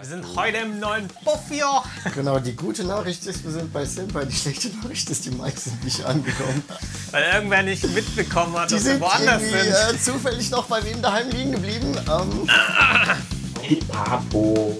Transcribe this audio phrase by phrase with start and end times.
[0.00, 1.82] Wir sind heute im neuen Buffio.
[2.14, 4.24] Genau, die gute Nachricht ist, wir sind bei Simpa.
[4.24, 6.62] Die schlechte Nachricht ist, die Mikes sind nicht angekommen.
[7.10, 9.54] Weil irgendwer nicht mitbekommen hat, Die dass wir woanders sind.
[9.56, 11.96] äh, zufällig noch bei wem daheim liegen geblieben.
[12.06, 12.48] Ähm,
[13.88, 14.78] Papo.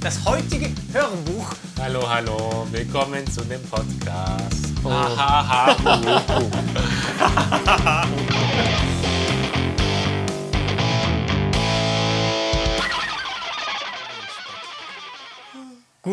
[0.00, 1.46] Das heutige Hörbuch
[1.80, 4.74] Hallo, hallo, willkommen zu dem Podcast.
[4.84, 4.90] Oh.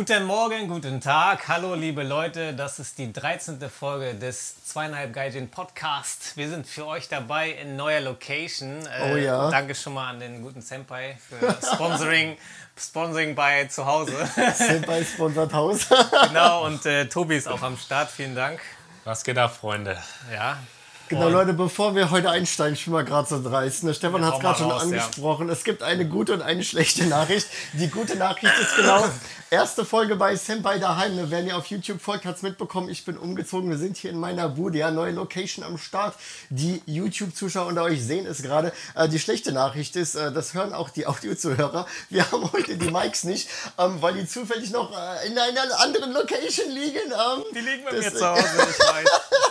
[0.01, 1.47] Guten Morgen, guten Tag.
[1.47, 2.55] Hallo, liebe Leute.
[2.55, 3.59] Das ist die 13.
[3.69, 6.35] Folge des zweieinhalb Gaijin Podcast.
[6.35, 8.83] Wir sind für euch dabei in neuer Location.
[8.87, 9.51] Äh, Oh ja.
[9.51, 12.35] Danke schon mal an den guten Senpai für Sponsoring,
[12.75, 14.13] Sponsoring bei zu Hause.
[14.55, 15.85] Simpa sponsert Haus.
[16.29, 18.09] genau, und äh, Tobi ist auch am Start.
[18.09, 18.59] Vielen Dank.
[19.03, 19.99] Was geht ab, Freunde?
[20.33, 20.57] Ja.
[21.09, 23.83] Genau, Leute, bevor wir heute einsteigen, ich bin mal gerade so dreist.
[23.83, 23.93] Ne?
[23.93, 25.49] Stefan Ja, hat es gerade schon raus, angesprochen.
[25.49, 27.47] Es gibt eine gute und eine schlechte Nachricht.
[27.73, 29.03] Die gute Nachricht ist genau,
[29.51, 31.15] erste Folge bei Senpai daheim.
[31.17, 31.25] Ne?
[31.29, 32.87] Wer mir auf YouTube folgt, hat es mitbekommen.
[32.89, 33.69] Ich bin umgezogen.
[33.69, 34.77] Wir sind hier in meiner Bude.
[34.77, 36.15] Ja, neue Location am Start.
[36.49, 38.71] Die YouTube-Zuschauer unter euch sehen es gerade.
[38.95, 41.85] Äh, die schlechte Nachricht ist, äh, das hören auch die Audio-Zuhörer.
[42.09, 46.13] Wir haben heute die Mics nicht, ähm, weil die zufällig noch äh, in einer anderen
[46.13, 47.11] Location liegen.
[47.11, 48.41] Ähm, Die liegen bei mir zu Hause.
[48.41, 49.05] Ich weiß.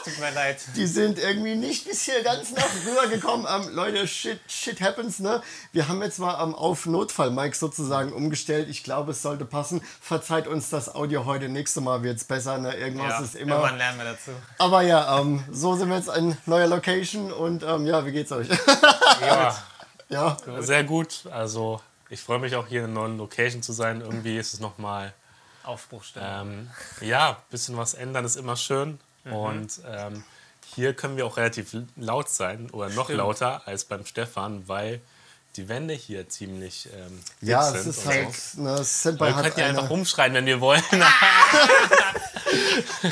[0.05, 0.61] Tut mir leid.
[0.77, 3.47] die sind irgendwie nicht bis hier ganz nach rüber gekommen.
[3.47, 5.43] Ähm, Leute, shit, shit happens, ne?
[5.73, 8.71] Wir haben jetzt mal ähm, auf Notfall-Mic sozusagen umgestellt.
[8.71, 9.83] Ich glaube, es sollte passen.
[10.01, 11.49] Verzeiht uns das Audio heute.
[11.49, 12.75] Nächste Mal wird es besser, ne?
[12.75, 13.57] Irgendwas Ja, ist immer.
[13.57, 14.31] irgendwann lernen wir dazu.
[14.59, 18.33] Aber ja, ähm, so sind wir jetzt in neuer Location und ähm, ja, wie geht's
[18.33, 18.49] euch?
[19.21, 19.57] Ja,
[20.09, 21.25] ja, sehr gut.
[21.31, 24.01] Also, ich freue mich auch hier in einer neuen Location zu sein.
[24.01, 25.13] Irgendwie ist es nochmal,
[25.65, 26.29] Aufbruchstimmung.
[26.31, 28.99] ähm, ja, ein bisschen was ändern ist immer schön.
[29.25, 29.33] Mhm.
[29.33, 30.25] Und ähm,
[30.75, 33.19] hier können wir auch relativ laut sein oder noch Stimmt.
[33.19, 35.01] lauter als beim Stefan, weil
[35.57, 38.63] die Wände hier ziemlich ähm, ja, sind es ist halt, so.
[38.63, 40.83] ne, Senpai Wir hat könnten ja eine, einfach rumschreien, wenn wir wollen.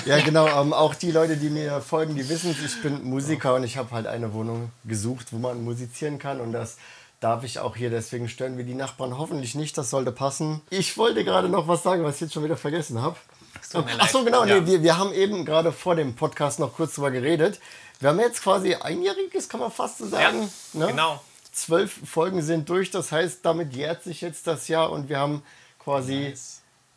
[0.05, 0.48] Ja, genau.
[0.61, 2.56] Ähm, auch die Leute, die mir folgen, die wissen.
[2.64, 6.40] Ich bin Musiker und ich habe halt eine Wohnung gesucht, wo man musizieren kann.
[6.40, 6.77] Und das
[7.20, 7.90] darf ich auch hier.
[7.90, 9.79] Deswegen stören wir die Nachbarn hoffentlich nicht.
[9.79, 10.61] Das sollte passen.
[10.70, 13.17] Ich wollte gerade noch was sagen, was ich jetzt schon wieder vergessen habe.
[13.70, 14.27] tut mir Ach so, leid.
[14.27, 14.45] genau.
[14.45, 14.61] Ja.
[14.61, 17.61] Nee, wir, wir haben eben gerade vor dem Podcast noch kurz drüber geredet.
[18.01, 20.48] Wir haben jetzt quasi einjähriges, kann man fast so ja, sagen.
[20.73, 20.86] ne?
[20.89, 21.20] genau.
[21.63, 22.91] Zwölf Folgen sind durch.
[22.91, 25.42] Das heißt, damit jährt sich jetzt das Jahr und wir haben
[25.79, 26.35] quasi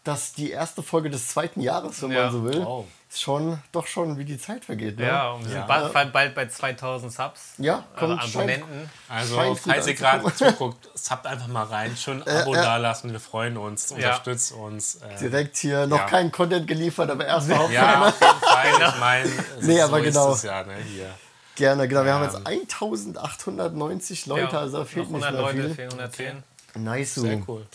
[0.04, 2.24] das die erste Folge des zweiten Jahres, wenn Ja.
[2.24, 2.66] man so will.
[2.66, 2.86] Wow.
[3.10, 4.98] Ist schon, doch schon, wie die Zeit vergeht.
[4.98, 5.06] Ne?
[5.08, 7.54] Ja, und wir sind bald, bald, bald bei 2000 Subs.
[7.58, 8.90] Ja, also kommt, scheint- Abonnenten.
[9.10, 11.96] Also, falls ihr gerade zuguckt, zappt einfach mal rein.
[11.98, 12.64] Schön ein Abo ja.
[12.64, 13.12] dalassen.
[13.12, 13.92] Wir freuen uns.
[13.92, 14.96] Unterstützt uns.
[14.96, 16.06] Äh, Direkt hier noch Ja.
[16.06, 18.90] kein Content geliefert, aber erstmal auf ja, auf jeden Fall.
[18.94, 19.30] Ich meine,
[19.60, 20.32] Nee, so aber genau.
[20.32, 21.10] es ja, ne, hier.
[21.56, 22.06] Gerne, genau.
[22.06, 22.32] Wir haben Ähm.
[22.32, 25.90] jetzt 1890 Leute, also da fehlt nicht 100 mehr Leute, viel.
[25.90, 26.44] 410.
[26.76, 27.16] Nice.
[27.16, 27.44] Sehr so.
[27.48, 27.66] cool.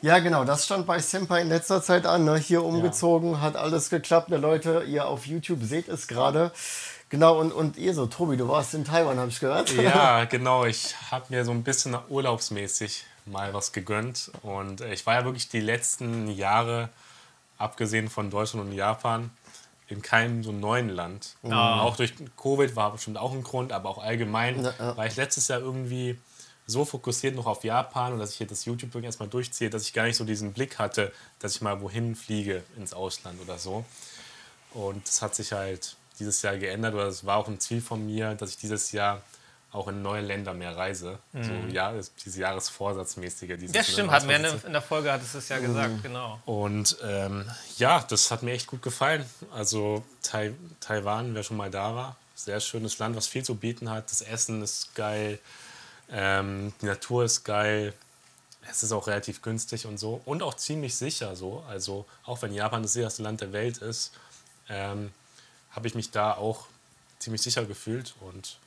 [0.00, 2.24] Ja, genau, das stand bei Senpai in letzter Zeit an.
[2.24, 2.36] Ne?
[2.36, 4.28] Hier umgezogen, hat alles geklappt.
[4.28, 6.52] Ne, Leute, ihr auf YouTube seht es gerade.
[7.10, 9.72] Genau, und, und ihr so, Tobi, du warst in Taiwan, habe ich gehört.
[9.74, 10.64] Ja, genau.
[10.66, 14.30] Ich habe mir so ein bisschen urlaubsmäßig mal was gegönnt.
[14.42, 16.90] Und äh, ich war ja wirklich die letzten Jahre,
[17.56, 19.30] abgesehen von Deutschland und Japan,
[19.88, 21.36] in keinem so neuen Land.
[21.82, 24.96] Auch durch Covid war bestimmt auch ein Grund, aber auch allgemein Ja, ja.
[24.96, 26.18] war ich letztes Jahr irgendwie
[26.66, 29.94] so fokussiert noch auf Japan und dass ich hier das YouTube erstmal durchziehe, dass ich
[29.94, 33.86] gar nicht so diesen Blick hatte, dass ich mal wohin fliege ins Ausland oder so.
[34.74, 38.04] Und das hat sich halt dieses Jahr geändert oder es war auch ein Ziel von
[38.04, 39.22] mir, dass ich dieses Jahr
[39.70, 41.18] auch in neue Länder mehr reise.
[41.34, 41.92] So ja,
[42.24, 43.58] diese Jahresvorsatzmäßige.
[43.58, 46.40] Dieses, Ja, ne, stimmt, hatten wir in der, Folge, hattest du es ja gesagt, genau.
[46.46, 47.44] und ähm,
[47.76, 49.24] ja, das hat mir echt gut gefallen.
[49.52, 53.90] Also Tai Taiwan, wer schon mal da war, sehr schönes Land, was viel zu bieten
[53.90, 54.10] hat.
[54.10, 55.38] Das Essen ist geil,
[56.10, 57.92] ähm, die Natur ist geil.
[58.70, 60.20] Es ist auch relativ günstig und so.
[60.24, 61.64] Und auch ziemlich sicher so.
[61.68, 64.12] Also auch wenn Japan das sicherste Land der Welt ist,
[64.68, 65.10] ähm,
[65.70, 66.66] habe ich mich da auch
[67.18, 68.14] ziemlich sicher gefühlt.
[68.20, 68.58] Und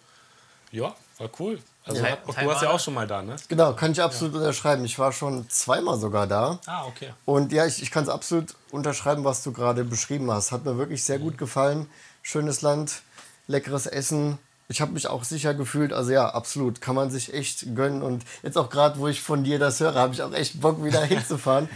[0.71, 1.59] ja, war cool.
[1.83, 3.35] Also Ja, hat- du warst ja auch schon mal da, ne?
[3.47, 4.85] Genau, kann ich absolut unterschreiben.
[4.85, 6.59] Ich war schon zweimal sogar da.
[6.67, 7.11] Ah, okay.
[7.25, 10.51] Und ja, ich, ich kann es absolut unterschreiben, was du gerade beschrieben hast.
[10.51, 11.89] Hat mir wirklich sehr gut gefallen.
[12.21, 13.01] Schönes Land,
[13.47, 14.37] leckeres Essen.
[14.71, 15.91] Ich habe mich auch sicher gefühlt.
[15.91, 16.79] Also ja, absolut.
[16.79, 18.01] Kann man sich echt gönnen.
[18.01, 20.83] Und jetzt auch gerade, wo ich von dir das höre, habe ich auch echt Bock,
[20.83, 21.69] wieder hinzufahren.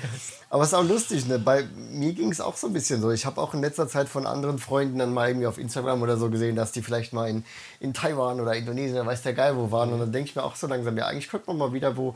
[0.49, 1.37] Aber es ist auch lustig, ne?
[1.37, 3.11] Bei mir ging es auch so ein bisschen so.
[3.11, 6.15] Ich habe auch in letzter Zeit von anderen Freunden dann mal irgendwie auf Instagram oder
[6.15, 7.43] so gesehen, dass die vielleicht mal in,
[7.81, 9.91] in Taiwan oder Indonesien, oder weiß der Geil wo waren.
[9.91, 12.15] Und dann denke ich mir auch so langsam, ja, eigentlich könnte man mal wieder wo,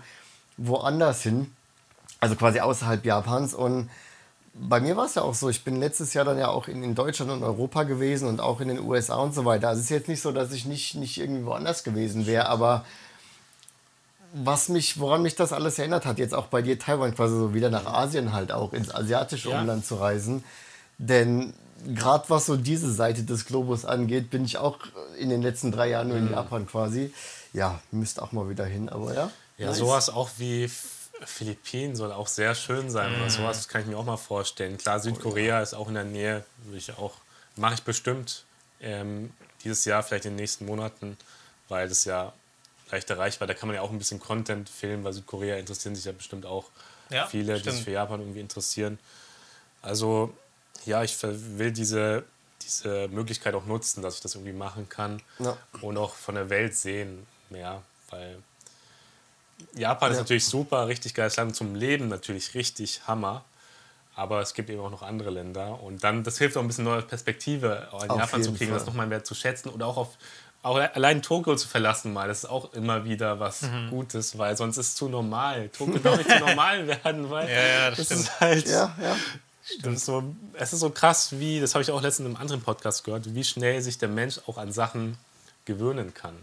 [0.56, 1.54] woanders hin.
[2.22, 3.54] Also quasi außerhalb Japans.
[3.54, 3.90] Und
[4.62, 6.84] bei mir war es ja auch so, ich bin letztes Jahr dann ja auch in,
[6.84, 9.70] in Deutschland und Europa gewesen und auch in den USA und so weiter.
[9.70, 12.86] Also es ist jetzt nicht so, dass ich nicht, nicht irgendwie woanders gewesen wäre, aber
[14.34, 17.54] was mich, woran mich das alles erinnert hat, jetzt auch bei dir Taiwan quasi so
[17.54, 19.62] wieder nach Asien halt auch ins asiatische Ja.
[19.62, 20.44] Umland zu reisen.
[20.98, 21.54] Denn
[21.96, 24.78] gerade was so diese Seite des Globus angeht, bin ich auch
[25.18, 27.14] in den letzten drei Jahren nur in Japan quasi.
[27.54, 29.32] Ja, müsste auch mal wieder hin, aber ja.
[29.58, 29.78] Ja, nice.
[29.78, 30.70] sowas auch wie
[31.26, 33.14] Philippinen soll auch sehr schön sein.
[33.16, 34.78] Oder sowas kann ich mir auch mal vorstellen.
[34.78, 37.16] Klar, Südkorea ist auch in der Nähe, würde ich auch,
[37.56, 38.46] mache ich bestimmt
[38.82, 39.34] ähm,
[39.64, 41.18] dieses Jahr, vielleicht in den nächsten Monaten,
[41.68, 42.34] weil das ja
[42.92, 43.48] leicht erreichbar.
[43.48, 46.46] Da kann man ja auch ein bisschen Content filmen, weil Südkorea interessieren sich ja bestimmt
[46.46, 46.66] auch
[47.10, 47.76] Ja, viele, die stimmt.
[47.76, 48.98] sich für Japan irgendwie interessieren.
[49.82, 50.36] Also
[50.86, 52.24] ja, ich will diese,
[52.62, 55.58] diese Möglichkeit auch nutzen, dass ich das irgendwie machen kann Ja.
[55.82, 58.42] und auch von der Welt sehen mehr, weil
[59.76, 63.44] Japan ist natürlich super, richtig geiles Land zum Leben, natürlich richtig Hammer.
[64.16, 65.82] Aber es gibt eben auch noch andere Länder.
[65.82, 68.84] Und dann, das hilft auch ein bisschen neue Perspektive in Auf Japan zu kriegen, das
[68.84, 68.92] Fall.
[68.92, 70.10] nochmal mehr zu schätzen oder auch auf
[70.62, 73.92] auch allein Tokio zu verlassen mal, das ist auch immer wieder was Mhm.
[73.92, 75.70] Gutes, weil sonst ist es zu normal.
[75.70, 78.20] Tokio darf nicht zu normal werden, weil Ja, ja, das das stimmt.
[78.24, 79.16] ist halt Ja, ja.
[79.84, 82.42] das ist so, es ist so krass, wie, das habe ich auch letztens in einem
[82.42, 85.18] anderen Podcast gehört, wie schnell sich der Mensch auch an Sachen
[85.64, 86.36] gewöhnen kann.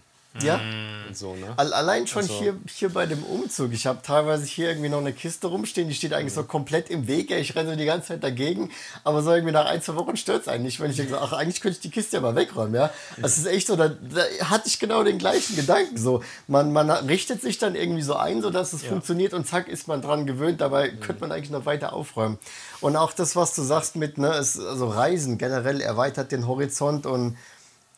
[0.43, 0.61] Ja.
[1.09, 1.47] Und so, ne?
[1.57, 3.73] Al- Allein schon Also- hier, hier bei dem Umzug.
[3.73, 7.07] Ich habe teilweise hier irgendwie noch eine Kiste rumstehen, die steht eigentlich so komplett im
[7.07, 7.31] Weg.
[7.31, 8.71] Ich renne so die ganze Zeit dagegen,
[9.05, 11.33] aber so irgendwie nach ein, zwei Wochen stört es einen nicht, wenn ich denke, ach,
[11.33, 12.75] eigentlich könnte ich die Kiste ja mal wegräumen.
[12.75, 12.91] Ja?
[13.21, 15.97] Das ist echt so, da, da hatte ich genau den gleichen Gedanken.
[15.97, 19.87] So, man, man richtet sich dann irgendwie so ein, sodass es funktioniert und zack, ist
[19.89, 20.61] man dran gewöhnt.
[20.61, 22.39] Dabei könnte man eigentlich noch weiter aufräumen.
[22.81, 27.07] Und auch das, was du sagst mit, ne, es, also Reisen generell erweitert den Horizont
[27.07, 27.37] und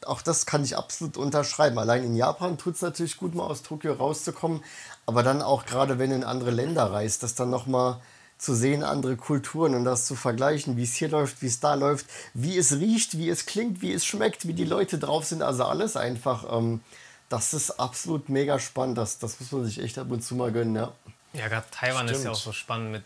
[0.06, 1.78] auch das kann ich absolut unterschreiben.
[1.78, 4.62] Allein in Japan tut es natürlich gut, mal aus Tokio rauszukommen.
[5.06, 8.00] Aber dann auch gerade, wenn du in andere Länder reist, das dann nochmal
[8.38, 11.74] zu sehen, andere Kulturen und das zu vergleichen, wie es hier läuft, wie es da
[11.74, 15.42] läuft, wie es riecht, wie es klingt, wie es schmeckt, wie die Leute drauf sind.
[15.42, 16.44] Also alles einfach.
[16.56, 16.80] Ähm,
[17.28, 18.96] das ist absolut mega spannend.
[18.96, 20.92] Das, das muss man sich echt ab und zu mal gönnen, ja.
[21.32, 22.34] Ja, gerade Taiwan ist ja Stimmt.
[22.34, 23.04] auch so spannend mit.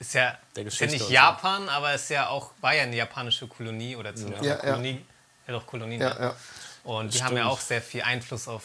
[0.00, 0.22] Ist ja,
[0.56, 1.12] Der ist ja Geschichte nicht und so.
[1.14, 4.70] Japan, aber ist ja auch, war ja eine japanische Kolonie oder zumindest Ja, eine ja.
[4.70, 5.04] Kolonie.
[5.46, 5.98] Ja, doch, Kolonie.
[5.98, 6.34] Ja, ja.
[6.84, 7.52] Und die haben ja Stimmt.
[7.52, 8.62] auch sehr viel Einfluss auf.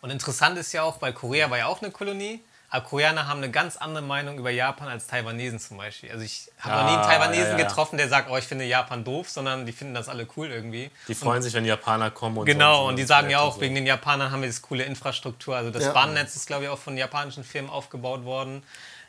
[0.00, 2.40] Und interessant ist ja auch, weil Korea war ja auch eine Kolonie,
[2.70, 6.10] aber Koreaner haben eine ganz andere Meinung über Japan als Taiwanesen zum Beispiel.
[6.10, 7.64] Also ich habe noch nie einen Ah, Taiwanesen ja, ja.
[7.66, 10.90] getroffen, der sagt, oh, ich finde Japan doof, sondern die finden das alle cool irgendwie.
[11.08, 13.60] Die freuen sich, wenn Japaner kommen und Genau, so und die sagen ja auch, so.
[13.60, 15.56] wegen den Japanern haben wir das coole Infrastruktur.
[15.56, 15.92] Also das Ja.
[15.92, 18.62] Bahnnetz ist, glaube ich, auch von japanischen Firmen aufgebaut worden.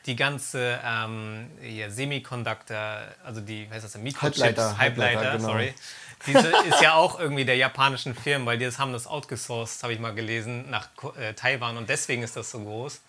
[0.07, 4.03] Die ganze ähm, hier, Semiconductor, also die, was heißt das, denn?
[4.03, 5.73] Mikrochips, Halbleiter, Halbleiter, Halbleiter, genau.
[6.27, 9.93] Diese ist ja auch irgendwie der japanischen Firmen, weil die das haben das outgesourced, habe
[9.93, 10.89] ich mal gelesen, nach
[11.19, 13.01] äh, Taiwan und deswegen ist das so groß.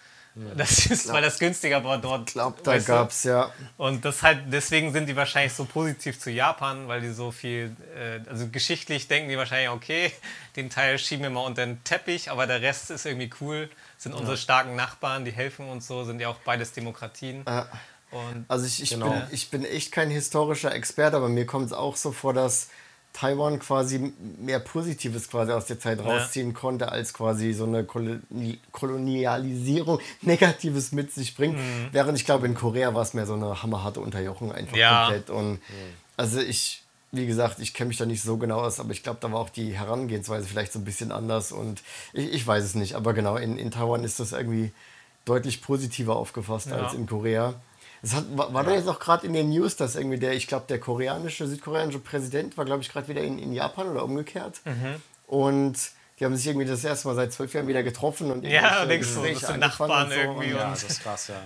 [0.57, 2.31] Das ist, weil das günstiger war dort.
[2.31, 3.53] Ich glaube, da gab es ja.
[3.77, 7.77] Und das halt, deswegen sind die wahrscheinlich so positiv zu Japan, weil die so viel,
[7.95, 10.11] äh, also geschichtlich denken die wahrscheinlich, okay,
[10.57, 13.69] den Teil schieben wir mal unter den Teppich, aber der Rest ist irgendwie cool,
[13.99, 17.45] sind unsere starken Nachbarn, die helfen uns so, sind ja auch beides Demokratien.
[17.47, 17.69] Ja.
[18.11, 19.11] Und Also ich, ich, Genau.
[19.11, 22.69] bin, ich bin echt kein historischer Experte, aber mir kommt es auch so vor, dass
[23.13, 28.59] Taiwan quasi mehr Positives quasi aus der Zeit rausziehen konnte, als quasi so eine Koloni
[28.73, 31.57] Kolonialisierung Negatives mit sich bringt.
[31.57, 31.89] Mhm.
[31.93, 35.05] Während ich glaube, in Korea war es mehr so eine hammerharte Unterjochung einfach Ja.
[35.07, 35.31] komplett.
[35.31, 35.61] Und
[36.17, 39.19] also ich, wie gesagt, ich kenne mich da nicht so genau aus, aber ich glaube,
[39.21, 41.83] da war auch die Herangehensweise vielleicht so ein bisschen anders und
[42.13, 42.95] ich, ich weiß es nicht.
[42.95, 44.73] Aber genau, in, in Taiwan ist das irgendwie
[45.25, 46.77] deutlich positiver aufgefasst Ja.
[46.79, 47.55] als in Korea.
[48.03, 50.47] Es hat, war war da jetzt auch gerade in den News, dass irgendwie der, ich
[50.49, 54.61] glaube, der koreanische, südkoreanische Präsident war, glaube ich, gerade wieder in, in Japan oder umgekehrt.
[54.65, 54.97] Mhm.
[55.29, 55.77] Und
[56.19, 59.09] die haben sich irgendwie das erste Mal seit zwölf Jahren wieder getroffen und Ja, denkst
[59.15, 60.19] du, das sind Nachbarn und so.
[60.21, 61.41] irgendwie Und Ja, das ist krass, ja.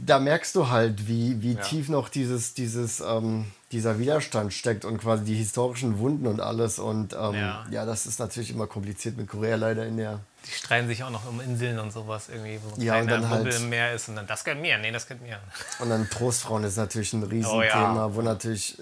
[0.00, 4.98] da merkst du halt, wie, wie tief noch dieses, dieses, ähm, dieser Widerstand steckt und
[4.98, 6.78] quasi die historischen Wunden und alles.
[6.78, 7.66] Und ähm, Ja.
[7.70, 7.86] ja.
[7.86, 10.20] das ist natürlich immer kompliziert mit Korea leider in der.
[10.46, 13.28] Die streiten sich auch noch um Inseln und sowas irgendwie, wo ein Ja, und dann
[13.28, 15.38] halt- im Meer ist und dann, das gehört mir, nee, das gehört mir.
[15.78, 18.78] Und dann Trostfrauen ist natürlich ein Oh Riesenthema, wo natürlich,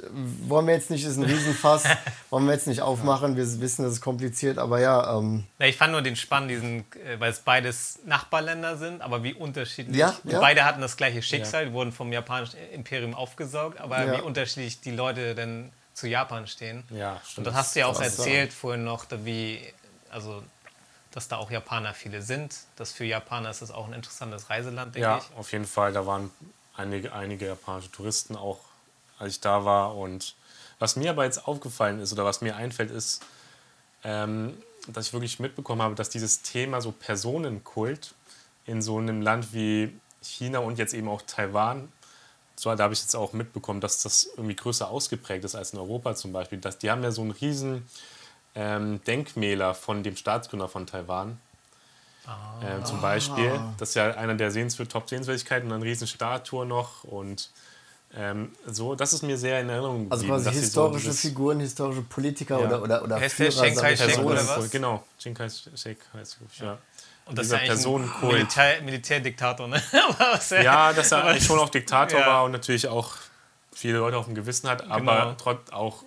[0.46, 1.84] wollen wir jetzt nicht, ist ein Riesenfass,
[2.30, 5.76] wollen wir jetzt nicht aufmachen, wir wissen, das ist kompliziert, aber ja, ähm, Na, ich
[5.76, 9.96] fand nur den Spann, diesen, äh, weil es beides Nachbarländer sind, aber wie unterschiedlich.
[9.96, 10.40] Ja, Und ja.
[10.40, 14.16] Beide hatten das gleiche Schicksal, die wurden vom japanischen Imperium aufgesaugt, aber Ja.
[14.16, 16.84] wie unterschiedlich die Leute denn zu Japan stehen.
[16.90, 17.46] Ja, Und stimmt.
[17.48, 19.60] das hast du ja auch erzählt vorhin noch, wie,
[20.10, 20.42] also,
[21.12, 22.54] dass da auch Japaner viele sind.
[22.76, 25.36] Dass für Japaner ist das auch ein interessantes Reiseland, denke Ja, ich.
[25.36, 25.92] auf jeden Fall.
[25.92, 26.30] Da waren
[26.76, 28.60] einige, einige japanische Touristen auch,
[29.18, 29.96] als ich da war.
[29.96, 30.34] Und
[30.78, 33.22] was mir aber jetzt aufgefallen ist oder was mir einfällt, ist,
[34.04, 38.14] ähm, dass ich wirklich mitbekommen habe, dass dieses Thema so Personenkult
[38.64, 41.92] in so einem Land wie China und jetzt eben auch Taiwan,
[42.58, 45.78] so, da habe ich jetzt auch mitbekommen, dass das irgendwie größer ausgeprägt ist als in
[45.78, 46.58] Europa zum Beispiel.
[46.58, 47.88] Dass, die haben ja so einen riesen
[48.58, 51.38] ähm, Denkmäler von dem Staatsgründer von Taiwan.
[52.60, 53.58] Äh, zum Beispiel.
[53.78, 57.50] Das ist ja einer der Sehenswür Top-Sehenswürdigkeiten und eine riesen Statue noch und
[58.14, 61.28] ähm, so, das ist mir sehr in Erinnerung Also geblieben, quasi dass sie historische so
[61.28, 62.66] Figuren, historische Politiker Ja.
[62.66, 64.70] oder, oder, oder Heißt Führer, Chiang Kai-shek oder Personenkult, was?
[64.70, 66.78] Genau, Chiang Kai-shek heißt es, ja.
[67.26, 68.32] Und das ist Dieser ja eigentlich ein Personenkult.
[68.32, 69.82] Militär, Militärdiktator, ne?
[70.62, 72.26] Ja, dass er eigentlich schon auch Diktator Ja.
[72.26, 73.12] war und natürlich auch
[73.72, 74.94] viele Leute auf dem Gewissen hat, Genau.
[74.94, 76.02] aber trot, auch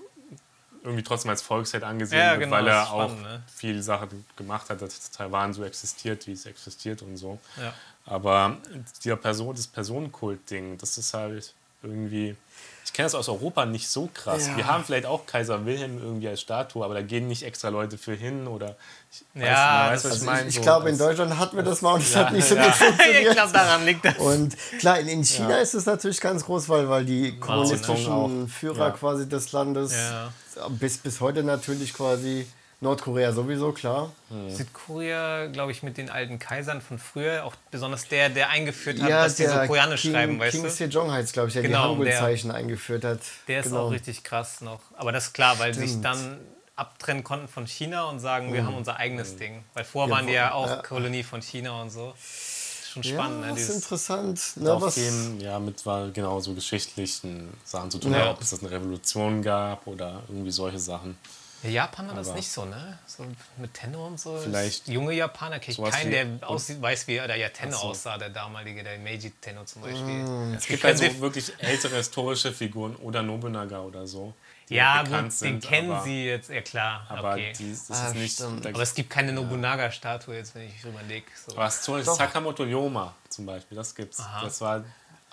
[0.83, 3.43] irgendwie trotzdem als Volksheld angesehen Ja, wird, genau, weil er ist auch spannend, ne?
[3.53, 7.39] viele Sachen gemacht hat, dass Taiwan so existiert, wie es existiert und so.
[7.57, 7.73] Ja.
[8.05, 8.57] Aber
[9.03, 12.35] dieser Person, das Personenkult-Ding, das ist halt irgendwie.
[12.83, 14.47] Ich kenne das aus Europa nicht so krass.
[14.47, 14.57] Ja.
[14.57, 17.97] Wir haben vielleicht auch Kaiser Wilhelm irgendwie als Statue, aber da gehen nicht extra Leute
[17.97, 18.75] für hin oder.
[19.11, 20.47] Ich weiß, Ja, nicht, weißt, das- was Also ich meine?
[20.49, 22.47] ich, So ich glaube, in Deutschland hatten wir das mal und es Ja, hat nicht
[22.47, 22.63] so ja.
[22.65, 23.33] gut ich funktioniert.
[23.33, 24.17] glaube, daran liegt das.
[24.17, 28.29] Und klar, in, in China ist es natürlich ganz groß, weil, weil die kommunistischen auch.
[28.49, 28.91] Führer Ja.
[28.91, 30.31] quasi des Landes Ja.
[30.69, 32.45] bis, bis heute natürlich quasi
[32.81, 34.11] Nordkorea sowieso, klar.
[34.49, 39.09] Südkorea, glaube ich, mit den alten Kaisern von früher, auch besonders der, der eingeführt hat,
[39.09, 40.69] ja, dass die so koreanisch King, schreiben, weißt King du?
[40.69, 43.19] Sejong heißt, glaube ich, der Genau, die Hangul-Zeichen eingeführt hat.
[43.47, 43.85] Der ist genau.
[43.87, 44.79] auch richtig krass noch.
[44.95, 46.05] Aber das ist klar, weil sie sich Stimmt.
[46.05, 46.39] dann
[46.75, 49.63] abtrennen konnten von China und sagen, wir haben unser eigenes Ding.
[49.75, 50.75] Weil vorher Ja, waren die ja auch ja.
[50.77, 52.13] Kolonie von China und so.
[52.17, 53.47] Ist schon Ja, spannend, ne?
[53.49, 54.41] das ist interessant.
[54.55, 58.31] Ne, auf was, dem, ja, mit war genau so geschichtlichen Sachen zu tun, Ja.
[58.31, 61.15] ob es das eine Revolution gab oder irgendwie solche Sachen.
[61.63, 62.97] Ja, Japan hat das nicht so, ne?
[63.05, 63.25] So
[63.57, 64.37] mit Tenno und so.
[64.37, 67.83] Vielleicht Junge Japaner kenne ich keinen, der aussieht, weiß, wie der ja Tenno so.
[67.89, 70.01] aussah, der damalige, der Meiji Tenno zum Beispiel.
[70.23, 70.53] Mm.
[70.55, 74.33] Es gibt können halt so sie- wirklich ältere historische Figuren oder Nobunaga oder so.
[74.69, 77.05] Die Ja, gut, bekannt den sind, kennen aber, sie jetzt, ja klar.
[77.09, 77.53] Aber okay.
[77.59, 78.33] die, das Ah, ist nicht.
[78.35, 78.65] stimmt.
[78.65, 81.25] Aber es gibt keine Nobunaga-Statue jetzt, wenn ich überlege.
[81.45, 81.55] So.
[81.57, 84.21] was zum Beispiel Sakamoto Yoma zum Beispiel, das gibt's.
[84.41, 84.83] Das war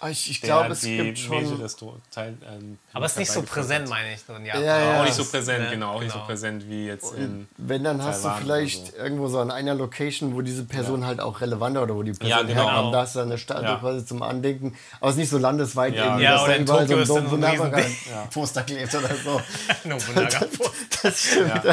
[0.06, 1.60] ich ich der, glaube, es gibt schon.
[2.12, 3.88] Teil, ähm, Aber es ist nicht so präsent, hat.
[3.90, 4.20] meine ich.
[4.28, 4.64] In Ja, Japan.
[4.64, 5.00] ja.
[5.00, 6.26] Auch nicht so präsent, ne, genau, auch nicht so genau.
[6.26, 7.48] präsent wie jetzt in.
[7.56, 8.96] Wenn, dann hast Taiwan du vielleicht so.
[8.96, 12.28] irgendwo so an einer Location, wo diese Person halt auch relevant oder wo die Person
[12.30, 12.68] Ja, genau.
[12.70, 13.76] herkommt, da hast du dann eine Ja.
[13.76, 14.76] quasi zum Andenken.
[15.00, 17.14] Aber es ist nicht so landesweit Ja, eben, Ja, dass da überall Tokio ist so
[17.16, 18.28] dann ein so ein wunderbarer Riesending.
[18.32, 19.40] Poster klebt oder so.
[21.02, 21.64] Das stimmt.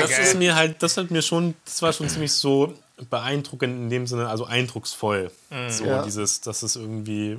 [0.00, 2.72] das ist mir halt, das hat mir schon, das war schon ziemlich so
[3.10, 5.30] beeindruckend in dem Sinne, also eindrucksvoll.
[5.68, 6.02] So Ja.
[6.02, 7.38] dieses, das ist irgendwie,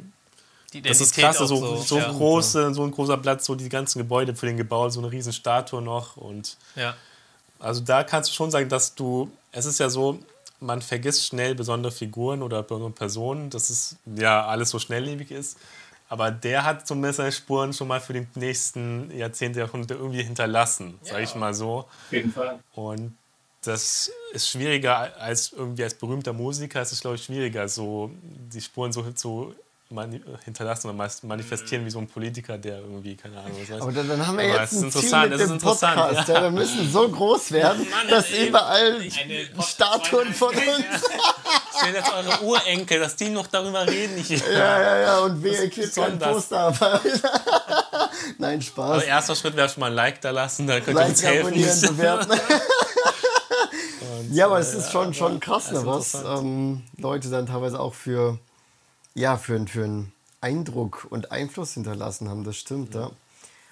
[0.73, 2.11] Die das ist klasse, auch so, so, ja.
[2.11, 5.33] große, so ein großer Platz, so die ganzen Gebäude für den gebaut, so eine riesen
[5.33, 6.95] Statue noch und Ja.
[7.59, 10.19] also da kannst du schon sagen, dass du, es ist ja so,
[10.59, 15.57] man vergisst schnell besondere Figuren oder besondere Personen, dass es ja alles so schnelllebig ist.
[16.09, 20.97] Aber der hat zumindest seine Spuren schon mal für die nächsten Jahrzehnte, Jahrhunderte irgendwie hinterlassen,
[21.03, 21.79] sage ich mal so.
[21.79, 22.59] Auf jeden Fall.
[22.73, 23.15] Und
[23.67, 28.61] das ist schwieriger als irgendwie als berühmter Musiker, es ist glaube ich schwieriger, so die
[28.61, 29.53] Spuren so zu
[30.43, 33.81] hinterlassen oder manifestieren wie so ein Politiker, der irgendwie, keine Ahnung, was weiß.
[33.81, 35.47] Aber dann, dann haben wir Aber jetzt es ist ein Ziel interessant, mit es ist
[35.49, 36.27] dem interessant, Podcast.
[36.27, 36.35] ja.
[36.35, 36.41] Ja.
[36.43, 39.01] wir müssen so groß werden, dass ey, überall
[39.65, 40.57] Statuen von uns.
[41.77, 44.17] Stell jetzt eure Urenkel, dass die noch darüber reden.
[44.17, 45.19] Ich, Ja, ja, ja.
[45.19, 46.33] Und wir klebt kein das?
[46.33, 46.59] Poster.
[46.59, 47.01] Aber
[48.39, 48.91] Nein, Spaß.
[48.91, 51.33] Also erster Schritt wäre schon mal ein Like da lassen, da könnt ihr uns Like,
[51.33, 51.47] helfen.
[51.47, 52.31] abonnieren, bewerten.
[54.31, 58.37] ja, aber es ist schon, schon krass, ne, was ähm, Leute dann teilweise auch für,
[59.15, 62.43] ja, für, für einen Eindruck und Einfluss hinterlassen haben.
[62.43, 63.11] Das stimmt, ja.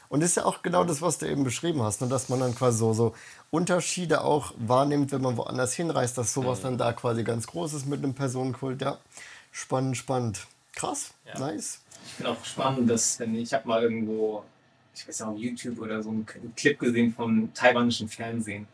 [0.09, 2.39] Und das ist ja auch genau das, was du eben beschrieben hast, ne, dass man
[2.39, 3.15] dann quasi so, so
[3.51, 7.85] Unterschiede auch wahrnimmt, wenn man woanders hinreist, dass sowas dann da quasi ganz groß ist
[7.85, 8.81] mit einem Personenkult.
[8.81, 8.99] Ja,
[9.51, 10.47] spannend, spannend.
[10.73, 11.79] Krass, nice.
[12.05, 14.43] Ich finde auch spannend, dass wenn ich habe mal irgendwo,
[14.93, 16.25] ich weiß nicht, auf YouTube oder so einen
[16.55, 18.67] Clip gesehen vom taiwanischen Fernsehen.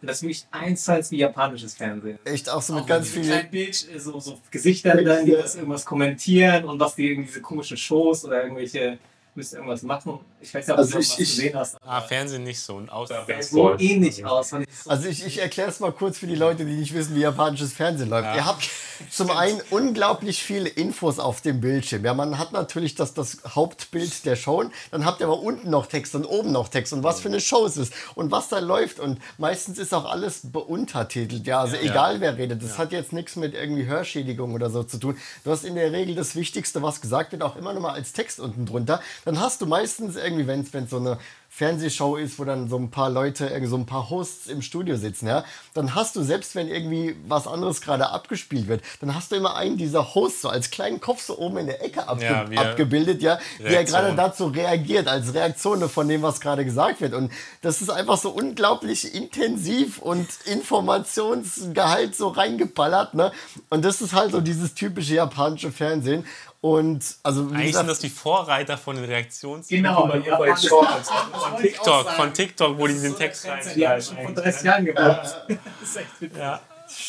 [0.00, 2.18] Und das ist wirklich eins zu eins wie japanisches Fernsehen.
[2.24, 3.50] Echt auch so mit Auch ganz vielen.
[3.50, 7.76] Bild, so, so Gesichter dann, die das irgendwas kommentieren und was die irgendwie diese komischen
[7.76, 8.98] Shows oder irgendwelche
[9.34, 10.18] müssen irgendwas machen.
[10.46, 11.76] Ich weiß ja, ob Also du ich- was ich- gesehen hast.
[11.84, 12.76] Ah, Fernsehen nicht so.
[12.76, 14.52] Und außer sah so ähnlich aus.
[14.86, 17.72] Also ich, ich erkläre es mal kurz für die Leute, die nicht wissen, wie japanisches
[17.72, 18.34] Fernsehen läuft.
[18.36, 18.68] Ihr habt
[19.10, 22.04] zum einen unglaublich viele Infos auf dem Bildschirm.
[22.04, 25.86] Ja, man hat natürlich das, das Hauptbild der Show, dann habt ihr aber unten noch
[25.86, 28.58] Text und oben noch Text und was für eine Show es ist und was da
[28.60, 29.00] läuft.
[29.00, 31.46] Und meistens ist auch alles beuntertitelt.
[31.46, 32.62] Ja, also egal wer redet.
[32.62, 35.16] Das hat jetzt nichts mit irgendwie Hörschädigung oder so zu tun.
[35.44, 38.12] Du hast in der Regel das Wichtigste, was gesagt wird, auch immer noch mal als
[38.12, 39.00] Text unten drunter.
[39.24, 41.18] Dann hast du meistens irgendwie, wenn es so eine
[41.56, 45.26] Fernsehshow ist, wo dann so ein paar Leute, so ein paar Hosts im Studio sitzen,
[45.26, 49.36] ja, dann hast du, selbst wenn irgendwie was anderes gerade abgespielt wird, dann hast du
[49.36, 52.42] immer einen dieser Hosts so als kleinen Kopf so oben in der Ecke abge Ja,
[52.60, 54.00] abgebildet, ja, er Reaktion.
[54.02, 57.14] gerade dazu reagiert, als Reaktion von dem, was gerade gesagt wird.
[57.14, 63.32] Und das ist einfach so unglaublich intensiv und Informationsgehalt so reingeballert, ne?
[63.70, 66.26] Und das ist halt so dieses typische japanische Fernsehen.
[66.60, 69.68] Und also, wie Eigentlich sind gesagt, das die Vorreiter von den Reaktions...
[69.68, 71.10] Genau, von, ja, von, bei Shorts.
[71.10, 73.46] von TikTok, von TikTok, wo die den Text
[73.76, 75.36] Die haben schon vor 30 Jahren gemacht.
[75.80, 76.38] Das ist echt witzig.
[76.38, 76.60] Ja,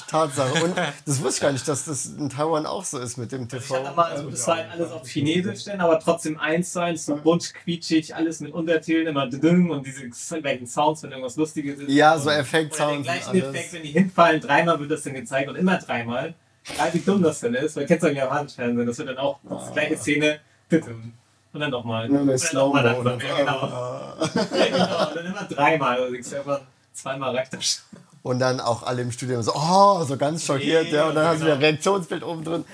[0.07, 0.63] Tatsache.
[0.63, 0.75] Und
[1.05, 3.53] das wusste ich gar nicht, dass das in Taiwan auch so ist mit dem Ich
[3.53, 3.95] hatte TV.
[3.95, 7.15] mal, also das war halt alles auf Chinesisch dann, aber trotzdem eins zu eins, so
[7.15, 10.03] bunt, quietschig, alles mit Untertönen, immer dünn und diese
[10.43, 11.89] welchen Sounds, wenn irgendwas Lustiges ist.
[11.89, 13.55] Ja, so Und- Effekt-Sounds den und gleichen.
[13.55, 16.33] Effekt, wenn die hinfallen, dreimal wird das dann gezeigt und immer dreimal.
[16.73, 19.17] Egal wie dumm das denn ist, weil kennst du im japanischen Fernsehen, das wird dann
[19.17, 19.65] auch Ah.
[19.69, 20.39] die gleiche Szene,
[21.53, 22.09] und dann nochmal.
[22.09, 23.67] Nur Und dann nochmal langsam, ja, genau.
[24.57, 25.07] ja, genau.
[25.07, 26.61] Und dann immer dreimal, also denkst du einfach,
[26.93, 27.99] zweimal reicht das schon.
[28.23, 30.91] Und dann auch alle im Studium so, oh, so ganz schockiert.
[30.91, 32.65] Ja, und dann hast du wieder Reaktionsbild oben drin.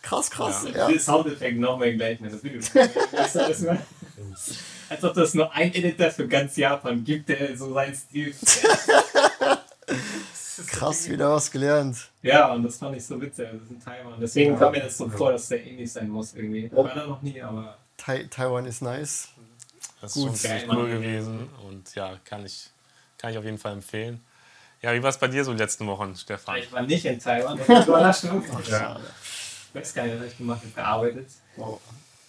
[0.00, 0.64] Krass, krass.
[0.72, 0.86] Ja.
[0.86, 2.60] Den Soundeffekt nochmal gleich in das Video.
[4.88, 8.34] Als ob das nur ein Editor für ganz Japan gibt, der so seinen Stil.
[10.66, 12.10] Krass, wieder was gelernt.
[12.22, 13.48] Ja, und das fand ich so witzig.
[13.52, 14.14] Das ist in Taiwan.
[14.20, 16.66] Deswegen kam mir das so vor, dass der ähnlich sein muss irgendwie.
[16.66, 17.76] Ich war da noch nie, aber.
[17.96, 19.28] Tai Taiwan ist nice.
[20.00, 22.70] Das ist schon ziemlich cool gewesen und ja, kann ich,
[23.18, 24.20] kann ich auf jeden Fall empfehlen.
[24.80, 26.56] Ja, wie war es bei dir so die letzten Wochen, Stefan?
[26.56, 27.56] Ich war nicht in Taiwan.
[27.56, 28.42] Das ist Überraschung.
[28.68, 28.98] Ja.
[29.68, 30.72] Ich weiß gar nicht, was ich gemacht habe.
[30.74, 31.28] Gearbeitet.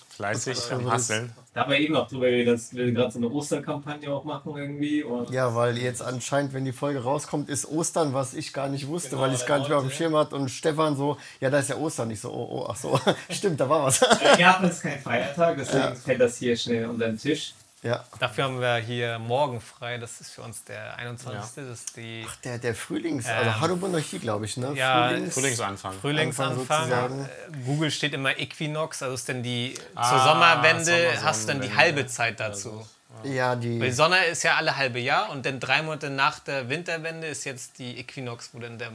[0.10, 1.34] Fleißig am Hasseln.
[1.54, 4.54] Da haben wir eben noch drüber geredet, dass wir gerade so eine Osterkampagne auch machen
[4.58, 5.04] irgendwie.
[5.04, 8.88] Und Ja, weil jetzt anscheinend, wenn die Folge rauskommt, ist Ostern, was ich gar nicht
[8.88, 9.92] wusste, Genau, weil ich es gar nicht mehr auf dem.
[9.92, 10.36] Schirm hatte.
[10.36, 12.10] Und Stefan so, ja, da ist ja Ostern.
[12.10, 13.00] Ich so, oh, oh, ach so.
[13.30, 14.02] Stimmt, da war was.
[14.02, 17.54] Äh, Japan ist kein Feiertag, deswegen fällt das hier schnell unter den Tisch.
[17.84, 18.04] Ja.
[18.20, 19.98] Dafür haben wir hier morgen frei.
[19.98, 21.56] Das ist für uns der 21.
[21.56, 24.74] Das ist die Der, der Frühlings-, also Ähm, Harumonarchie, glaube ich, ne?
[24.75, 25.94] ja, Frühlings Frühlingsanfang.
[26.02, 26.58] Frühlingsanfang.
[26.88, 27.25] sozusagen.
[27.25, 31.48] Äh, Google steht immer Equinox, also ist dann die zur Ah, Sommerwende Sommer- hast du
[31.54, 32.86] dann die halbe Zeit dazu.
[33.24, 33.92] ja, Weil die die.
[33.92, 37.78] Sonne ist ja alle halbe Jahr und dann drei Monate nach der Winterwende ist jetzt
[37.80, 38.90] die Equinox, wo dann der,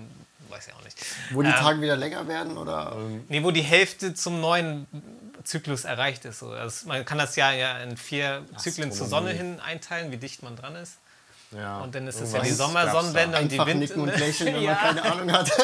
[0.48, 0.96] weiß ich auch nicht.
[1.30, 2.96] Wo die Ähm, Tage wieder länger werden, oder?
[3.28, 4.86] Nee, wo die Hälfte zum neuen
[5.48, 6.38] Zyklus erreicht ist.
[6.40, 6.50] So.
[6.50, 10.42] Also man kann das Jahr ja in vier Zyklen zur Sonne hin einteilen, wie dicht
[10.42, 10.98] man dran ist.
[11.50, 12.50] Ja, Und dann ist es ja die.
[12.50, 14.74] Sommersonnenwende und die Wind nicken und lächeln, wenn Ja.
[14.74, 15.50] man keine Ahnung hat.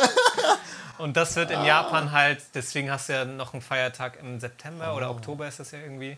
[0.96, 4.94] Und das wird in Japan halt, deswegen hast du ja noch einen Feiertag im September
[4.94, 6.16] oder Oktober ist das ja irgendwie,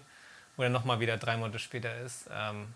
[0.57, 2.27] wo dann nochmal wieder drei Monate später ist.
[2.31, 2.69] Ähm,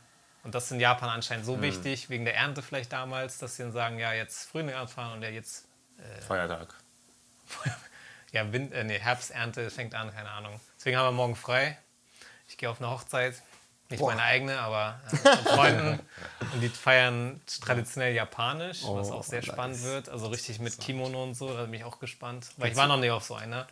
[0.42, 3.64] und das ist in Japan anscheinend so wichtig, wegen der Ernte vielleicht damals, dass sie
[3.64, 5.66] dann sagen, ja, jetzt Frühling anfangen und ja, jetzt
[6.26, 6.74] Feiertag.
[8.32, 10.58] ja, Wind, äh, nee, Herbsternte fängt an, keine Ahnung.
[10.80, 11.76] Deswegen haben wir morgen frei.
[12.48, 13.34] Ich gehe auf eine Hochzeit.
[13.90, 16.00] Nicht meine eigene, aber äh, von Freunden.
[16.54, 19.46] Und die feiern traditionell japanisch, was Oh, auch sehr nice.
[19.52, 20.08] spannend wird.
[20.08, 22.46] Also richtig mit Kimono und so, da bin ich auch gespannt.
[22.56, 23.66] Weil ich war noch nie auf so einer.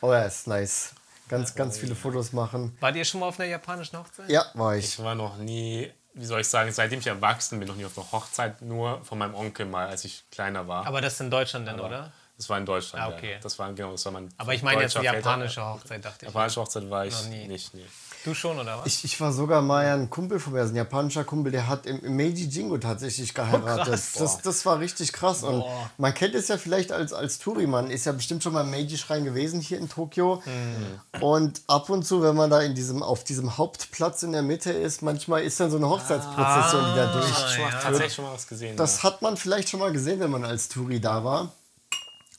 [0.00, 0.92] Oh ja, ist nice.
[1.28, 2.76] Ganz, ganz viele Fotos machen.
[2.78, 4.30] Wart ihr schon mal auf einer japanischen Hochzeit?
[4.30, 4.84] Ja, war ich.
[4.84, 7.98] Ich war noch nie, wie soll ich sagen, seitdem ich erwachsen bin, noch nie auf
[7.98, 10.86] einer Hochzeit, nur von meinem Onkel mal, als ich kleiner war.
[10.86, 12.12] Aber das ist in Deutschland dann, oder?
[12.36, 13.04] Das war in Deutschland.
[13.04, 13.32] Ah, okay.
[13.32, 13.38] Ja.
[13.40, 16.04] Das war genau, das war mein Aber ich meine jetzt die deutscher Väter- japanische Hochzeit,
[16.04, 16.32] dachte ich.
[16.32, 17.46] Japanische Hochzeit war ich Noch nie.
[17.46, 17.84] nicht, nee.
[18.24, 18.86] Du schon, oder was?
[18.86, 21.66] Ich, ich war sogar mal ja ein Kumpel von mir, also ein japanischer Kumpel, der
[21.66, 23.84] hat im, im Meiji Jingo tatsächlich geheiratet.
[23.88, 24.12] krass.
[24.12, 25.42] das, das war richtig krass.
[25.42, 25.90] Und Boah.
[25.98, 28.70] man kennt es ja vielleicht als, als Touri, man ist ja bestimmt schon mal im
[28.70, 30.40] Meiji-Schrein gewesen hier in Tokio.
[30.46, 31.20] Mhm.
[31.20, 34.70] Und ab und zu, wenn man da in diesem, auf diesem Hauptplatz in der Mitte
[34.70, 37.24] ist, manchmal ist dann so eine Hochzeitsprozession, die da durch.
[37.26, 37.80] Ah, Ich habe ja.
[37.80, 38.76] tatsächlich schon mal was gesehen.
[38.76, 41.52] Das hat man vielleicht schon mal gesehen, wenn man als Touri da war.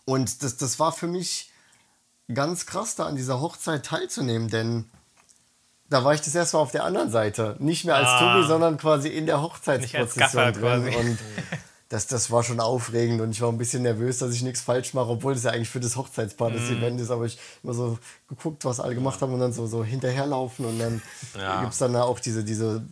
[0.05, 1.51] Und das, das war für mich
[2.33, 4.85] ganz krass, da an dieser Hochzeit teilzunehmen, denn
[5.89, 7.55] da war ich das erste Mal auf der anderen Seite.
[7.59, 8.33] Nicht mehr als Ah.
[8.33, 10.87] Touri, sondern quasi in der Hochzeitsprozession drin.
[10.95, 11.19] Und
[11.89, 14.93] das, das war schon aufregend und ich war ein bisschen nervös, dass ich nichts falsch
[14.95, 16.77] mache, obwohl das ja eigentlich für das Hochzeitspaar das Mhm.
[16.77, 17.11] Event ist.
[17.11, 20.79] Aber ich immer so geguckt, was alle gemacht haben und dann so, so hinterherlaufen und
[20.79, 21.01] dann
[21.37, 21.59] Ja.
[21.61, 22.83] gibt es dann auch diese, diese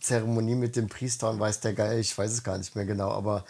[0.00, 3.10] Zeremonie mit dem Priester und weiß der Geil, ich weiß es gar nicht mehr genau,
[3.12, 3.44] aber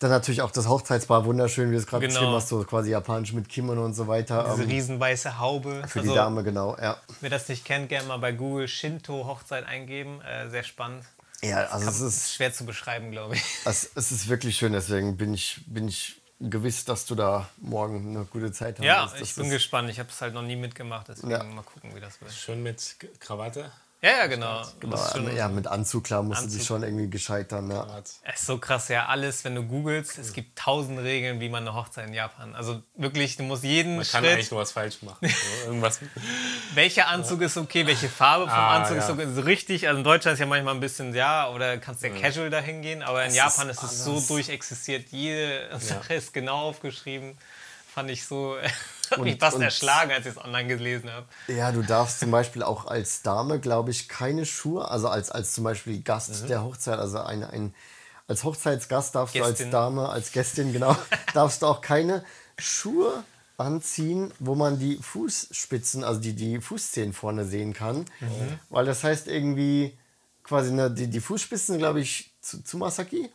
[0.00, 2.18] dann natürlich auch das Hochzeitspaar, wunderschön, wie du es gerade Genau.
[2.18, 4.48] beschrieben hast, so quasi japanisch mit Kimono und so weiter.
[4.50, 5.82] Diese ähm, riesenweiße Haube.
[5.86, 6.96] für Also, die Dame, genau, ja.
[7.20, 10.20] Wer das nicht kennt, gerne mal bei Google Shinto-Hochzeit eingeben.
[10.22, 11.04] Äh, sehr spannend.
[11.42, 13.42] Ja, also es Ist ist, schwer zu beschreiben, glaube ich.
[13.66, 18.16] es, es ist wirklich schön, deswegen bin ich, bin ich gewiss, dass du da morgen
[18.16, 18.84] eine gute Zeit hast.
[18.86, 19.90] Ja, Das ich bin ist, gespannt.
[19.90, 21.42] Ich habe es halt noch nie mitgemacht, deswegen Ja.
[21.44, 22.32] mal gucken, wie das wird.
[22.32, 23.70] Schön mit Krawatte.
[24.02, 24.62] Ja, ja, genau.
[24.80, 26.58] genau, ist, schon, ja, mit Anzug, klar, musst du Anzug.
[26.58, 27.70] dich schon irgendwie gescheitern.
[27.70, 27.86] Ja.
[27.98, 31.64] es ist so krass, ja, alles, wenn du googelst, es gibt tausend Regeln, wie man
[31.68, 32.54] eine Hochzeit in Japan.
[32.54, 35.28] Also wirklich, du musst jeden Man kann eigentlich Schritt, nur was falsch machen.
[35.28, 36.00] So, irgendwas.
[36.74, 39.14] welcher Anzug ist okay, welche Farbe vom Ah, Anzug ist ja.
[39.14, 39.26] okay.
[39.34, 42.48] So richtig, also in Deutschland ist ja manchmal ein bisschen, ja, oder kannst ja casual
[42.48, 46.68] dahin gehen, aber in Es Japan ist ist es so durchexistiert, jede Sache ist genau
[46.70, 47.36] aufgeschrieben.
[47.94, 48.56] Fand ich so,
[49.12, 51.26] hat Und- mich fast und- erschlagen, als ich es online gelesen habe.
[51.48, 55.52] Ja, du darfst zum Beispiel auch als Dame, glaube ich, keine Schuhe, also als, als
[55.54, 56.48] zum Beispiel Gast Mhm.
[56.48, 57.74] der Hochzeit, also ein, ein,
[58.28, 59.66] als Hochzeitsgast darfst du Gästin.
[59.66, 60.96] als Dame, als Gästin, genau,
[61.34, 62.24] darfst du auch keine
[62.58, 63.24] Schuhe
[63.56, 68.06] anziehen, wo man die Fußspitzen, also die, die Fußzehen vorne sehen kann.
[68.20, 68.58] Mhm.
[68.70, 69.96] Weil das heißt irgendwie
[70.50, 73.30] quasi eine, die, die Fußspitzen, glaube ich, zu Tsumasaki.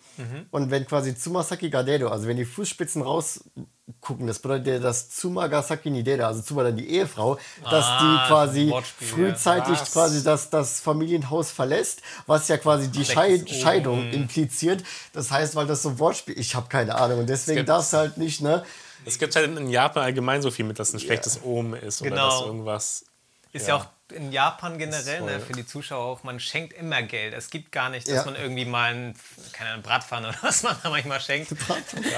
[0.51, 5.89] Und wenn quasi Tsumasaki Gadedo, also wenn die Fußspitzen rausgucken, das bedeutet ja, dass Tsumagasaki
[5.89, 9.13] Nideda, also Tsuma dann die Ehefrau, dass Ah, die quasi Wortspiel, ja.
[9.15, 9.91] frühzeitig Was?
[9.93, 13.47] quasi das, das Familienhaus verlässt, was ja quasi die Scheid oben.
[13.47, 14.84] Scheidung impliziert.
[15.13, 18.17] Das heißt, weil das so Wortspiel, ich habe keine Ahnung und deswegen darfst du halt
[18.17, 18.63] nicht, ne?
[19.06, 22.10] Es gibt halt in Japan allgemein so viel mit, dass ein schlechtes Omen ist oder
[22.10, 22.30] Genau.
[22.39, 23.06] dass irgendwas.
[23.54, 23.82] Ist ja, Ja.
[23.82, 27.34] auch in Japan generell, ne, für die Zuschauer auch, man schenkt immer Geld.
[27.34, 28.26] Es gibt gar nicht, dass Ja.
[28.26, 29.15] man irgendwie mal ein,
[29.54, 31.52] keine Ahnung, Bratpfanne oder was man da manchmal schenkt.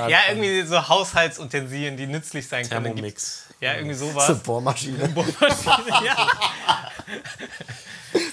[0.07, 2.85] ja, irgendwie so Haushaltsutensilien, die nützlich sein können.
[2.85, 3.43] Thermomix.
[3.59, 4.39] Ja, irgendwie So sowas.
[4.43, 5.13] Bohrmaschine
[6.05, 6.27] ja.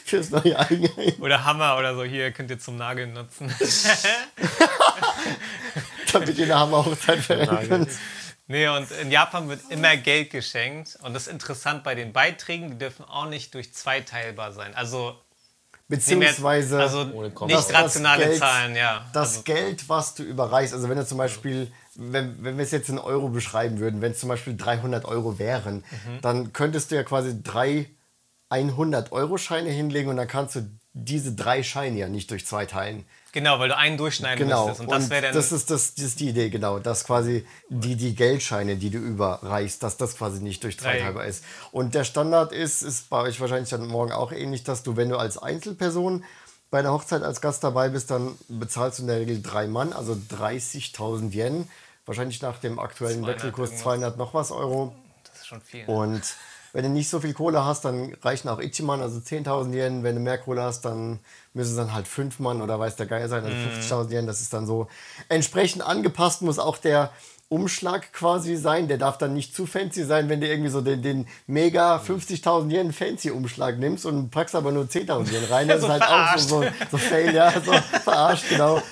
[0.04, 3.54] fürs neue Eigenheim, Oder Hammer oder so, hier könnt ihr zum Nageln nutzen.
[6.12, 7.90] damit ihr eine Hammerhochzeit feiern könnt.
[8.46, 10.98] Nee, und in Japan wird immer Geld geschenkt.
[11.02, 14.74] Und das ist interessant bei den Beiträgen, die dürfen auch nicht durch zwei teilbar sein.
[14.74, 15.18] Also, jetzt-
[15.88, 19.06] Beziehungsweise also nicht rationale Geld- Zahlen, ja.
[19.14, 22.70] das also, Geld, was du überreichst, also wenn du zum Beispiel, wenn, wenn wir es
[22.70, 26.20] jetzt in Euro beschreiben würden, wenn es zum Beispiel 300 Euro wären, Mhm.
[26.20, 27.88] dann könntest du ja quasi drei
[28.50, 33.04] 100-Euro-Scheine hinlegen und dann kannst du diese drei Scheine ja nicht durch zwei teilen.
[33.34, 34.68] Genau, weil du einen durchschneiden Genau.
[34.68, 34.88] müsstest.
[34.88, 35.34] Und das wäre dann.
[35.34, 36.78] das, ist, das, das ist die Idee, genau.
[36.78, 41.00] Dass quasi die, die Geldscheine, die du überreichst, dass das quasi nicht durch Drei.
[41.00, 41.44] teilbar ist.
[41.70, 45.10] Und der Standard ist, ist bei euch wahrscheinlich dann morgen auch ähnlich, dass du, wenn
[45.10, 46.24] du als Einzelperson
[46.70, 49.92] bei einer Hochzeit als Gast dabei bist, dann bezahlst du in der Regel drei Mann,
[49.92, 51.68] also 30.000 Yen.
[52.06, 53.82] Wahrscheinlich nach dem aktuellen 200 Wechselkurs irgendwas.
[53.84, 54.94] 200 noch was Euro.
[55.24, 55.84] das ist schon viel.
[55.86, 56.22] Und
[56.74, 60.02] wenn du nicht so viel Kohle hast, dann reichen auch Ichiman, also 10.000 Yen.
[60.02, 61.20] Wenn du mehr Kohle hast, dann
[61.54, 64.26] müssen es dann halt 5 Mann oder weiß der Geier sein, also 50.000 Yen.
[64.26, 64.88] Das ist dann so.
[65.28, 67.12] Entsprechend angepasst muss auch der
[67.48, 68.88] Umschlag quasi sein.
[68.88, 72.70] Der darf dann nicht zu fancy sein, wenn du irgendwie so den, den mega 50.000
[72.72, 75.68] Yen fancy Umschlag nimmst und packst aber nur 10.000 Yen rein.
[75.68, 77.72] Das So ist halt auch so, so, so fail, ja, so
[78.04, 78.82] verarscht, genau.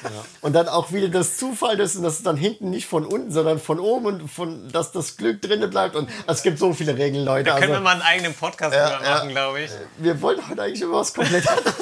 [0.42, 3.32] Und dann auch wieder das Zufall ist und das ist dann hinten nicht von unten,
[3.32, 5.96] sondern von oben und von, dass das Glück drinnen bleibt.
[5.96, 7.44] Und es gibt so viele Regeln, Leute.
[7.50, 9.14] da können wir Also, mal einen eigenen Podcast Ja, drüber ja.
[9.16, 9.70] machen, glaube ich.
[9.98, 11.74] wir wollten heute eigentlich über was komplett anderes.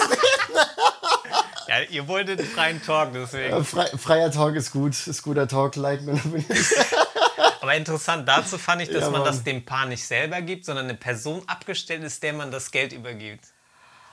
[1.70, 3.64] Ja, ihr wolltet freien Talk, deswegen.
[3.64, 6.00] Frei, freier Talk ist gut, ist guter Talk, like.
[7.60, 10.86] Aber interessant, dazu fand ich, dass Ja, man das dem Paar nicht selber gibt, sondern
[10.86, 13.44] eine Person abgestellt ist, der man das Geld übergibt.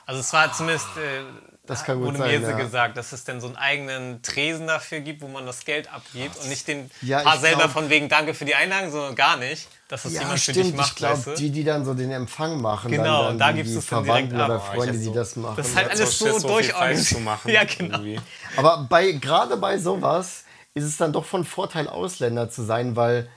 [0.06, 1.22] Also es war zumindest, äh,
[1.68, 2.56] Das kann gut wurde sein, mir so ja.
[2.58, 6.36] gesagt, dass es dann so einen eigenen Tresen dafür gibt, wo man das Geld abgibt
[6.38, 9.36] und nicht den Ja, Paar selber glaub- von wegen Danke für die Einladung, sondern gar
[9.36, 10.76] nicht, dass das Ja, jemand für dich stimmt.
[10.78, 11.34] macht, ich glaube, weißt du?
[11.34, 14.30] die, die dann so den Empfang machen, Genau, dann, dann da die es dann direkt
[14.30, 14.74] Verwandten oder ab.
[14.74, 15.54] Freunde, ich die das machen.
[15.56, 17.06] Das ist halt alles so so so durchorganisiert.
[17.08, 17.50] zu machen.
[17.52, 17.98] Ja, genau.
[17.98, 18.20] irgendwie.
[18.56, 23.28] Aber bei, gerade bei sowas ist es dann doch von Vorteil, Ausländer zu sein, weil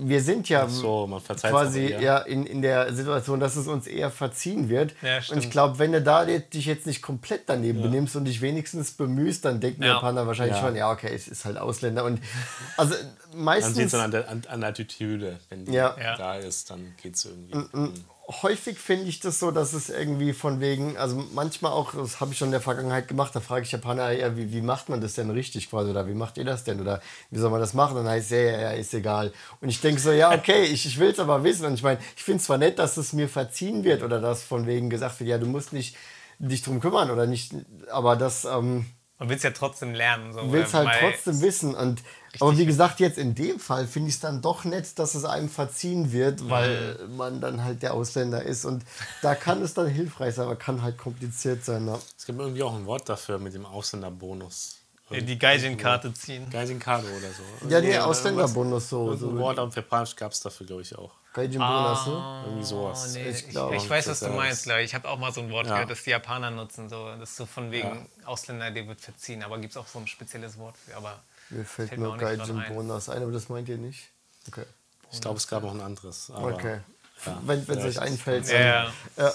[0.00, 1.08] wir sind ja So,
[1.42, 4.94] quasi ja, in, in der Situation, dass es uns eher verziehen wird.
[5.02, 8.40] Ja, und ich glaube, wenn du da dich jetzt nicht komplett daneben benimmst und dich
[8.40, 9.94] wenigstens bemühst, dann denken die Ja.
[9.94, 10.62] Japaner wahrscheinlich Ja.
[10.62, 12.04] schon, ja, okay, es ist halt Ausländer.
[12.04, 12.20] Und
[12.76, 15.96] also Man sieht meistens es dann an der, an, an der Attitüde, wenn die Ja.
[16.00, 16.16] Ja.
[16.16, 17.54] da ist, dann geht es irgendwie.
[18.28, 22.32] Häufig finde ich das so, dass es irgendwie von wegen, also manchmal auch, das habe
[22.32, 25.00] ich schon in der Vergangenheit gemacht, da frage ich Japaner, ja, wie, wie macht man
[25.00, 27.72] das denn richtig quasi oder wie macht ihr das denn oder wie soll man das
[27.72, 27.96] machen?
[27.96, 29.32] Dann heißt es, ja, ja, ja, ist egal.
[29.62, 31.64] Und ich denke so, ja, okay, ich, ich will es aber wissen.
[31.64, 34.42] Und ich meine, ich finde es zwar nett, dass es mir verziehen wird oder dass
[34.42, 35.96] von wegen gesagt wird, ja, du musst nicht
[36.38, 37.52] dich drum kümmern oder nicht,
[37.90, 38.86] aber das ähm,
[39.18, 40.34] Man will es ja trotzdem lernen.
[40.34, 41.74] So, du willst oder halt trotzdem wissen.
[41.74, 42.02] Und,
[42.40, 45.24] aber wie gesagt, jetzt in dem Fall finde ich es dann doch nett, dass es
[45.24, 48.64] einem verziehen wird, weil man dann halt der Ausländer ist.
[48.64, 48.84] Und
[49.22, 51.84] da kann es dann hilfreich sein, aber kann halt kompliziert sein.
[51.84, 51.98] Ne?
[52.16, 54.76] Es gibt irgendwie auch ein Wort dafür mit dem Ausländerbonus.
[55.10, 56.48] äh, die Gaijin-Karte ziehen.
[56.50, 57.68] Geisinkado oder so.
[57.68, 59.06] Ja, nee, Ausländerbonus so.
[59.06, 61.12] irgendwas- Ein so Wort auf Japanisch gab es dafür, glaube ich, auch.
[61.32, 62.12] Gaijin Bonus, ne?
[62.14, 62.42] Ah.
[62.46, 63.14] Irgendwie sowas.
[63.14, 64.86] Nee, Ich ich, glaub, ich weiß, was du meinst, glaube ich.
[64.86, 65.74] Ich habe auch mal so ein Wort Ja.
[65.74, 66.88] gehört, das die Japaner nutzen.
[66.88, 67.06] So.
[67.18, 69.42] Das ist so von wegen Ausländer, der wird verziehen.
[69.42, 70.96] Aber gibt es auch so ein spezielles Wort für.
[70.96, 72.74] Aber Mir fällt nur auch nicht Gaijin grad ein.
[72.74, 74.08] Bonus ein, aber das meint ihr nicht?
[74.48, 74.64] Okay.
[75.10, 76.30] Ich glaube, es gab noch ein anderes.
[76.30, 76.80] Aber Okay.
[77.24, 78.48] ja, Wenn es euch einfällt.
[78.48, 79.32] ja, ja.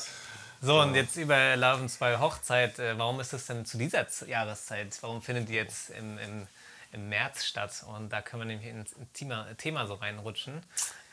[0.61, 2.79] So, und jetzt über Love and Zwei Hochzeit.
[2.79, 4.97] Äh, warum ist es denn zu dieser Jahreszeit?
[5.01, 6.47] Warum findet die jetzt im, im,
[6.93, 7.83] im März statt?
[7.95, 10.61] Und da können wir nämlich ins Thema, Thema so reinrutschen.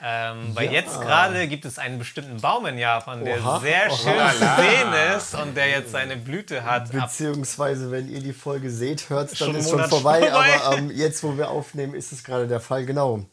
[0.02, 0.72] Ähm, weil Ja.
[0.72, 3.96] jetzt gerade gibt es einen bestimmten Baum in Japan, der Oha, sehr oha.
[3.96, 6.90] schön zu sehen ist und der jetzt seine Blüte hat.
[6.90, 10.20] Beziehungsweise, wenn ihr die Folge seht, hört es dann Schon ist einen schon vorbei.
[10.30, 10.60] vorbei.
[10.62, 12.86] Aber ähm, jetzt, wo wir aufnehmen, ist es gerade der Fall.
[12.86, 13.26] Genau.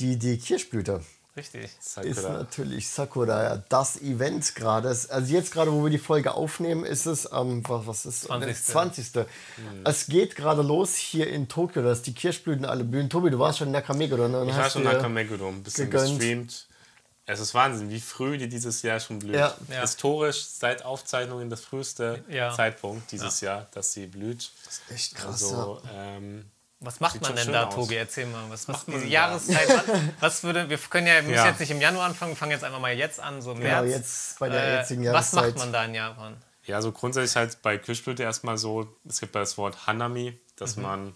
[0.00, 1.04] Die, die Kirschblüte.
[1.36, 1.64] Richtig.
[1.64, 2.28] ist Sakura.
[2.38, 4.88] natürlich Sakura, ja, das Event gerade.
[4.88, 8.64] Also jetzt gerade, wo wir die Folge aufnehmen, ist es am, was, was ist 20..
[8.64, 9.26] 20.
[9.84, 13.08] Es geht gerade los hier in Tokio, dass die Kirschblüten alle blühen.
[13.10, 14.28] Tobi, du warst schon in Nakamega, oder?
[14.28, 16.18] Dann Ich war schon du nach dir- Kameguro, ein bisschen gegönnt.
[16.18, 16.66] gestreamt.
[17.26, 19.36] Es ist Wahnsinn, wie früh die dieses Jahr schon blüht.
[19.36, 19.54] Ja.
[19.68, 19.82] Ja.
[19.82, 22.52] Historisch seit Aufzeichnungen das früheste Ja.
[22.52, 24.50] Zeitpunkt dieses Jahr, dass sie blüht.
[24.92, 25.44] Echt krass.
[25.44, 26.50] Also, ähm,
[26.82, 27.74] Was macht Sieht man denn da, aus.
[27.74, 27.96] Tobi?
[27.96, 28.42] Erzähl mal.
[28.48, 29.12] Was macht man diese da?
[29.12, 29.68] Jahreszeit?
[30.20, 31.48] Was, würde, wir können ja, wir müssen Ja.
[31.48, 33.82] jetzt nicht im Januar anfangen, wir fangen jetzt einfach mal jetzt an, so im Genau,
[33.82, 33.90] März.
[33.96, 35.58] jetzt bei der Äh, jetzigen was macht Jahreszeit.
[35.58, 36.36] man da in Japan?
[36.64, 40.82] Ja, so grundsätzlich halt bei Kirschblüte erstmal so, es gibt das Wort Hanami, dass Mhm.
[40.82, 41.14] man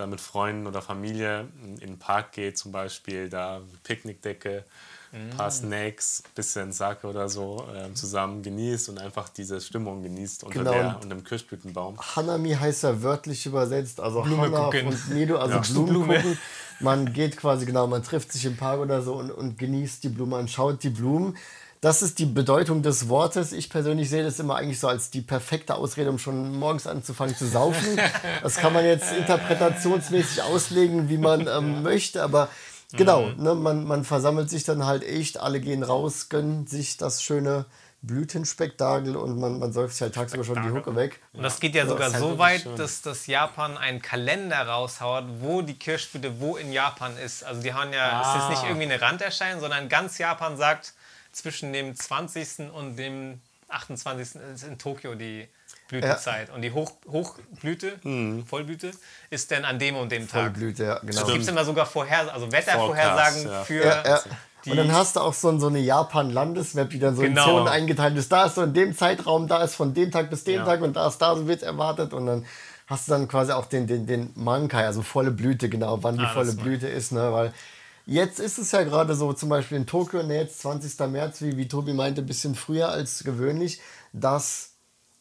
[0.00, 4.64] da mit Freunden oder Familie in den Park geht zum Beispiel, da Picknickdecke,
[5.12, 5.30] ein Mhm.
[5.30, 10.58] paar Snacks, bisschen Sake oder so ähm, zusammen genießt und einfach diese Stimmung genießt unter,
[10.60, 10.70] Genau.
[10.70, 11.98] der, unter dem Kirschblütenbaum.
[12.16, 14.86] Hanami heißt ja wörtlich übersetzt, also Blume Hana gucken.
[14.86, 15.62] und Medo, also Ja.
[15.62, 16.16] Blumen Blume.
[16.16, 16.38] gucken.
[16.78, 20.08] Man geht quasi genau, man trifft sich im Park oder so und, und genießt die
[20.10, 21.36] Blume, man schaut die Blumen.
[21.82, 23.52] Das ist die Bedeutung des Wortes.
[23.52, 27.34] Ich persönlich sehe das immer eigentlich so als die perfekte Ausrede, um schon morgens anzufangen
[27.34, 27.98] zu saufen.
[28.42, 32.48] Das kann man jetzt interpretationsmäßig auslegen, wie man ähm, möchte, aber
[32.92, 37.22] genau, ne, man, man versammelt sich dann halt echt, alle gehen raus, gönnen sich das
[37.22, 37.64] schöne
[38.02, 41.20] Blütenspektakel und man, man säuft sich halt tagsüber schon die Hucke weg.
[41.32, 42.76] Und das geht ja sogar ist halt so weit, schön.
[42.76, 47.44] dass das Japan einen Kalender raushaut, wo die Kirschblüte wo in Japan ist.
[47.44, 48.50] Also die haben ja, es ist Ah.
[48.50, 50.94] nicht irgendwie eine Randerscheinung, sondern ganz Japan sagt,
[51.40, 52.70] zwischen dem 20.
[52.72, 54.40] und dem 28.
[54.54, 55.48] ist in Tokio die
[55.88, 56.50] Blütezeit.
[56.54, 58.46] Und die Hoch, Hochblüte, Mhm.
[58.46, 58.90] Vollblüte,
[59.30, 60.54] ist dann an dem und dem Tag.
[60.54, 61.22] Blüte, ja, genau.
[61.26, 63.64] Es gibt immer sogar Vorher also Wettervorhersagen Forecast, ja.
[63.64, 64.20] für Ja, ja.
[64.64, 67.42] die Und dann hast du auch so, so eine Japan-Landesmap, die dann so Genau.
[67.44, 68.30] in Zonen eingeteilt ist.
[68.30, 70.64] Da ist so in dem Zeitraum, da ist von dem Tag bis dem Ja.
[70.64, 72.12] Tag und da ist da, so wird erwartet.
[72.12, 72.46] Und dann
[72.86, 76.22] hast du dann quasi auch den, den, den Mankai, also volle Blüte, genau, wann die
[76.22, 77.12] Ah, das volle Blüte ist.
[77.12, 77.32] Ne?
[77.32, 77.52] Weil
[78.06, 80.98] jetzt ist es ja gerade so, zum Beispiel in Tokio, ne, jetzt 20.
[81.10, 83.80] März, wie, wie Tobi meinte, ein bisschen früher als gewöhnlich,
[84.12, 84.72] dass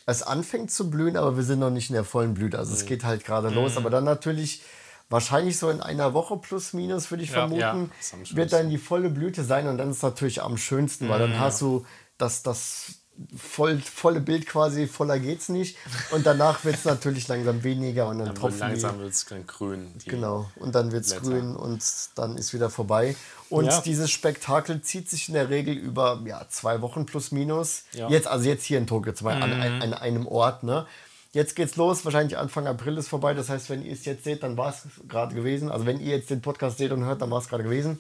[0.06, 2.58] es anfängt zu blühen, aber wir sind noch nicht in der vollen Blüte.
[2.58, 2.78] Also Mhm.
[2.78, 3.78] es geht halt gerade los.
[3.78, 4.64] Aber dann natürlich
[5.10, 7.36] wahrscheinlich so in einer Woche plus minus, würde ich Ja.
[7.48, 7.92] vermuten,
[8.26, 11.20] Ja, wird dann die volle Blüte sein und dann ist es natürlich am schönsten, weil
[11.20, 11.40] dann Mhm.
[11.40, 11.86] hast du
[12.18, 12.99] das, das
[13.36, 15.78] voll, volle Bild quasi, voller geht's nicht.
[16.12, 19.46] Und danach wird es natürlich langsam weniger und dann, Dann tropfen langsam wird es dann
[19.46, 19.94] grün.
[20.06, 21.84] Genau, und dann wird es grün und
[22.16, 23.16] dann ist wieder vorbei.
[23.50, 23.82] Und Ja.
[23.82, 27.84] dieses Spektakel zieht sich in der Regel über ja, zwei Wochen plus minus.
[27.94, 28.10] Ja.
[28.10, 30.64] Jetzt, also jetzt hier in Tokio, zum Beispiel an, an, an einem Ort.
[30.64, 30.86] Ne?
[31.32, 33.34] Jetzt geht's los, wahrscheinlich Anfang April ist vorbei.
[33.34, 35.72] Das heißt, wenn ihr es jetzt seht, dann war es gerade gewesen.
[35.72, 38.00] Also wenn ihr jetzt den Podcast seht und hört, dann war es gerade gewesen.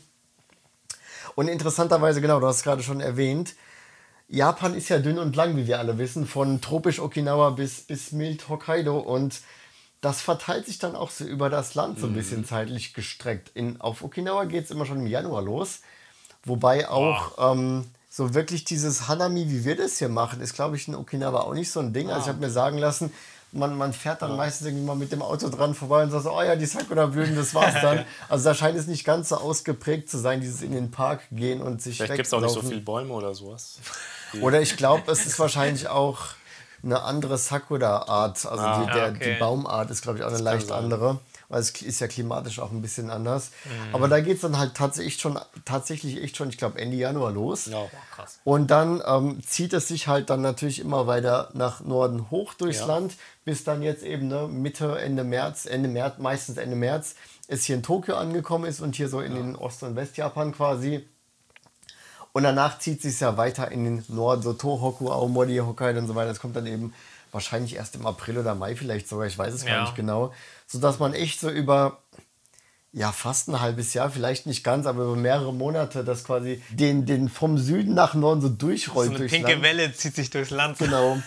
[1.35, 3.55] Und interessanterweise, genau, du hast es gerade schon erwähnt,
[4.29, 8.11] Japan ist ja dünn und lang, wie wir alle wissen, von tropisch Okinawa bis, bis
[8.11, 9.41] mild Hokkaido und
[10.01, 13.51] das verteilt sich dann auch so über das Land so ein bisschen zeitlich gestreckt.
[13.53, 15.79] In, auf Okinawa geht es immer schon im Januar los,
[16.45, 20.87] wobei auch ähm, so wirklich dieses Hanami, wie wir das hier machen, ist glaube ich
[20.87, 22.09] in Okinawa auch nicht so ein Ding.
[22.09, 23.11] Also ich habe mir sagen lassen,
[23.51, 26.31] man, man fährt dann meistens irgendwie mal mit dem Auto dran vorbei und sagt so,
[26.31, 28.05] oh ja, die Sakura-Blüten, das war's dann.
[28.29, 31.61] Also da scheint es nicht ganz so ausgeprägt zu sein, dieses in den Park gehen
[31.61, 33.79] und sich Vielleicht gibt es auch nicht so viele Bäume oder sowas.
[34.41, 36.19] Oder ich glaube, es ist wahrscheinlich auch
[36.83, 38.45] eine andere Sakura-Art.
[38.45, 38.79] Also Ah.
[38.85, 39.33] die, der, okay.
[39.33, 41.19] die Baumart ist, glaube ich, auch eine kann leicht andere.
[41.51, 43.49] Weil es ist ja klimatisch auch ein bisschen anders.
[43.65, 43.95] Mhm.
[43.95, 47.31] Aber da geht es dann halt tatsächlich schon, tatsächlich echt schon, ich glaube, Ende Januar
[47.31, 47.65] los.
[47.65, 47.87] Ja.
[48.15, 48.39] krass.
[48.43, 52.81] Und dann ähm, zieht es sich halt dann natürlich immer weiter nach Norden hoch durchs
[52.81, 52.85] Ja.
[52.85, 53.15] Land,
[53.45, 57.15] bis dann jetzt eben ne, Mitte, Ende März, Ende März, meistens Ende März,
[57.47, 61.09] es hier in Tokio angekommen ist und hier so in den Ost- und Westjapan quasi.
[62.31, 66.15] Und danach zieht sich ja weiter in den Norden, so Tohoku, Aomori, Hokkaido und so
[66.15, 66.29] weiter.
[66.29, 66.93] Das kommt dann eben
[67.31, 69.81] wahrscheinlich erst im April oder Mai vielleicht sogar, ich weiß es gar Ja.
[69.83, 70.33] nicht genau.
[70.67, 71.99] Sodass man echt so über
[72.91, 77.05] ja, fast ein halbes Jahr, vielleicht nicht ganz, aber über mehrere Monate das quasi den,
[77.05, 79.61] den vom Süden nach Norden so durchrollt So eine pinke Land.
[79.63, 80.79] Welle zieht sich durchs Land.
[80.79, 81.19] Genau.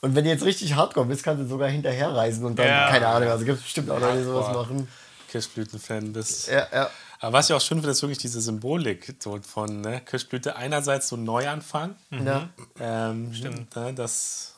[0.00, 2.88] Und wenn du jetzt richtig hardcore bist, kannst du sogar hinterher reisen und dann, Ja.
[2.88, 4.86] keine Ahnung, also gibt es bestimmt auch Leute, die sowas machen.
[5.28, 6.46] Kirschblütenfan bist.
[6.48, 6.90] Ja, ja.
[7.20, 10.56] Aber was ich auch schön finde, ist wirklich diese Symbolik so von ne, Kirschblüte.
[10.56, 11.96] Einerseits so ein Neuanfang.
[12.10, 12.48] ja.
[12.78, 13.30] Ähm,
[13.74, 14.54] Ne, dass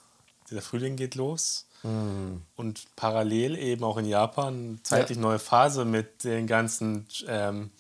[0.51, 1.67] der Frühling geht los.
[1.83, 2.43] Mhm.
[2.57, 7.07] Und parallel eben auch in Japan zeitlich neue Phase mit den ganzen.
[7.27, 7.71] Ähm,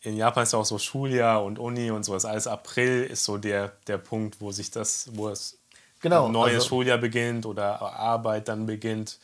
[0.00, 2.14] in Japan ist ja auch so Schuljahr und Uni und so.
[2.14, 5.58] Das alles April ist so der, der Punkt, wo sich das, wo es
[6.00, 9.18] Genau, ein neues also- Schuljahr beginnt oder Arbeit dann beginnt.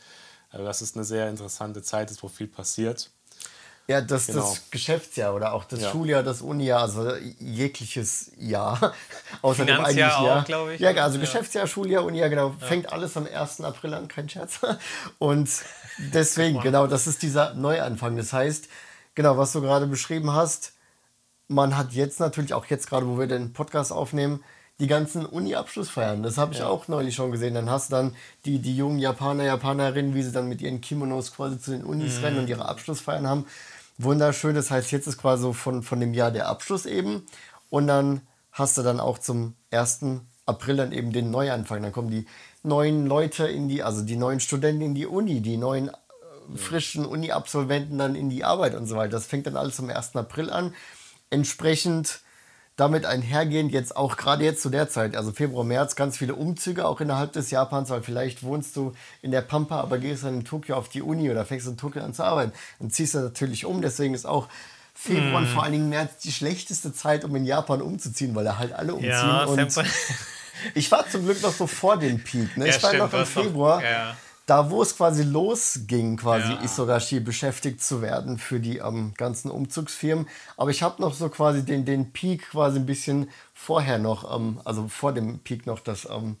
[0.51, 3.09] Also das ist eine sehr interessante Zeit, ist, wo viel passiert.
[3.87, 4.39] Ja, das, Genau.
[4.41, 5.91] das Geschäftsjahr oder auch das Ja.
[5.91, 8.93] Schuljahr, das Unijahr, also jegliches Jahr.
[9.43, 10.43] Außer dem Finanzjahr eigentlichen auch, Jahr.
[10.43, 10.79] glaub ich.
[10.79, 11.21] Ja, also Ja.
[11.21, 12.55] Geschäftsjahr, Schuljahr, Unijahr, genau.
[12.59, 13.61] Fängt alles am 1.
[13.61, 14.59] April an, kein Scherz.
[15.19, 15.49] Und
[15.99, 18.17] deswegen, genau, das ist dieser Neuanfang.
[18.17, 18.67] Das heißt,
[19.13, 20.73] genau, was du gerade beschrieben hast,
[21.47, 24.43] man hat jetzt natürlich, auch jetzt gerade, wo wir den Podcast aufnehmen,
[24.79, 26.21] die ganzen Uni-Abschlussfeiern.
[26.23, 27.53] Das habe ich auch neulich schon gesehen.
[27.53, 31.33] Dann hast du dann die, die jungen Japaner, Japanerinnen, wie sie dann mit ihren Kimonos
[31.33, 33.45] quasi zu den Unis rennen und ihre Abschlussfeiern haben.
[33.97, 34.55] Wunderschön.
[34.55, 37.25] Das heißt, jetzt ist quasi so von, von dem Jahr der Abschluss eben.
[37.69, 40.01] Und dann hast du dann auch zum 1.
[40.45, 41.81] April dann eben den Neuanfang.
[41.81, 42.25] Dann kommen die
[42.63, 45.93] neuen Leute in die, also die neuen Studenten in die Uni, die neuen äh,
[46.55, 49.11] frischen Uni-Absolventen dann in die Arbeit und so weiter.
[49.11, 50.15] Das fängt dann alles zum 1.
[50.15, 50.73] April an.
[51.29, 52.21] Entsprechend
[52.75, 56.85] damit einhergehend jetzt auch gerade jetzt zu der Zeit, also Februar, März, ganz viele Umzüge
[56.85, 60.43] auch innerhalb des Japans, weil vielleicht wohnst du in der Pampa, aber gehst dann in
[60.45, 62.51] Tokio auf die Uni oder fängst in Tokio an zu arbeiten.
[62.79, 64.49] Dann ziehst du natürlich um, deswegen ist auch
[64.93, 68.57] Februar und vor allen Dingen März die schlechteste Zeit, um in Japan umzuziehen, weil da
[68.57, 69.09] halt alle umziehen.
[69.11, 69.89] Ja, und Senpai.
[70.73, 72.57] ich war zum Glück noch so vor dem Peak.
[72.57, 72.67] Ne?
[72.67, 73.83] Ja, ich war stimmt, noch im hast noch- Februar.
[73.83, 74.17] ja.
[74.45, 76.61] Da, wo es quasi losging, quasi Ja.
[76.63, 80.27] Isogashi beschäftigt zu werden für die ähm, ganzen Umzugsfirmen.
[80.55, 84.61] Aber ich habe noch so quasi den, den Peak quasi ein bisschen vorher noch, ähm,
[84.63, 86.37] also vor dem Peak noch das ähm,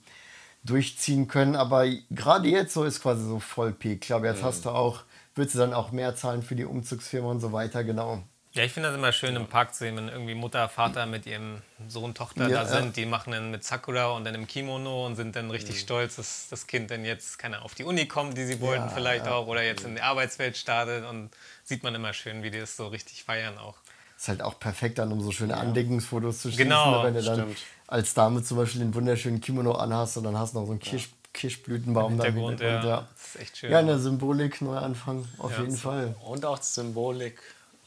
[0.63, 1.55] durchziehen können.
[1.55, 4.03] Aber gerade jetzt so ist quasi so voll Peak.
[4.03, 5.01] Ich glaube, jetzt hast du auch,
[5.33, 8.21] würdest du dann auch mehr zahlen für die Umzugsfirma und so weiter, genau.
[8.55, 11.25] Ja, ich finde das immer schön im Park zu sehen, wenn irgendwie Mutter, Vater mit
[11.25, 12.95] ihrem Sohn, Tochter Ja, da sind.
[12.95, 16.47] Die machen dann mit Sakura und dann im Kimono und sind dann richtig stolz, dass
[16.49, 19.61] das Kind dann jetzt keine auf die Uni kommt, die sie wollten vielleicht auch, oder
[19.61, 21.31] jetzt in die Arbeitswelt startet und
[21.65, 23.75] sieht man immer schön, wie die das so richtig feiern auch.
[24.17, 26.63] Ist halt auch perfekt dann, um so schöne Andeckungsfotos zu schießen.
[26.63, 27.57] Genau, wenn du dann stimmt.
[27.87, 30.79] als Dame zum Beispiel den wunderschönen Kimono anhast und dann hast du noch so einen
[30.79, 32.61] Kirsch, Kirschblütenbaum da Hintergrund.
[32.61, 32.81] ja.
[32.85, 33.07] Ja.
[33.17, 33.71] Das ist echt schön.
[33.71, 36.15] ja, eine Symbolik, Neuanfang, auf Ja, jeden so- Fall.
[36.23, 37.41] Und auch die Symbolik,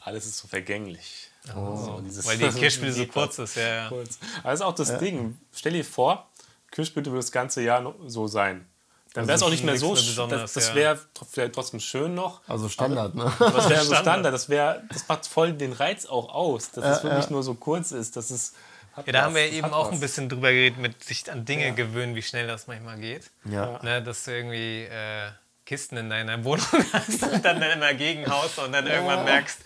[0.09, 1.29] alles ist so vergänglich.
[1.45, 3.67] So, dieses- Weil die Kirschblüte so kurz ist, ja.
[3.67, 3.87] ja.
[3.89, 4.19] kurz.
[4.43, 6.27] Also auch das Ding, stell dir vor,
[6.71, 8.65] Kirschblüte würde das ganze Jahr so sein.
[9.13, 10.75] Dann wäre es auch nicht mehr so, mehr sch- Besonderes, das, das ja.
[10.75, 10.99] wäre
[11.31, 12.41] vielleicht trotzdem schön noch.
[12.47, 13.23] Also Standard, ne?
[13.39, 14.31] Aber das wäre so Standard.
[14.33, 17.91] Das, wäre, das macht voll den Reiz auch aus, dass es wirklich nur so kurz
[17.91, 18.15] ist.
[18.17, 18.53] Dass es,
[18.93, 19.93] hat Ja, da was, haben wir das eben auch was.
[19.93, 23.31] ein bisschen drüber geredet, mit sich an Dinge gewöhnen, wie schnell das manchmal geht.
[23.45, 23.79] Ja.
[23.81, 25.29] Ne, dass du irgendwie äh,
[25.69, 29.61] Kisten in deiner Wohnung hast und dann immer Gegenhaus und dann irgendwann merkst,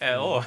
[0.00, 0.42] äh, oh,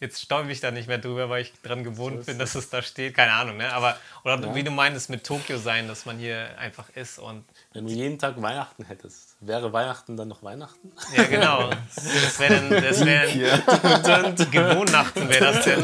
[0.00, 2.82] jetzt stolper ich da nicht mehr drüber, weil ich dran gewohnt bin, dass es da
[2.82, 3.14] steht.
[3.14, 3.72] Keine Ahnung, ne?
[3.72, 7.86] Aber, oder wie du meintest mit Tokio sein, dass man hier einfach ist und Wenn
[7.86, 10.92] du jeden Tag Weihnachten hättest, wäre Weihnachten dann noch Weihnachten?
[11.16, 11.70] ja genau.
[11.94, 13.62] Das wäre dann, das wäre
[14.02, 15.82] dann Gewohnnachten wäre das denn.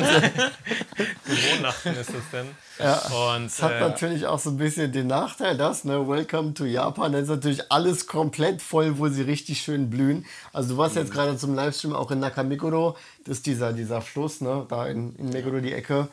[1.24, 2.46] Gewohnnachten ist das denn.
[2.78, 6.64] Und Das hat äh, natürlich auch so ein bisschen den Nachteil, dass, ne, Welcome to
[6.64, 10.26] Japan, da ist natürlich alles komplett voll, wo sie richtig schön blühen.
[10.52, 11.02] Also du warst Mhm.
[11.02, 15.16] jetzt gerade zum Livestream auch in Nakameguro, das ist dieser, dieser Fluss, ne, da in,
[15.16, 16.08] in Meguro die Ecke.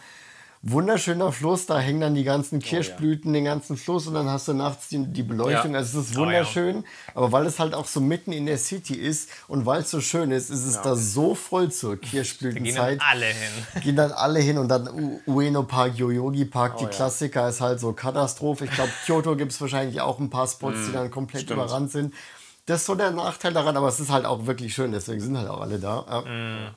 [0.65, 4.53] Wunderschöner Fluss, da hängen dann die ganzen Kirschblüten, den ganzen Fluss und dann hast du
[4.53, 5.73] nachts die, die Beleuchtung.
[5.73, 5.79] Ja.
[5.79, 6.25] Also es ist Oh ja.
[6.27, 9.91] wunderschön, aber weil es halt auch so mitten in der City ist und weil es
[9.91, 13.51] so schön ist, ist es da so voll zur gehen Kirschblütenzeit dann alle hin.
[13.83, 16.89] gehen dann alle hin und dann U Ueno Park, Yoyogi Park, die ja.
[16.89, 18.63] Klassiker ist halt so Katastrophe.
[18.63, 21.59] Ich glaube, Kyoto gibt es wahrscheinlich auch ein paar Spots, die dann komplett stimmt.
[21.59, 22.13] überrannt sind.
[22.67, 25.37] Das ist so der Nachteil daran, aber es ist halt auch wirklich schön, deswegen sind
[25.37, 26.23] halt auch alle da.
[26.25, 26.73] Ja.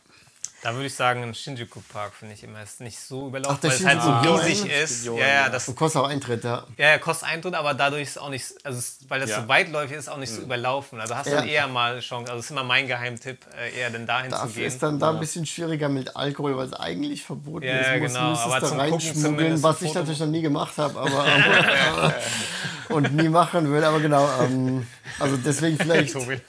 [0.67, 3.63] Da würde ich sagen, ein Shinjuku Park finde ich immer ist nicht so überlaufen, Ach,
[3.63, 4.97] weil es halt so Shinjuku riesig ist.
[4.99, 6.65] Millionen, Ja, ja, das, Und kostet auch Eintritt, ja.
[6.77, 9.43] ja, ja, kostet Eintritt, aber dadurch ist auch nicht, also es, weil das Ja.
[9.43, 11.01] so weitläufig ist, auch nicht so überlaufen.
[11.01, 11.37] Also hast du Ja.
[11.37, 12.33] dann eher mal Chance.
[12.33, 14.67] Also das ist immer mein Geheimtipp, äh, eher denn dahin zu Dafür gehen.
[14.67, 17.87] ist dann da ein bisschen schwieriger mit Alkohol, weil es eigentlich verboten Ja, ist.
[17.87, 20.77] ja, Muss, genau, müsstest aber da zum Gucken reinschmuggeln, was ich natürlich noch nie gemacht
[20.79, 21.27] habe, aber
[22.89, 23.85] und nie machen will.
[23.85, 24.85] Aber genau, ähm,
[25.21, 26.41] also deswegen vielleicht Tobi.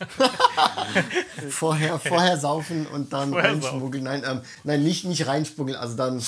[1.49, 4.06] vorher, vorher saufen und dann Vorher reinschmuggeln.
[4.07, 6.21] Nein, ähm, nein, nicht, nicht reinschmuggeln, also dann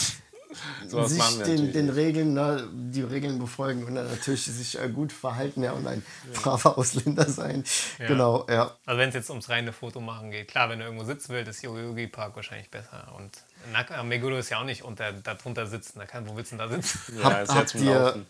[0.88, 1.90] Sowas sich den, den.
[1.90, 6.04] Regeln, ne, die Regeln befolgen und dann natürlich sich äh, gut verhalten ja, und ein
[6.34, 7.64] braver Ausländer sein.
[8.00, 8.76] Genau, ja.
[8.86, 11.50] Also wenn es jetzt ums reine Foto machen geht, klar, wenn du irgendwo sitzen willst,
[11.50, 13.14] ist Yoyogi Park wahrscheinlich besser.
[13.16, 13.32] Und
[13.72, 16.00] Naka, Meguro ist ja auch nicht unter, darunter sitzen.
[16.00, 17.00] Da kann, wo willst du denn da sitzen?
[17.22, 18.26] Ja, ist ja habt ihr-.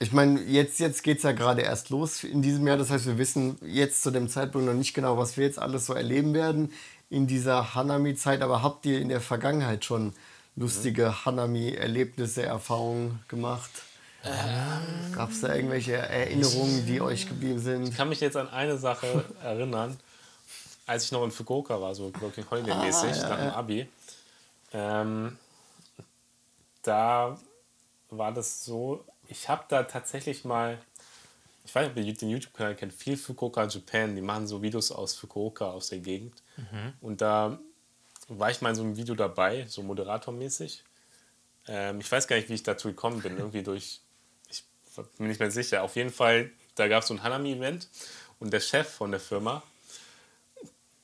[0.00, 2.76] Ich meine, jetzt, jetzt geht es ja gerade erst los in diesem Jahr.
[2.76, 5.86] Das heißt, wir wissen jetzt zu dem Zeitpunkt noch nicht genau, was wir jetzt alles
[5.86, 6.72] so erleben werden
[7.10, 8.42] in dieser Hanami-Zeit.
[8.42, 10.14] Aber habt ihr in der Vergangenheit schon
[10.56, 13.70] lustige Hanami-Erlebnisse, Erfahrungen gemacht?
[15.14, 17.88] Gab es da irgendwelche Erinnerungen, die euch geblieben sind?
[17.88, 19.98] Ich kann mich jetzt an eine Sache erinnern,
[20.86, 23.88] als ich noch in Fukuoka war, so Working Holiday-mäßig, nach dem Abi.
[24.72, 25.38] Ähm,
[26.82, 27.38] da
[28.10, 30.78] war das so, ich habe da tatsächlich mal,
[31.64, 34.90] ich weiß nicht, ob ihr den YouTube-Kanal kennt, viel Fukuoka Japan, die machen so Videos
[34.90, 36.42] aus Fukuoka, aus der Gegend.
[37.00, 37.58] Und da
[38.28, 40.82] war ich mal in so einem Video dabei, so moderatormäßig.
[41.66, 44.00] Ähm, ich weiß gar nicht, wie ich dazu gekommen bin, irgendwie durch,
[44.50, 44.64] ich
[45.18, 45.82] bin nicht mehr sicher.
[45.82, 47.88] Auf jeden Fall, da gab es so ein Hanami-Event
[48.40, 49.62] und der Chef von der Firma,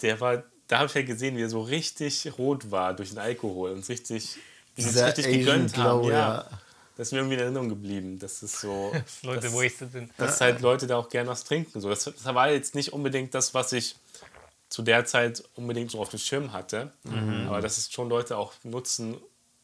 [0.03, 3.18] der war, da habe ich ja gesehen, wie er so richtig rot war durch den
[3.18, 4.37] Alkohol und richtig,
[4.74, 6.01] wie sie es richtig Asian gegönnt haben.
[6.01, 6.18] Glow, Ja.
[6.51, 6.51] ja.
[6.97, 8.18] Das ist mir irgendwie in Erinnerung geblieben.
[8.18, 8.92] Das ist so.
[9.05, 10.12] Dass Leute das, wasted sind.
[10.16, 11.80] dass halt Leute da auch gerne was trinken.
[11.80, 13.97] So, das, das war jetzt nicht unbedingt das, was ich
[14.68, 16.92] zu der Zeit unbedingt so auf dem Schirm hatte.
[17.49, 19.16] Aber dass es schon Leute auch nutzen,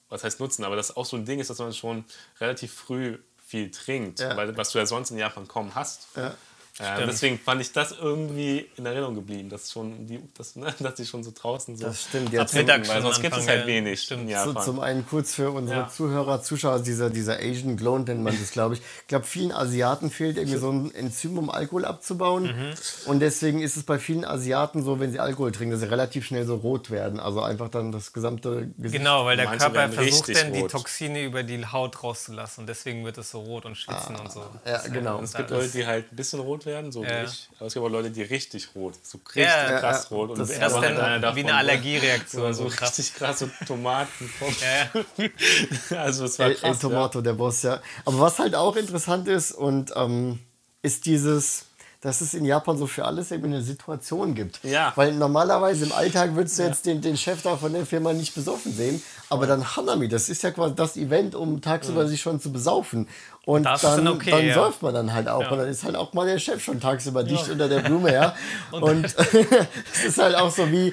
[0.08, 2.04] was heißt nutzen, aber das auch so ein Ding ist, dass man schon
[2.40, 4.36] relativ früh viel trinkt, Ja.
[4.36, 6.06] weil, was du ja sonst in Japan kaum hast.
[6.16, 6.34] Ja.
[6.80, 10.94] Äh, deswegen fand ich das irgendwie in Erinnerung geblieben, dass schon die, dass, ne, dass
[10.94, 13.46] die schon so draußen so Das stimmt, ja, ab zum- Mittag, weil sonst gibt es
[13.46, 14.30] halt wenig Stimmt.
[14.44, 15.88] So, zum einen kurz für unsere Ja.
[15.88, 18.80] Zuhörer, Zuschauer, dieser, dieser Asian Glow nennt man das, glaube ich.
[19.02, 22.44] Ich glaube, vielen Asiaten fehlt irgendwie so ein Enzym, um Alkohol abzubauen.
[22.44, 22.72] Mhm.
[23.06, 26.24] Und deswegen ist es bei vielen Asiaten so, wenn sie Alkohol trinken, dass sie relativ
[26.26, 27.20] schnell so rot werden.
[27.20, 28.98] Also einfach dann das gesamte Gesicht.
[28.98, 30.66] Genau, weil der Manche Körper versucht dann die.
[30.66, 34.44] Toxine über die Haut rauszulassen und deswegen wird es so rot und schwitzen und so.
[34.64, 35.20] Ja, genau.
[35.20, 37.22] es gibt Leute, die halt ein bisschen rot werden, so Ja.
[37.22, 37.48] wie ich.
[37.58, 40.16] Aber es gibt auch Leute, die richtig rot, so richtig Ja, krass ja.
[40.16, 40.30] rot.
[40.30, 41.58] Und Das- ist war halt einer dann davon, wie eine ne?
[41.58, 42.54] Allergiereaktion.
[42.54, 42.90] So So krass.
[42.98, 44.30] richtig krasse Tomaten.
[45.96, 46.76] Also es war El, El krass.
[46.82, 46.88] ja.
[46.88, 47.80] Tomato, der Boss, ja.
[48.04, 50.38] Aber was halt auch interessant ist und ähm,
[50.82, 51.66] ist dieses,
[52.00, 54.60] dass es in Japan so für alles eben eine Situation gibt.
[54.64, 54.92] Ja.
[54.96, 58.34] Weil normalerweise im Alltag würdest du jetzt den, den Chef da von der Firma nicht
[58.34, 62.40] besoffen sehen, aber dann Hanami, das ist ja quasi das Event, um tagsüber sich schon
[62.40, 63.06] zu besaufen.
[63.47, 64.55] Und Das dann, okay, dann ja.
[64.55, 65.51] säuft man dann halt auch.
[65.51, 68.34] Und dann ist halt auch mal der Chef schon tagsüber dicht unter der Blume, ja.
[68.70, 69.05] und
[69.93, 70.93] es ist halt auch so wie,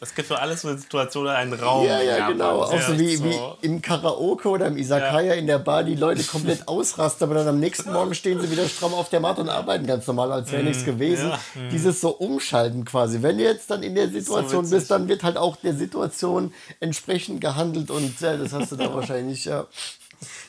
[0.00, 1.84] Es gibt für alles eine Situation einen Raum.
[1.84, 2.62] ja, ja, genau.
[2.62, 3.24] Auch so wie, so.
[3.24, 7.48] wie im Karaoke oder im Isakaya in der Bar die Leute komplett ausrasten, aber dann
[7.48, 10.52] am nächsten Morgen stehen sie wieder stramm auf der Matte und arbeiten ganz normal, als
[10.52, 11.30] wäre nichts gewesen.
[11.30, 11.38] ja.
[11.72, 13.22] Dieses so Umschalten quasi.
[13.22, 14.78] Wenn du jetzt dann in der Situation witzig.
[14.78, 18.94] bist, dann wird halt auch der Situation entsprechend gehandelt und ja, das hast du da
[18.94, 19.66] wahrscheinlich, ja.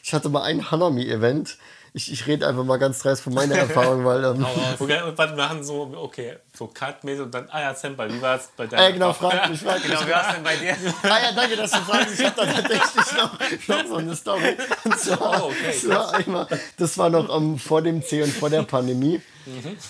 [0.04, 1.58] Ich hatte mal ein Hanami-Event.
[1.96, 4.44] Ich, ich rede einfach mal ganz dreist von meiner Erfahrung, weil ähm,
[4.80, 8.20] Okay, und warte, wir machen so, okay, so Cut-mäßig und dann, ah ja, Senpai, wie
[8.20, 8.90] war es bei deinem?
[8.90, 9.92] äh, genau, frag mich, frag mich.
[9.92, 10.76] Genau, wie war es denn bei dir?
[11.04, 12.20] Ah ja, danke, dass du fragst.
[12.20, 14.58] Ich habe da tatsächlich noch, noch so eine Story.
[14.86, 16.48] Und zwar, Oh, okay, das, war einmal,
[16.78, 19.22] das war noch ähm, vor dem C und vor der Pandemie.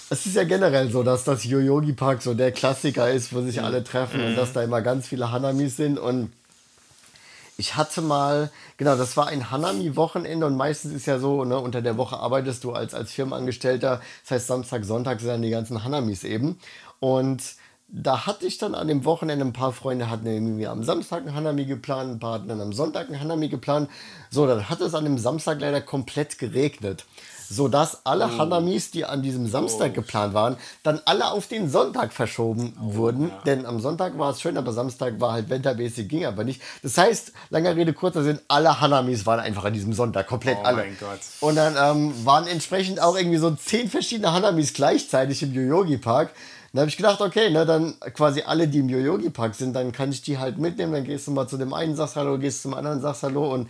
[0.09, 3.61] Es ist ja generell so, dass das Yoyogi Park so der Klassiker ist, wo sich
[3.61, 5.97] alle treffen und dass da immer ganz viele Hanamis sind.
[5.99, 6.33] Und
[7.57, 11.81] ich hatte mal, genau, das war ein Hanami-Wochenende und meistens ist ja so, ne, unter
[11.81, 14.01] der Woche arbeitest du als, als Firmenangestellter.
[14.23, 16.57] Das heißt, Samstag, Sonntag sind dann die ganzen Hanamis eben.
[16.99, 17.43] Und
[17.95, 21.35] da hatte ich dann an dem Wochenende ein paar Freunde hatten irgendwie am Samstag ein
[21.35, 23.87] Hanami geplant, ein paar hatten dann am Sonntag ein Hanami geplant.
[24.31, 27.05] So, dann hat es an dem Samstag leider komplett geregnet.
[27.49, 32.73] Sodass alle Hanamis, die an diesem Samstag geplant waren, dann alle auf den Sonntag verschoben
[32.79, 33.31] wurden.
[33.45, 36.61] Denn am Sonntag war es schön, aber Samstag war halt wettermäßig, ging aber nicht.
[36.81, 40.65] Das heißt, langer Rede, kurzer Sinn, alle Hanamis waren einfach an diesem Sonntag, komplett Oh
[40.65, 40.77] alle.
[40.77, 41.19] mein Gott.
[41.41, 46.31] Und dann ähm, waren entsprechend auch irgendwie so zehn verschiedene Hanamis gleichzeitig im Yoyogi Park.
[46.71, 49.91] Dann habe ich gedacht, okay, ne, dann quasi alle, die im Yoyogi Park sind, dann
[49.91, 50.91] kann ich die halt mitnehmen.
[50.91, 53.53] Dann gehst du mal zu dem einen, sagst Hallo, gehst zum anderen, sagst Hallo.
[53.53, 53.69] Und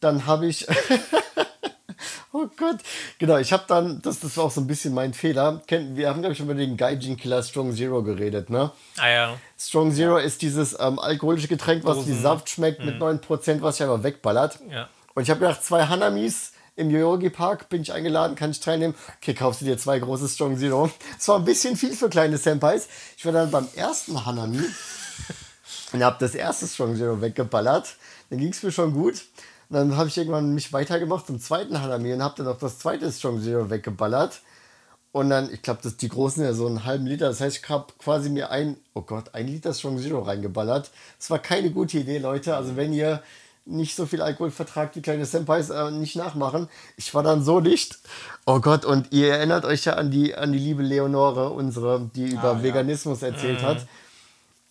[0.00, 0.66] dann habe ich.
[2.32, 2.78] oh Gott.
[3.18, 5.62] Genau, ich habe dann, das, das war auch so ein bisschen mein Fehler.
[5.68, 8.70] Wir haben, glaube ich, schon über den Gaijin Killer Strong Zero geredet, ne?
[8.98, 9.36] Ah ja.
[9.58, 13.86] Strong Zero ist dieses ähm, alkoholische Getränk, was wie Saft schmeckt mit 9%, was sich
[13.86, 14.58] einfach wegballert.
[14.70, 14.88] Ja.
[15.14, 18.94] Und ich habe gedacht, zwei Hanamis im Yoyogi Park, bin ich eingeladen, kann ich teilnehmen.
[19.20, 20.90] Okay, kaufst du dir zwei große Strong Zero.
[21.18, 22.88] Es war ein bisschen viel für kleine Senpais.
[23.16, 24.60] Ich war dann beim ersten Hanami
[25.92, 27.96] und habe das erste Strong Zero weggeballert.
[28.30, 29.24] Dann ging es mir schon gut.
[29.70, 32.80] Und dann habe ich irgendwann mich weitergemacht zum zweiten Hanami und habe dann auch das
[32.80, 34.40] zweite Strong Zero weggeballert.
[35.12, 37.28] Und dann, ich glaube, die großen ja so einen halben Liter.
[37.28, 40.90] Das heißt, ich habe quasi mir ein, oh Gott, ein Liter Strong Zero reingeballert.
[41.18, 42.56] Das war keine gute Idee, Leute.
[42.56, 43.22] Also wenn ihr
[43.64, 46.68] nicht so viel Alkohol vertragt wie kleine Senpais, äh, nicht nachmachen.
[46.96, 47.98] Ich war dann so dicht.
[48.46, 52.30] Oh Gott, und ihr erinnert euch ja an die, an die liebe Leonore, unsere, die
[52.30, 52.62] über ja.
[52.62, 53.86] Veganismus erzählt hat.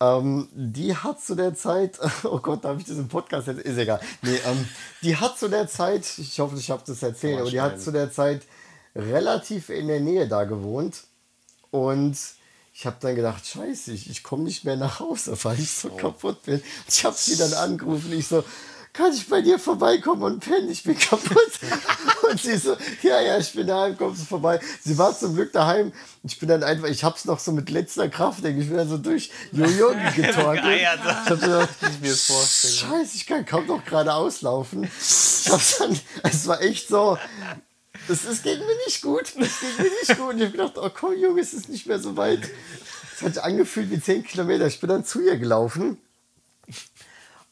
[0.00, 3.60] Ähm, die hat zu der Zeit, oh Gott, darf ich das im Podcast jetzt?
[3.60, 4.00] Ist egal.
[4.22, 4.68] Nee, ähm,
[5.02, 7.92] die hat zu der Zeit, ich hoffe, ich habe das erzählt, aber die hat zu
[7.92, 8.42] der Zeit
[8.96, 11.04] relativ in der Nähe da gewohnt.
[11.70, 12.16] Und
[12.72, 15.90] ich habe dann gedacht, scheiße, ich, ich komme nicht mehr nach Hause, weil ich so
[15.90, 16.62] kaputt bin.
[16.88, 18.42] Ich habe sie dann angerufen, ich so,
[19.00, 21.52] kann ich bei dir vorbeikommen und pennen, ich bin kaputt.
[22.30, 24.60] und sie so, ja, ja, ich bin daheim, kommst du vorbei.
[24.84, 25.92] Sie war zum Glück daheim.
[26.22, 28.88] Ich bin dann einfach, ich hab's noch so mit letzter Kraft, denke ich, bin dann
[28.88, 30.80] so durch Jojo getorkelt.
[30.80, 31.70] Ich hab gedacht.
[32.78, 34.84] Scheiße, ich kann kaum noch gerade auslaufen.
[34.84, 37.16] Ich hab's dann, es war echt so,
[38.06, 39.22] es, es ging mir nicht gut.
[39.22, 40.34] Es ging mir nicht gut.
[40.34, 42.50] Und ich hab gedacht, oh komm, Junge, es ist nicht mehr so weit.
[43.16, 44.66] Es hat sich angefühlt wie 10 Kilometer.
[44.66, 45.96] Ich bin dann zu ihr gelaufen.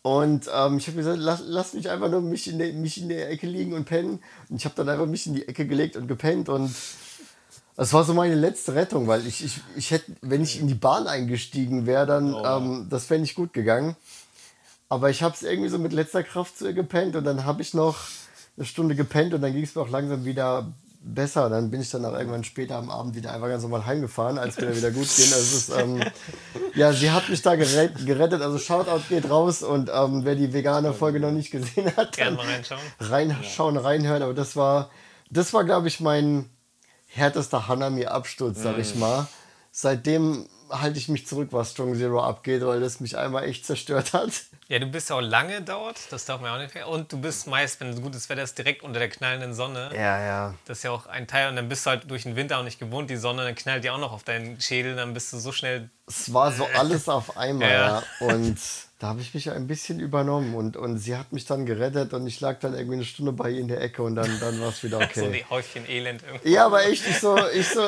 [0.03, 3.09] Und ähm, ich habe gesagt, lass, lass mich einfach nur mich in, der, mich in
[3.09, 4.20] der Ecke liegen und pennen.
[4.49, 6.49] Und ich habe dann einfach mich in die Ecke gelegt und gepennt.
[6.49, 6.74] Und
[7.76, 10.74] das war so meine letzte Rettung, weil ich, ich, ich hätte, wenn ich in die
[10.74, 13.96] Bahn eingestiegen wäre, dann, ähm, das wäre nicht gut gegangen.
[14.88, 17.61] Aber ich habe es irgendwie so mit letzter Kraft zu ihr gepennt und dann habe
[17.61, 17.99] ich noch
[18.57, 21.49] eine Stunde gepennt und dann ging es mir auch langsam wieder besser.
[21.49, 24.57] Dann bin ich dann auch irgendwann später am Abend wieder einfach ganz normal heimgefahren, als
[24.57, 25.32] dann wieder gut ging.
[25.32, 26.03] Also es ist, ähm,
[26.74, 28.42] ja, sie hat mich da gerettet.
[28.42, 32.34] Also Shoutout geht raus und ähm, wer die vegane Folge noch nicht gesehen hat, dann
[32.34, 32.80] mal reinschauen.
[33.01, 34.22] reinschauen, reinhören.
[34.22, 34.90] Aber das war,
[35.30, 36.51] das war, glaube ich, mein
[37.07, 39.26] härtester Hanami-Absturz, sag ich mal.
[39.70, 44.12] Seitdem halte ich mich zurück, was Strong Zero abgeht, weil das mich einmal echt zerstört
[44.12, 44.30] hat.
[44.68, 46.92] Ja, du bist ja auch lange dort, das darf man ja auch nicht vergessen.
[46.92, 49.90] Und du bist meist, wenn gutes Wetter ist, direkt unter der knallenden Sonne.
[49.94, 50.54] Ja, ja.
[50.66, 51.48] Das ist ja auch ein Teil.
[51.48, 53.84] Und dann bist du halt durch den Winter auch nicht gewohnt, die Sonne, dann knallt
[53.84, 55.88] die auch noch auf deinen Schädel, dann bist du so schnell.
[56.06, 57.70] Es war so alles auf einmal.
[57.70, 58.02] Ja.
[58.20, 58.26] Ja.
[58.26, 58.58] Und
[58.99, 60.55] da habe ich mich ein bisschen übernommen.
[60.55, 63.51] Und, und sie hat mich dann gerettet und ich lag dann irgendwie eine Stunde bei
[63.51, 65.32] ihr in der Ecke und dann, dann war es wieder So okay.
[65.32, 66.51] die Häufchen Elend irgendwie.
[66.51, 67.80] Ja, aber echt, ich so, ich so,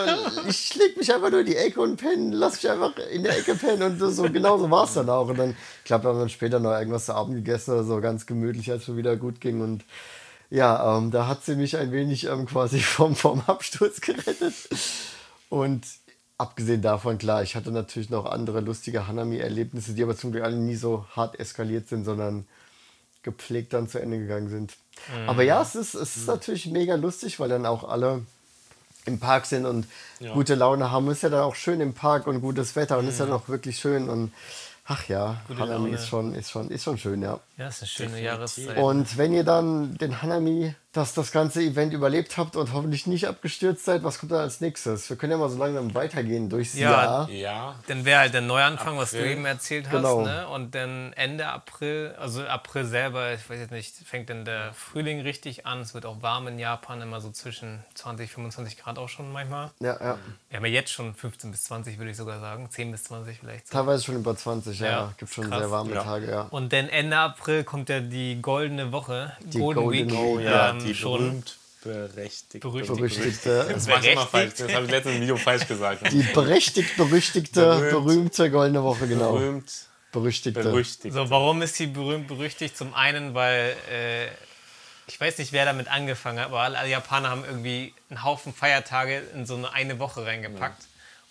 [0.49, 3.37] ich leg mich einfach nur in die Ecke und pennen, lass mich einfach in der
[3.37, 5.29] Ecke pennen und so, genau so war es dann auch.
[5.29, 8.01] Und dann, ich glaube, wir haben dann später noch irgendwas zu Abend gegessen oder so,
[8.01, 9.61] ganz gemütlich, als es wieder gut ging.
[9.63, 9.85] Und
[10.49, 14.55] ja, ähm, da hat sie mich ein wenig ähm, quasi vom, vom Absturz gerettet.
[15.49, 15.85] Und
[16.41, 20.57] abgesehen davon, klar, ich hatte natürlich noch andere lustige Hanami-Erlebnisse, die aber zum Glück alle
[20.57, 22.47] nie so hart eskaliert sind, sondern
[23.23, 24.77] gepflegt dann zu Ende gegangen sind.
[25.27, 28.23] Aber ja, es ist, es ist natürlich mega lustig, weil dann auch alle
[29.05, 29.87] im Park sind und
[30.33, 31.11] gute Laune haben.
[31.11, 33.79] Ist ja dann auch schön im Park und gutes Wetter und ist ja noch wirklich
[33.79, 34.33] schön und
[34.87, 35.97] ach ja, Gute Hanami Laune.
[35.97, 37.39] ist schon, ist, schon, ist schon schön, ja.
[37.61, 38.67] Ja, das ist eine schöne Definitiv.
[38.67, 38.77] Jahreszeit.
[38.79, 43.29] Und wenn ihr dann den Hanami, dass das ganze Event überlebt habt und hoffentlich nicht
[43.29, 45.09] abgestürzt seid, was kommt dann als nächstes?
[45.09, 47.31] Wir können ja mal so langsam weitergehen durchs Ja, Jahr.
[47.31, 49.31] Ja, Dann wäre halt der Neuanfang, was du April.
[49.31, 49.93] eben erzählt hast.
[49.93, 50.23] Genau.
[50.23, 50.49] Ne?
[50.49, 55.21] Und dann Ende April, also April selber, ich weiß jetzt nicht, fängt dann der Frühling
[55.21, 55.81] richtig an.
[55.83, 59.71] Es wird auch warm in Japan, immer so zwischen 20, 25 Grad auch schon manchmal.
[59.81, 60.19] Ja, ja.
[60.49, 62.69] Wir haben ja jetzt schon 15 bis 20, würde ich sogar sagen.
[62.69, 63.69] 10 bis 20 vielleicht.
[63.69, 63.75] So.
[63.75, 64.87] Teilweise schon über 20, ja.
[64.89, 65.61] Ja, Gibt schon krass.
[65.61, 66.03] sehr warme Ja.
[66.03, 66.41] Tage, ja.
[66.51, 70.39] Und dann Ende April kommt ja die goldene Woche, Die Golden Golden Week.
[70.39, 71.19] Week, ja, ähm, die schon.
[71.19, 72.61] berühmt berechtigt.
[72.63, 72.97] Berüchtigt.
[72.97, 74.19] Berüchtigte, Das Berechtigt.
[74.31, 74.53] falsch.
[74.59, 76.13] Das habe ich letztens im Video falsch gesagt.
[76.13, 77.91] die berechtigt berüchtigte, Berühmt.
[77.91, 79.33] berühmte goldene Woche, genau.
[79.33, 79.71] Berühmt
[80.13, 80.63] Berüchtigte.
[80.63, 81.15] berüchtigt.
[81.15, 82.77] So, warum ist sie berühmt berüchtigt?
[82.77, 84.27] Zum einen, weil äh,
[85.07, 89.23] ich weiß nicht, wer damit angefangen hat, aber alle Japaner haben irgendwie einen Haufen Feiertage
[89.35, 90.83] in so eine eine Woche reingepackt.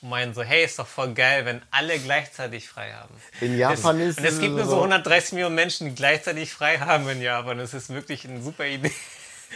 [0.02, 3.14] Und meinen so, hey, ist doch voll geil, wenn alle gleichzeitig frei haben.
[3.42, 6.78] In Japan ist Und es gibt nur so so- 130 Millionen Menschen, die gleichzeitig frei
[6.80, 7.58] haben in Japan.
[7.58, 8.92] Das ist wirklich eine super Idee.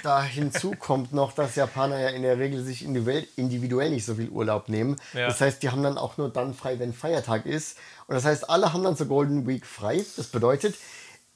[0.01, 4.15] Da hinzu kommt noch, dass Japaner ja in der Regel sich individuell, individuell nicht so
[4.15, 4.99] viel Urlaub nehmen.
[5.13, 5.27] Ja.
[5.27, 7.77] Das heißt, die haben dann auch nur dann frei, wenn Feiertag ist.
[8.07, 10.03] Und das heißt, alle haben dann zur Golden Week frei.
[10.17, 10.75] Das bedeutet,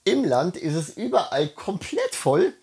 [0.05, 2.53] im Land ist es überall komplett voll.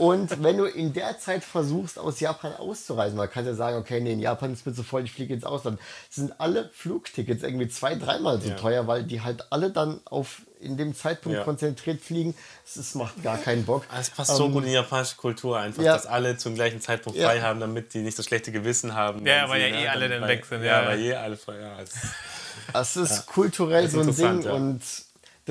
[0.00, 4.00] Und wenn du in der Zeit versuchst, aus Japan auszureisen, man kann ja sagen, okay,
[4.00, 5.78] nee, in Japan ist mir zu voll, ich fliege ins Ausland,
[6.08, 8.54] sind alle Flugtickets irgendwie zwei, dreimal so Ja.
[8.56, 11.44] teuer, weil die halt alle dann auf in dem Zeitpunkt Ja.
[11.44, 12.34] konzentriert fliegen.
[12.66, 13.84] Es macht gar keinen Bock.
[13.90, 15.94] Ah, Es passt so Ähm, gut in die japanische Kultur einfach, ja.
[15.94, 17.28] dass alle zum gleichen Zeitpunkt Ja.
[17.28, 19.26] frei haben, damit die nicht das schlechte Gewissen haben.
[19.26, 20.88] Ja, weil ja eh ne, alle dann weg sind, Ja, ja.
[20.88, 24.80] weil eh alle frei ja, es- ist kulturell Das so ein Ding und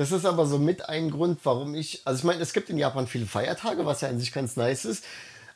[0.00, 2.78] das ist aber so mit ein Grund, warum ich, also ich meine, es gibt in
[2.78, 5.04] Japan viele Feiertage, was ja an sich ganz nice ist.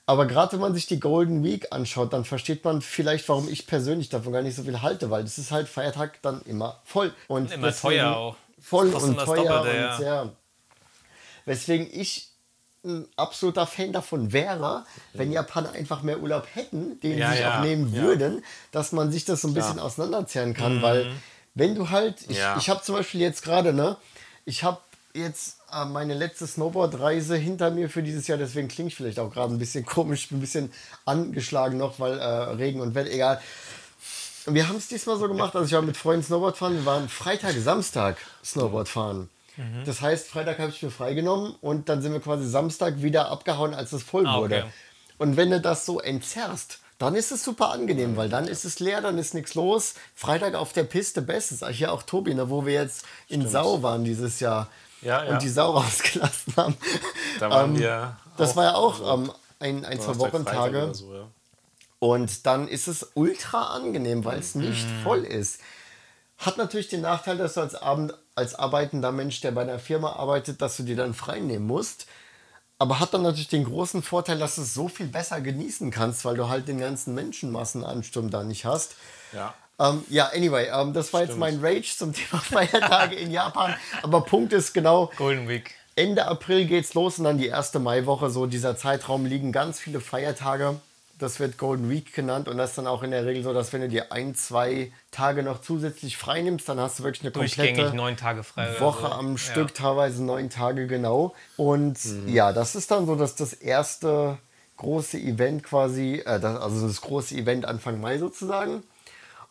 [0.04, 3.66] Aber gerade wenn man sich die Golden Week anschaut, dann versteht man vielleicht, warum ich
[3.66, 7.14] persönlich davon gar nicht so viel halte, weil das ist halt Feiertag dann immer voll.
[7.26, 8.36] Und Immer teuer auch.
[8.60, 10.28] Voll und teuer Doppelte, und ja.
[11.46, 12.28] Weswegen ich
[12.84, 14.84] ein absoluter Fan davon wäre,
[15.14, 18.02] wenn Japaner einfach mehr Urlaub hätten, den Ja, sie sich ja, auch nehmen ja.
[18.02, 21.10] würden, dass man sich das so ein bisschen auseinanderzerren kann, weil
[21.54, 22.58] wenn du halt, ich, Ja.
[22.58, 23.96] ich habe zum Beispiel jetzt gerade, ne,
[24.44, 24.78] ich habe
[25.14, 29.32] jetzt äh, meine letzte Snowboard-Reise hinter mir für dieses Jahr, deswegen klingt ich vielleicht auch
[29.32, 30.72] gerade ein bisschen komisch, ein bisschen
[31.04, 33.40] angeschlagen noch, weil äh, Regen und Wetter, egal.
[34.46, 37.08] Wir haben es diesmal so gemacht, also ich war mit Freunden Snowboard fahren, wir waren
[37.08, 39.30] Freitag, Samstag Snowboard fahren.
[39.86, 43.72] Das heißt, Freitag habe ich mir freigenommen und dann sind wir quasi Samstag wieder abgehauen,
[43.72, 44.40] als es voll Ah, okay.
[44.42, 44.72] wurde.
[45.16, 48.78] Und wenn du das so entzerrst, dann ist es super angenehm, weil dann ist es
[48.80, 49.94] leer, dann ist nichts los.
[50.14, 51.66] Freitag auf der Piste, bestes.
[51.68, 54.68] Hier auch Tobi, ne, wo wir jetzt in Sau waren dieses Jahr
[55.02, 55.32] Ja, ja.
[55.32, 56.76] und die Sau rausgelassen haben.
[57.40, 58.16] Da waren Ähm, wir.
[58.36, 60.94] Das war ja auch also ähm, ein, ein, zwei Wochentage.
[60.94, 61.26] So, ja.
[61.98, 65.02] Und dann ist es ultra angenehm, weil es nicht Mhm.
[65.02, 65.60] voll ist.
[66.38, 70.12] Hat natürlich den Nachteil, dass du als, Abend, als arbeitender Mensch, der bei einer Firma
[70.14, 72.06] arbeitet, dass du dir dann frei nehmen musst.
[72.78, 76.24] Aber hat dann natürlich den großen Vorteil, dass du es so viel besser genießen kannst,
[76.24, 78.96] weil du halt den ganzen Menschenmassenansturm da nicht hast.
[79.32, 79.54] ja.
[79.78, 83.74] Ähm, ja, anyway, ähm, das war jetzt mein Rage zum Thema Feiertage in Japan.
[84.02, 85.74] Aber Punkt ist genau, Golden Week.
[85.96, 90.00] Ende April geht's los und dann die erste Maiwoche, so dieser Zeitraum liegen ganz viele
[90.00, 90.76] Feiertage.
[91.18, 93.72] Das wird Golden Week genannt und das ist dann auch in der Regel so, dass
[93.72, 97.30] wenn du dir ein, zwei Tage noch zusätzlich frei nimmst, dann hast du wirklich eine
[97.30, 98.80] komplette neun Tage frei.
[98.80, 99.12] Woche so.
[99.12, 99.38] am Ja.
[99.38, 101.34] Stück, teilweise neun Tage genau.
[101.56, 102.28] Und Mhm.
[102.28, 104.38] ja, das ist dann so, dass das erste
[104.76, 108.82] große Event quasi, äh, das, also das große Event Anfang Mai sozusagen.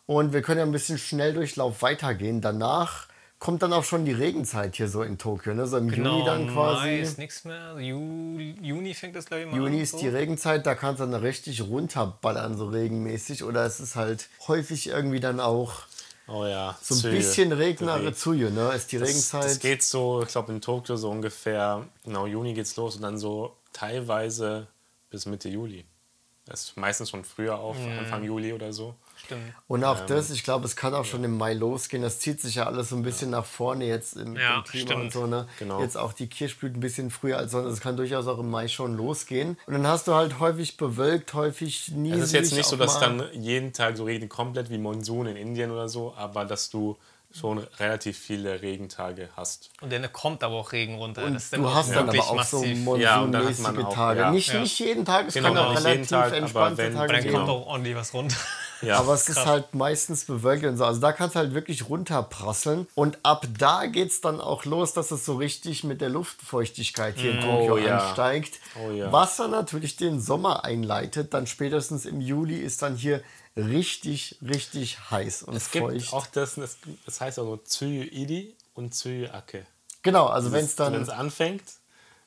[0.06, 2.42] Und wir können ja ein bisschen Schnelldurchlauf weitergehen.
[2.42, 3.06] Danach
[3.44, 5.66] kommt dann auch schon die Regenzeit hier so in Tokio, ne?
[5.66, 6.96] So im Genau, Juni dann Mai quasi.
[7.00, 7.78] ist nichts mehr.
[7.78, 9.82] Juli, Juni fängt das, glaube ich, mal Juni an.
[9.82, 9.98] ist so.
[9.98, 13.44] die Regenzeit, da kannst du dann richtig runterballern, so regenmäßig.
[13.44, 15.82] Oder es ist halt häufig irgendwie dann auch
[16.26, 16.76] Oh ja.
[16.80, 17.16] so ein Züge.
[17.18, 18.14] bisschen Regnere Regen.
[18.14, 18.72] zu, ne?
[18.74, 19.44] Ist die Das, Regenzeit.
[19.44, 23.18] das geht so, ich glaube in Tokio so ungefähr, genau, Juni geht's los und dann
[23.18, 24.66] so teilweise
[25.10, 25.84] bis Mitte Juli.
[26.46, 27.98] Das ist meistens schon früher auf, Mhm.
[27.98, 28.94] Anfang Juli oder so.
[29.26, 29.54] Stimmt.
[29.68, 32.02] Und auch das, ich glaube, es kann auch schon im Mai losgehen.
[32.02, 34.86] Das zieht sich ja alles so ein bisschen nach vorne jetzt im, Ja, im Klima
[34.86, 35.02] stimmt.
[35.04, 35.26] und so.
[35.26, 35.46] Ne?
[35.58, 35.80] Genau.
[35.80, 37.72] Jetzt auch die Kirschblüten ein bisschen früher als sonst.
[37.72, 39.56] Es kann durchaus auch im Mai schon losgehen.
[39.66, 42.20] Und dann hast du halt häufig bewölkt, häufig nieselig.
[42.22, 45.36] Es ist jetzt nicht so, dass dann jeden Tag so regnet, komplett wie Monsun in
[45.36, 46.96] Indien oder so, aber dass du
[47.36, 49.70] schon relativ viele Regentage hast.
[49.80, 51.24] Und dann kommt aber auch Regen runter.
[51.24, 52.86] Und das ist dann du hast dann aber auch so massiv.
[52.98, 54.20] Ja, hat monsunmäßige auch- Tage.
[54.20, 54.30] ja.
[54.30, 54.60] Nicht, Ja.
[54.60, 57.12] nicht jeden Tag, es Genau, kann auch jeden relativ Tag, aber entspannte wenn- Tage Aber
[57.12, 57.34] dann geben.
[57.36, 58.36] kommt auch ordentlich was runter.
[58.86, 60.84] Ja, Aber es ist halt meistens bewölkt und so.
[60.84, 62.86] Also da kannst du halt wirklich runterprasseln.
[62.94, 67.16] Und ab da geht es dann auch los, dass es so richtig mit der Luftfeuchtigkeit
[67.16, 67.98] hier in Tokio Oh ja.
[67.98, 68.60] ansteigt.
[68.86, 69.10] Oh ja.
[69.12, 71.34] Was dann natürlich den Sommer einleitet.
[71.34, 73.22] Dann spätestens im Juli ist dann hier
[73.56, 76.12] richtig, richtig heiß und es gibt feucht.
[76.12, 76.76] auch das, das,
[77.06, 79.64] das heißt auch so Tsuyu Iri und Tsuyu Ake.
[80.02, 81.02] genau, also wenn es Wenn dann...
[81.02, 81.62] es anfängt,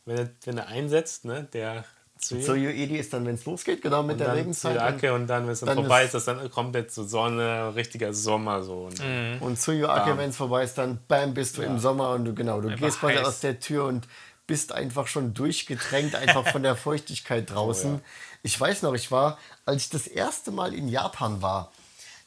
[0.06, 1.84] wenn er, wenn er einsetzt, ne, der
[2.20, 4.76] Tsuyu, So Edi ist dann, wenn es losgeht, genau mit und der Regenzeit.
[4.78, 7.04] Tsuyu Ake und dann, wenn es dann, dann vorbei ist- ist, ist dann komplett so
[7.04, 8.86] Sonne, richtiger Sommer so.
[8.86, 12.26] Und Und, und Tsuyu-Ake, wenn es vorbei ist, dann bam, bist du im Sommer und
[12.26, 13.26] du genau, du gehst quasi heiß.
[13.28, 14.08] aus der Tür und
[14.48, 18.02] bist einfach schon durchgetränkt, einfach von der Feuchtigkeit draußen.
[18.44, 21.72] Ich weiß noch, ich war, als ich das erste Mal in Japan war,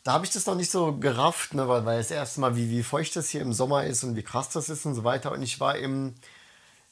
[0.04, 2.70] da habe ich das noch nicht so gerafft, ne, weil, weil das erste Mal, wie,
[2.70, 5.32] wie feucht das hier im Sommer ist und wie krass das ist und so weiter.
[5.32, 6.14] Und ich war im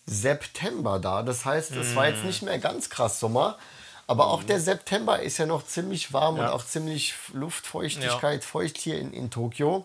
[0.08, 1.22] September da.
[1.22, 3.58] Das heißt, es war jetzt nicht mehr ganz krass Sommer.
[4.06, 6.52] Aber auch der September ist ja noch ziemlich warm und Ja.
[6.52, 9.84] auch ziemlich Luftfeuchtigkeit, feucht hier in, in Tokio.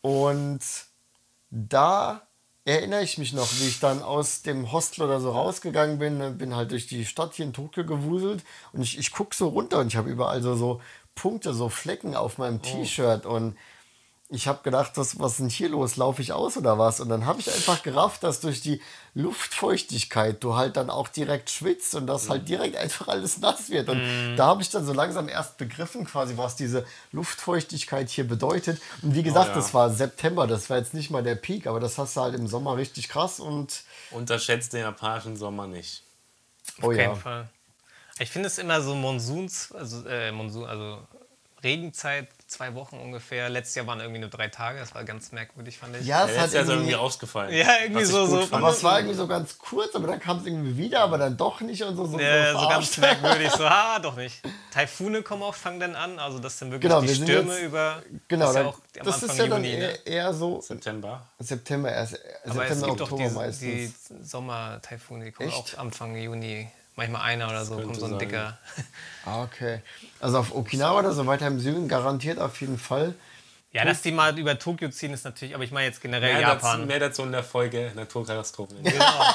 [0.00, 0.60] Und
[1.50, 2.22] da
[2.64, 6.30] erinnere ich mich noch, wie ich dann aus dem Hostel oder so rausgegangen bin, ne,
[6.32, 8.42] bin halt durch die Stadt hier in Tokio gewuselt
[8.72, 10.80] und ich, ich gucke so runter und ich habe überall so, so
[11.14, 13.56] Punkte, so Flecken auf meinem T-Shirt und
[14.28, 15.96] ich habe gedacht, was, was ist denn hier los?
[15.96, 16.98] Laufe ich aus oder was?
[16.98, 18.82] Und dann habe ich einfach gerafft, dass durch die
[19.14, 23.88] Luftfeuchtigkeit du halt dann auch direkt schwitzt und dass halt direkt einfach alles nass wird.
[23.88, 28.80] Und da habe ich dann so langsam erst begriffen, quasi, was diese Luftfeuchtigkeit hier bedeutet.
[29.02, 29.54] Und wie gesagt, ja.
[29.54, 32.34] das war September, das war jetzt nicht mal der Peak, aber das hast du halt
[32.34, 36.02] im Sommer richtig krass und unterschätzt den japanischen Sommer nicht.
[36.82, 37.04] oh Auf ja.
[37.04, 37.48] keinen Fall.
[38.18, 41.06] Ich finde es immer so Monsuns, also, äh, Monsun, also
[41.62, 43.48] Regenzeit, zwei Wochen ungefähr.
[43.48, 44.78] Letztes Jahr waren irgendwie nur drei Tage.
[44.78, 46.06] Das war ganz merkwürdig, fand ich.
[46.06, 47.52] Ja, es hat ja so irgendwie, irgendwie ausgefallen.
[47.54, 50.46] Ja, irgendwie so- so- aber es war irgendwie so ganz kurz, aber dann kam es
[50.46, 52.06] irgendwie wieder, aber dann doch nicht und so.
[52.06, 54.40] so, Ja, so so ganz merkwürdig, so, ah, doch nicht.
[54.72, 57.54] Taifune kommen auch, fangen dann an, also das sind wirklich Genau, die wir sind Stürme
[57.54, 59.84] jetzt- über, Genau, das ist ja auch am das Anfang ist ja dann Juni, ne?
[60.04, 61.26] eher, eher so September.
[61.38, 63.60] September erst, Aber es September, gibt auch Oktober die, meistens.
[64.08, 65.76] die Sommer-Taifune, die kommen Echt?
[65.76, 66.68] auch Anfang Juni.
[66.96, 68.18] Manchmal einer oder so, kommt so ein sein.
[68.18, 68.58] dicker.
[69.26, 69.80] Ah, okay.
[70.18, 73.14] Also auf Okinawa oder so weiter im Süden garantiert auf jeden Fall.
[73.76, 76.42] Ja, dass die mal über Tokio ziehen, ist natürlich, aber ich meine jetzt generell Mehr
[76.42, 76.86] dazu, Japan.
[76.86, 78.82] mehr dazu in der Folge Naturkatastrophen.
[78.82, 79.34] Genau.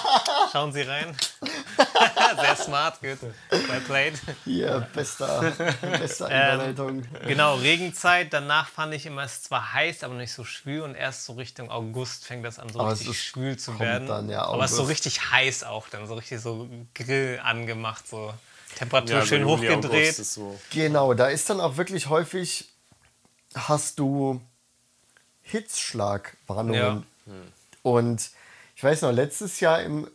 [0.51, 1.15] Schauen Sie rein.
[2.41, 3.19] Sehr smart, gut.
[3.51, 4.13] Well played.
[4.45, 5.51] Hier, bester,
[5.99, 7.03] bester Ähm, Überleitung.
[7.27, 8.33] Genau, Regenzeit.
[8.33, 10.81] Danach fand ich immer, es ist zwar heiß, aber nicht so schwül.
[10.81, 14.07] Und erst so Richtung August fängt das an, so Aber richtig ist- schwül zu werden.
[14.07, 18.07] dann, ja, aber es ist so richtig heiß auch dann, so richtig so Grill angemacht,
[18.07, 18.33] so
[18.75, 20.15] Temperatur Ja, schön hochgedreht.
[20.15, 20.59] so.
[20.71, 22.69] Genau, da ist dann auch wirklich häufig,
[23.55, 24.41] hast du
[25.41, 27.05] Hitzschlagwarnungen.
[27.83, 28.29] Und
[28.75, 30.07] ich weiß noch, letztes Jahr im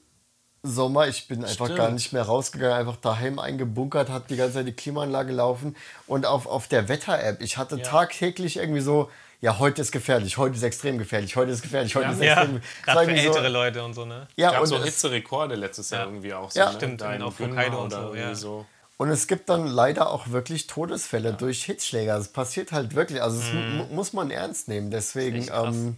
[0.62, 1.78] Sommer, ich bin einfach Stimmt.
[1.78, 5.76] gar nicht mehr rausgegangen, einfach daheim eingebunkert, hat die ganze Zeit die Klimaanlage laufen
[6.06, 9.08] und auf, auf der Wetter-App, ich hatte tagtäglich irgendwie so,
[9.40, 12.12] ja, heute ist gefährlich, heute ist extrem gefährlich, heute ist gefährlich, heute Ja.
[12.12, 14.26] ist Ja, extrem Es war gerade für ältere Leute und so, ne?
[14.36, 16.06] Ja, gab und so Hitzerekorde letztes Jahr Ja.
[16.06, 16.50] irgendwie auch.
[16.50, 16.72] So, Ja, ne?
[16.72, 18.34] stimmt, Da in auf Hokkaido und oder so, ja.
[18.34, 18.66] so.
[18.98, 22.16] Und es gibt dann leider auch wirklich Todesfälle durch Hitzschläger.
[22.16, 23.22] Das passiert halt wirklich.
[23.22, 24.90] Also das mu- muss man ernst nehmen.
[24.90, 25.96] Deswegen ähm,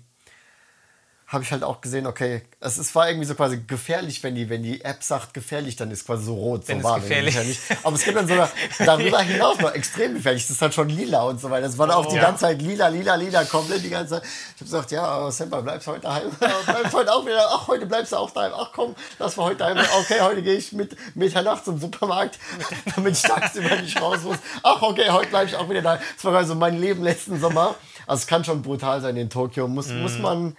[1.31, 4.49] habe ich halt auch gesehen, okay, es ist, war irgendwie so quasi gefährlich, wenn die,
[4.49, 7.03] wenn die App sagt gefährlich, dann ist quasi so rot, so es warm.
[7.03, 7.61] gefährlich- Ja nicht.
[7.83, 10.45] Aber es gibt dann sogar darüber hinaus noch extrem gefährlich.
[10.47, 11.67] Das ist halt schon lila und so weiter.
[11.67, 12.21] Es war dann auch die Oh.
[12.23, 14.23] ganze Zeit lila, lila, lila, komplett die ganze Zeit.
[14.25, 16.31] Ich habe gesagt, ja, aber Semper, bleibst heute daheim.
[16.41, 17.47] Ja, bleibst heute auch wieder.
[17.51, 18.53] Ach, heute bleibst du auch daheim.
[18.57, 19.77] Ach komm, lass mal heute daheim.
[20.01, 22.39] Okay, heute gehe ich mit Mitternacht zum Supermarkt,
[22.97, 24.39] damit ich tagsüber nicht raus muss.
[24.63, 25.97] Ach, okay, heute bleibe ich auch wieder da.
[26.17, 27.75] Das war also mein Leben letzten Sommer.
[28.07, 29.69] Also es kann schon brutal sein in Tokio.
[29.69, 30.57] Muss, muss man,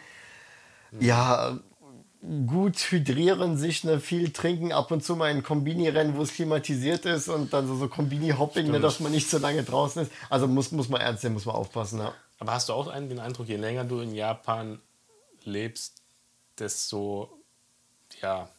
[0.99, 1.59] ja,
[2.47, 6.33] gut hydrieren, sich ne, viel trinken, ab und zu mal in Kombini rennen, wo es
[6.33, 10.11] klimatisiert ist und dann so, so Kombini-Hopping, ne, dass man nicht so lange draußen ist.
[10.29, 11.99] Also muss, muss man ernst nehmen, muss man aufpassen.
[11.99, 12.13] Ja.
[12.39, 14.79] Aber hast du auch einen, den Eindruck, je länger du in Japan
[15.43, 16.01] lebst,
[16.57, 17.29] desto
[18.21, 18.49] ja,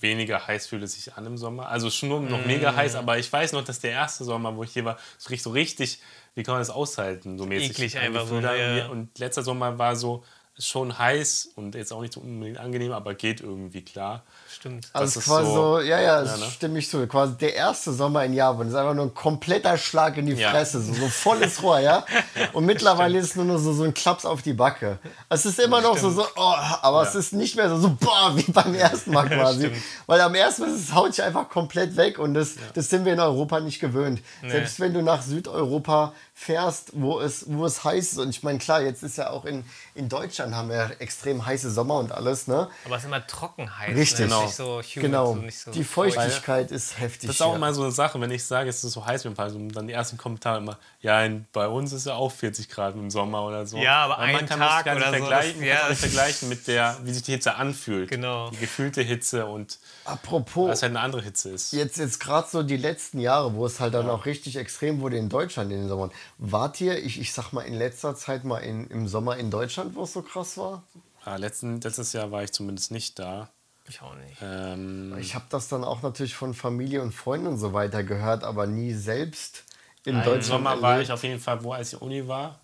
[0.00, 1.68] weniger heiß fühlt es sich an im Sommer?
[1.68, 4.72] Also schon noch mega heiß, aber ich weiß noch, dass der erste Sommer, wo ich
[4.72, 6.00] hier war, so richtig, so richtig
[6.34, 7.36] wie kann man das aushalten?
[7.36, 8.86] So mäßig Eklig einfach so, ja.
[8.88, 10.22] Und letzter Sommer war so
[10.58, 14.24] schon heiß und jetzt auch nicht so unbedingt angenehm, aber geht irgendwie klar.
[14.58, 14.88] Stimmt.
[14.92, 16.44] Also Das ist ist quasi so, so- ja, ja, Ja, ne?
[16.50, 17.06] stimme ich zu.
[17.06, 20.50] Quasi der erste Sommer in Japan ist einfach nur ein kompletter Schlag in die Ja.
[20.50, 22.04] Fresse, so, so volles Rohr, ja.
[22.54, 24.98] Und mittlerweile ist es nur noch so, so ein Klaps auf die Backe.
[25.28, 28.32] Es ist immer noch so, so, oh, aber es ist nicht mehr so, so boah,
[28.36, 29.66] wie beim ersten Mal quasi.
[29.66, 29.82] Stimmt.
[30.06, 33.12] Weil am ersten Mal es haut sich einfach komplett weg und das, das sind wir
[33.12, 34.20] in Europa nicht gewöhnt.
[34.46, 38.18] Selbst wenn du nach Südeuropa fährst, wo es, wo es heiß ist.
[38.18, 41.70] Und ich meine, klar, jetzt ist ja auch in, in Deutschland haben wir extrem heiße
[41.70, 42.68] Sommer und alles, ne?
[42.84, 43.96] Aber es ist immer trocken heiß.
[43.96, 44.20] Richtig.
[44.20, 44.26] Ne?
[44.26, 44.47] Genau.
[44.48, 45.26] Nicht so humid, Genau.
[45.34, 46.14] so nicht so die feucht.
[46.16, 47.28] Feuchtigkeit ist heftig.
[47.28, 49.28] Das ist auch immer so eine Sache, wenn ich sage, es ist so heiß wie
[49.28, 52.32] im Fall, und dann die ersten Kommentare immer, ja, in, bei uns ist ja auch
[52.32, 53.78] 40 Grad im Sommer oder so.
[53.78, 55.88] Ja, aber ein Tag gar nicht oder so, vergleichen, das- man kann ja.
[55.90, 58.10] nicht vergleichen mit der, wie sich die Hitze anfühlt.
[58.10, 58.50] Genau.
[58.50, 61.72] Die gefühlte Hitze und Apropos, was halt eine andere Hitze ist.
[61.72, 65.16] jetzt, jetzt gerade so die letzten Jahre, wo es halt dann auch richtig extrem wurde
[65.18, 66.10] in Deutschland in den Sommern.
[66.38, 69.94] Wart ihr, ich, ich sag mal, in letzter Zeit mal in, im Sommer in Deutschland,
[69.94, 70.82] wo es so krass war?
[71.26, 73.50] Ja, letzten, letztes Jahr war ich zumindest nicht da.
[73.88, 74.36] Ich auch nicht.
[74.42, 78.44] Ähm, Ich habe das dann auch natürlich von Familie und Freunden und so weiter gehört,
[78.44, 79.64] aber nie selbst
[80.04, 80.44] in Im Deutschland.
[80.44, 81.08] Sommer war erlebt.
[81.08, 82.58] ich auf jeden Fall, wo als ich Uni war,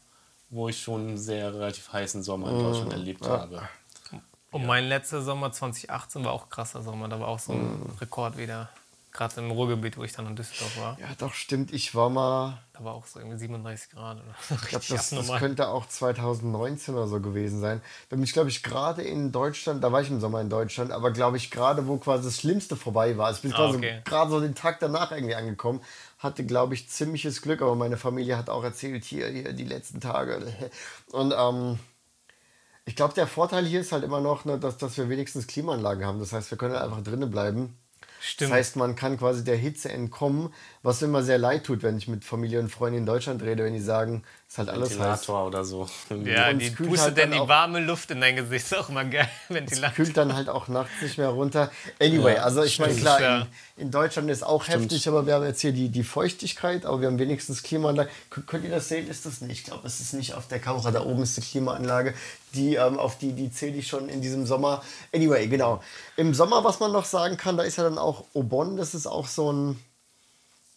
[0.50, 3.68] wo ich schon einen sehr relativ heißen Sommer in Deutschland erlebt habe.
[4.50, 7.08] Und mein letzter Sommer 2018 war auch krasser Sommer.
[7.08, 7.98] Da war auch so ein Mhm.
[8.00, 8.68] Rekord wieder.
[9.14, 10.98] Gerade im Ruhrgebiet, wo ich dann in Düsseldorf war.
[10.98, 11.72] Ja, doch, stimmt.
[11.72, 14.18] Ich war mal, Da war auch so irgendwie 37 Grad.
[14.18, 17.80] Oder ich glaube, das, das könnte auch 2019 oder so gewesen sein.
[18.08, 20.90] Da bin ich, glaube ich, gerade in Deutschland, da war ich im Sommer in Deutschland,
[20.90, 23.30] aber glaube ich, gerade wo quasi das Schlimmste vorbei war.
[23.30, 24.02] Ich bin Ah, okay.
[24.04, 25.80] gerade so den Tag danach irgendwie angekommen.
[26.18, 30.00] Hatte, glaube ich, ziemliches Glück, aber meine Familie hat auch erzählt, hier, hier die letzten
[30.00, 30.42] Tage.
[31.12, 31.78] Und ähm,
[32.84, 36.04] ich glaube, der Vorteil hier ist halt immer noch, ne, dass, dass wir wenigstens Klimaanlagen
[36.04, 36.18] haben.
[36.18, 37.78] Das heißt, wir können einfach drinnen bleiben.
[38.26, 38.52] Stimmt.
[38.52, 40.48] Das heißt, man kann quasi der Hitze entkommen,
[40.84, 43.64] was mir immer sehr leid tut, wenn ich mit Familie und Freunden in Deutschland rede,
[43.64, 44.98] wenn die sagen, es ist halt alles heiß.
[45.00, 45.88] Ventilator oder so.
[46.24, 48.66] ja, uns die pustet halt dann dann die auch- warme Luft in dein Gesicht.
[48.66, 49.94] Ist auch immer geil, Es Ventilator.
[49.96, 51.70] kühlt dann halt auch nachts nicht mehr runter.
[52.00, 53.40] Anyway, Ja, also ich meine, stimmt, klar, ja.
[53.76, 57.00] in, in Deutschland ist auch heftig, aber wir haben jetzt hier die, die Feuchtigkeit, aber
[57.00, 58.10] wir haben wenigstens Klimaanlage.
[58.30, 59.08] K könnt ihr das sehen?
[59.08, 59.60] Ist das nicht?
[59.60, 60.90] Ich glaube, es ist nicht auf der Kamera.
[60.90, 62.14] Da oben ist die Klimaanlage.
[62.52, 64.82] Die, ähm, auf die, die zähle ich schon in diesem Sommer.
[65.14, 65.82] Anyway, genau.
[66.16, 68.76] Im Sommer, was man noch sagen kann, da ist ja dann auch Obon.
[68.76, 69.78] Das ist auch so ein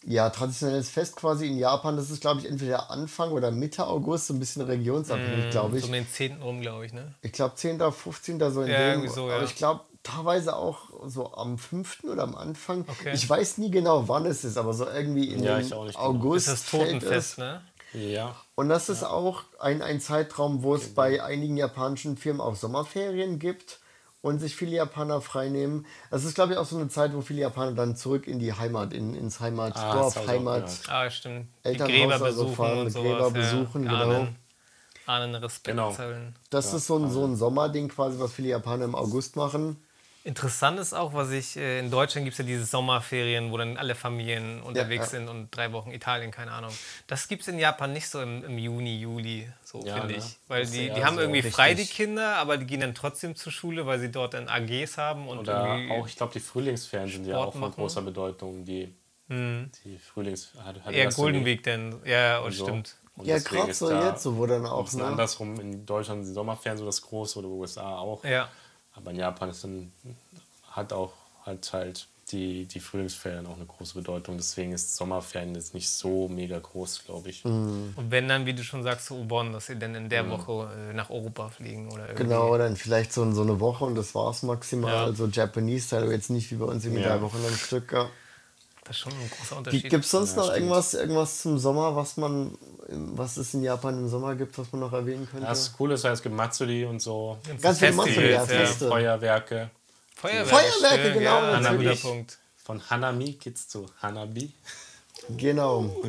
[0.04, 1.96] ja, traditionelles Fest quasi in Japan.
[1.96, 5.82] Das ist, glaube ich, entweder Anfang oder Mitte August, so ein bisschen regionsabhängig, glaube ich.
[5.82, 6.40] So um den 10.
[6.42, 7.14] rum, glaube ich, ne?
[7.22, 8.38] Ich glaube 10., 15.
[8.52, 8.88] so in Ja, dem.
[9.00, 9.44] irgendwie so, aber ja.
[9.44, 12.04] ich glaube teilweise auch so am 5.
[12.04, 12.84] oder am Anfang.
[12.88, 13.12] Okay.
[13.14, 15.84] Ich weiß nie genau, wann es ist, aber so irgendwie in Ja, dem ich auch
[15.84, 16.08] nicht genau.
[16.10, 16.48] August.
[16.48, 17.38] Das ist das fällt Totenfest, es.
[17.38, 17.62] ne?
[17.94, 18.36] Ja.
[18.54, 23.38] Und das ist auch ein, ein Zeitraum, wo es bei einigen japanischen Firmen auch Sommerferien
[23.38, 23.80] gibt
[24.20, 25.86] und sich viele Japaner freinehmen.
[26.10, 28.52] Das ist, glaube ich, auch so eine Zeit, wo viele Japaner dann zurück in die
[28.52, 30.64] Heimat, in, ins Ah, Heimatdorf, auch Heimat.
[30.66, 30.88] gehört.
[30.88, 31.46] Ah, stimmt.
[31.64, 33.04] Die Elternhaus Gräber also besuchen fahren, und sowas.
[33.12, 33.90] Gräber besuchen, ja.
[33.90, 34.14] genau.
[34.16, 34.36] Ahnen,
[35.06, 35.92] ahnen Respekt Genau.
[35.92, 36.34] zollen.
[36.50, 39.76] Das ist so ein, so ein Sommerding quasi, was viele Japaner im August machen.
[40.24, 43.78] Interessant ist auch, was ich, äh, in Deutschland gibt es ja diese Sommerferien, wo dann
[43.78, 45.18] alle Familien unterwegs ja.
[45.20, 46.72] sind und drei Wochen Italien, keine Ahnung.
[47.06, 50.18] Das gibt es in Japan nicht so im, im Juni, Juli, so Ja, finde ne?
[50.18, 50.36] ich.
[50.48, 51.54] Weil Das die, die haben so irgendwie richtig.
[51.54, 54.96] frei, die Kinder, aber die gehen dann trotzdem zur Schule, weil sie dort dann AGs
[54.96, 57.74] haben und Oder irgendwie auch, ich glaube, die Frühlingsferien sind ja auch von machen.
[57.74, 58.64] großer Bedeutung.
[58.64, 58.94] Die,
[59.28, 60.52] die Frühlings...
[60.64, 62.00] Hat, hat eher Golden Week dann.
[62.06, 62.64] Ja, und so.
[62.64, 62.96] stimmt.
[63.16, 64.90] Und Ja, gerade so jetzt, so wo dann auch.
[64.92, 65.04] Ne?
[65.04, 65.60] andersrum.
[65.60, 68.24] In Deutschland sind die Sommerferien so das Große oder USA auch.
[68.24, 68.48] Ja.
[68.94, 69.92] Aber in Japan ist dann,
[70.70, 71.12] hat auch
[71.44, 74.36] halt halt die, die Frühlingsferien auch eine große Bedeutung.
[74.36, 77.44] Deswegen ist Sommerferien jetzt nicht so mega groß, glaube ich.
[77.44, 77.94] Mhm.
[77.96, 80.70] Und wenn dann, wie du schon sagst, so Ubon, dass sie dann in der Woche
[80.90, 82.24] äh, nach Europa fliegen oder irgendwie.
[82.24, 84.92] Genau, dann vielleicht so, so eine Woche und das war's maximal.
[84.92, 85.04] Ja.
[85.04, 87.16] Also Japanese-Style, jetzt nicht wie bei uns irgendwie Ja.
[87.16, 87.92] drei Wochen am Stück.
[87.92, 88.08] Ja.
[88.84, 89.90] Das ist schon ein großer Unterschied.
[89.90, 90.58] Gibt es sonst Ja, noch stimmt.
[90.60, 92.56] irgendwas, irgendwas zum Sommer, was man,
[92.88, 95.46] was es in Japan im Sommer gibt, was man noch erwähnen könnte?
[95.46, 98.40] Das Coole ist halt, es gibt Matsuri und so, Ganz viele Festivals, Matsuri, ja.
[98.46, 98.88] Feste.
[98.88, 99.70] Feuerwerke.
[100.20, 102.02] Feuerwerke, Feuerwerke, genau, Ja, natürlich.
[102.02, 102.38] Punkt.
[102.64, 104.52] Von Hanami geht's zu Hanabi.
[105.36, 106.02] Genau.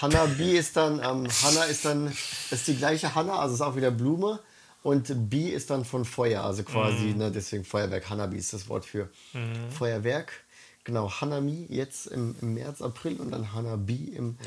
[0.00, 2.14] Hanabi ist dann, ähm, Hana ist dann,
[2.50, 4.40] ist die gleiche Hanna, also ist auch wieder Blume.
[4.82, 7.18] Und Bi ist dann von Feuer, also quasi, Mhm.
[7.18, 8.08] ne, deswegen Feuerwerk.
[8.08, 9.08] Hanabi ist das Wort für
[9.76, 10.32] Feuerwerk.
[10.84, 14.38] Genau, Hanami jetzt im, im März, April und dann Hanabi im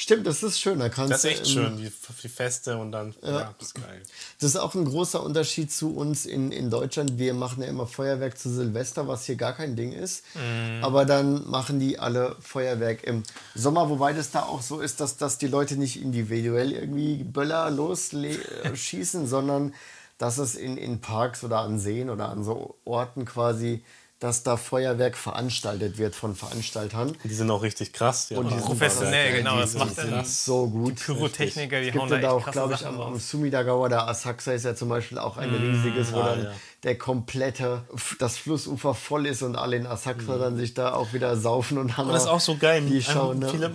[0.00, 0.78] Stimmt, das ist schön.
[0.78, 1.92] Da kannst Das ist echt schön, die,
[2.22, 4.02] die Feste und dann, ja, das ist geil.
[4.40, 7.18] Das ist auch ein großer Unterschied zu uns in, in Deutschland.
[7.18, 10.24] Wir machen ja immer Feuerwerk zu Silvester, was hier gar kein Ding ist.
[10.80, 13.24] Aber dann machen die alle Feuerwerk im
[13.54, 17.70] Sommer, wobei das da auch so ist, dass, dass die Leute nicht individuell irgendwie Böller
[17.70, 19.74] losschießen, sondern
[20.16, 23.84] dass es in, in Parks oder an Seen oder an so Orten quasi,
[24.20, 27.16] dass da Feuerwerk veranstaltet wird von Veranstaltern.
[27.24, 28.28] Die sind auch richtig krass.
[28.28, 30.24] Die Und die professionell, genau, Die das macht dann-.
[30.26, 30.96] So gut.
[30.96, 33.30] Pyrotechniker, die Es gibt hauen ja da da echt auch, glaube ich, am, am raus.
[33.30, 36.52] Sumidagauer, der Asakusa ist ja zum Beispiel auch ein riesiges, wo Ah, dann ja.
[36.82, 37.82] Der komplette,
[38.18, 40.40] das Flussufer voll ist und alle in Asakusa Mhm.
[40.40, 42.80] dann sich da auch wieder saufen und haben Und das ist auch so geil.
[42.82, 43.48] Die schauen, ne?
[43.50, 43.70] viele,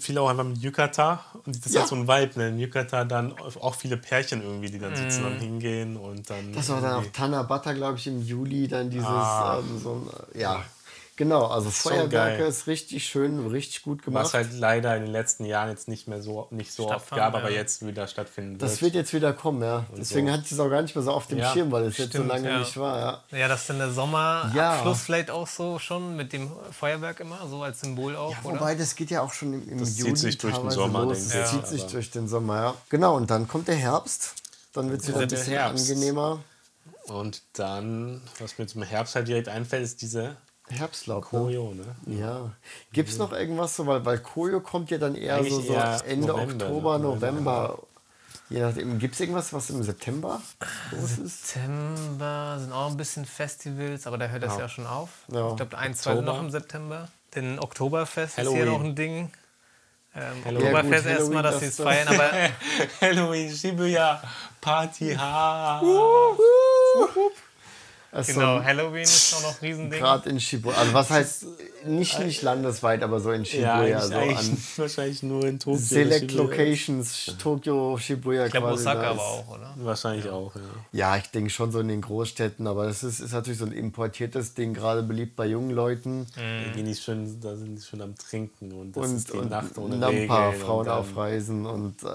[0.00, 1.24] viele auch einfach mit Yukata.
[1.46, 1.82] Und das Ja.
[1.82, 2.38] hat so ein Vibe.
[2.38, 2.48] Ne?
[2.48, 5.10] In Yukata dann auch viele Pärchen irgendwie, die dann so Mhm.
[5.10, 6.52] zusammen hingehen und dann.
[6.52, 9.58] Das war dann auch Tanabata, glaube ich, im Juli dann dieses, Ah.
[9.60, 9.92] ähm, so,
[10.34, 10.62] ein- ja,
[11.18, 14.24] genau, also Feuerwerke ist richtig schön, richtig gut gemacht.
[14.24, 17.34] Was halt leider in den letzten Jahren jetzt nicht mehr so nicht so oft gab,
[17.34, 17.56] aber ja.
[17.56, 18.62] jetzt wieder stattfinden wird.
[18.62, 19.84] das wird jetzt wieder kommen, ja.
[19.94, 20.32] Deswegen so.
[20.32, 22.14] hatte ich es auch gar nicht mehr so auf dem Ja, Schirm, weil es jetzt
[22.14, 22.58] so lange ja.
[22.60, 23.38] nicht war, ja.
[23.38, 24.94] Ja, das ist dann der Sommerabschluss Ja.
[24.94, 28.54] vielleicht auch so schon mit dem Feuerwerk immer, so als Symbol auch, oder?
[28.60, 31.02] Wobei, das geht ja auch schon im, im Das zieht Juli sich durch den Sommer,
[31.02, 31.18] los.
[31.28, 31.50] denke Das ich.
[31.52, 32.74] zieht Ja, sich aber- durch den Sommer, ja.
[32.88, 34.34] Genau, und dann kommt der Herbst.
[34.72, 35.90] Dann wird es wieder ein bisschen Herbst.
[35.90, 36.40] angenehmer.
[37.06, 40.36] Und dann, was mir zum Herbst halt direkt einfällt, ist diese
[40.70, 41.32] Herbstlaub.
[41.32, 41.38] Ne?
[41.38, 42.18] Koyo, ne?
[42.18, 42.50] Ja.
[42.92, 45.72] Gibt es noch irgendwas so, weil, weil Koyo kommt ja dann eher so, Eigentlich so
[45.72, 47.04] eher Ende November, Oktober, ne?
[47.04, 47.78] November.
[48.50, 48.98] Je nachdem.
[48.98, 50.40] Gibt es irgendwas, was im September
[50.92, 51.48] los ist?
[51.48, 55.10] September sind auch ein bisschen Festivals, aber da hört das ja, schon auf.
[55.30, 55.50] Ja.
[55.50, 57.08] Ich glaube, ein, zwei sind noch im September.
[57.34, 58.56] Denn Oktoberfest ist Halloween.
[58.56, 59.30] hier noch ein Ding.
[60.16, 60.56] Ähm.
[60.56, 62.30] Oktoberfest Ja, erstmal, dass sie es feiern, aber
[63.02, 64.22] Halloween, Shibuya,
[64.60, 65.82] Party, ha.
[68.10, 70.00] Also genau, Halloween ist auch noch ein Riesending.
[70.00, 70.76] Gerade in Shibuya.
[70.78, 71.44] Also was heißt
[71.84, 73.98] nicht, nicht landesweit, aber so in Ja, Shibuya.
[73.98, 75.78] eigentlich, so an wahrscheinlich nur in Tokio.
[75.78, 76.32] Select.
[76.32, 78.80] Locations, Tokio, Shibuya Ich glaube, quasi.
[78.80, 79.74] Osaka da aber ist- auch, oder?
[79.76, 80.60] Wahrscheinlich auch, ja.
[80.92, 83.72] Ja, ich denke schon so in den Großstädten, aber das ist, ist natürlich so ein
[83.72, 86.26] importiertes Ding, gerade beliebt bei jungen Leuten.
[86.34, 89.36] Da, gehen die schön, da sind die schon am Trinken und das und, ist die
[89.36, 90.62] und Nacht ohne Nampa, Regeln.
[90.64, 92.06] Frauen und dann auf Reisen und äh,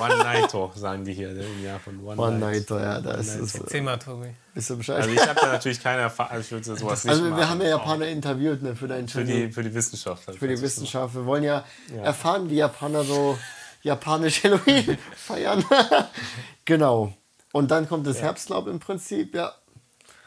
[0.00, 2.52] One Nighter, sagen die hier ne, im Jahr von One, One Night.
[2.70, 3.42] Nighter, ja, da ist Nighter.
[3.44, 3.54] es.
[3.56, 4.28] Erzähl mal, Tobi.
[4.54, 4.96] Bist du Bescheid?
[4.98, 7.36] Also ich habe da natürlich keine Erfahrung, also ich würde sowas nicht Also machen.
[7.36, 10.26] wir haben ja Japaner interviewt ne, für dein für die, für die Wissenschaft.
[10.28, 10.38] halt.
[10.38, 10.82] für die Das ist so.
[10.82, 11.14] Wissenschaft.
[11.14, 11.64] Wir wollen ja,
[12.02, 13.38] erfahren, wie Japaner so
[13.82, 15.64] japanisch Halloween feiern.
[16.64, 17.14] genau.
[17.52, 19.54] Und dann kommt das Herbstlaub im Prinzip, ja.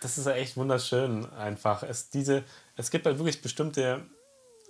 [0.01, 1.81] Das ist ja echt wunderschön einfach.
[1.83, 2.43] Es, diese,
[2.75, 4.01] es gibt halt wirklich bestimmte,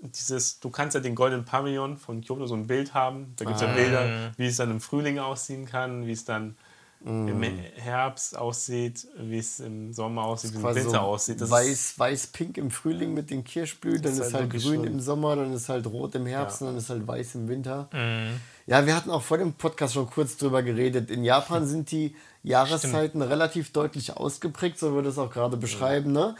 [0.02, 3.34] dieses, du kannst ja den Golden Pavillon von Kyoto so ein Bild haben.
[3.38, 6.58] Da gibt es ja Bilder, wie es dann im Frühling aussehen kann, wie es dann
[7.06, 7.42] im
[7.76, 11.40] Herbst aussieht, wie es im Sommer aussieht, wie es im Winter so aussieht.
[11.40, 14.84] Das weiß, weiß-pink im Frühling mit den Kirschblüten, dann ist ist halt halt grün schön.
[14.86, 16.68] im Sommer, dann ist halt rot im Herbst Ja.
[16.68, 17.90] und dann ist halt weiß im Winter.
[17.94, 18.40] Mhm.
[18.68, 21.12] Ja, wir hatten auch vor dem Podcast schon kurz drüber geredet.
[21.12, 26.12] In Japan sind die Jahreszeiten relativ deutlich ausgeprägt, so würde es auch gerade beschreiben.
[26.12, 26.36] Ne?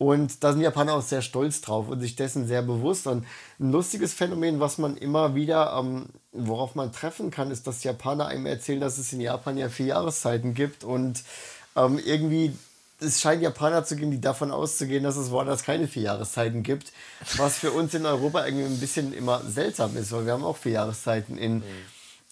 [0.00, 3.06] Und da sind Japaner auch sehr stolz drauf und sich dessen sehr bewusst.
[3.06, 3.26] Und
[3.58, 8.26] ein lustiges Phänomen, was man immer wieder, ähm, worauf man treffen kann, ist, dass Japaner
[8.26, 11.22] einem erzählen, dass es in Japan ja vier Jahreszeiten gibt und
[11.76, 12.54] ähm, irgendwie
[12.98, 16.92] es scheint Japaner zu geben, die davon auszugehen, dass es woanders keine vier Jahreszeiten gibt.
[17.36, 20.56] Was für uns in Europa irgendwie ein bisschen immer seltsam ist, weil wir haben auch
[20.56, 21.62] vier Jahreszeiten in,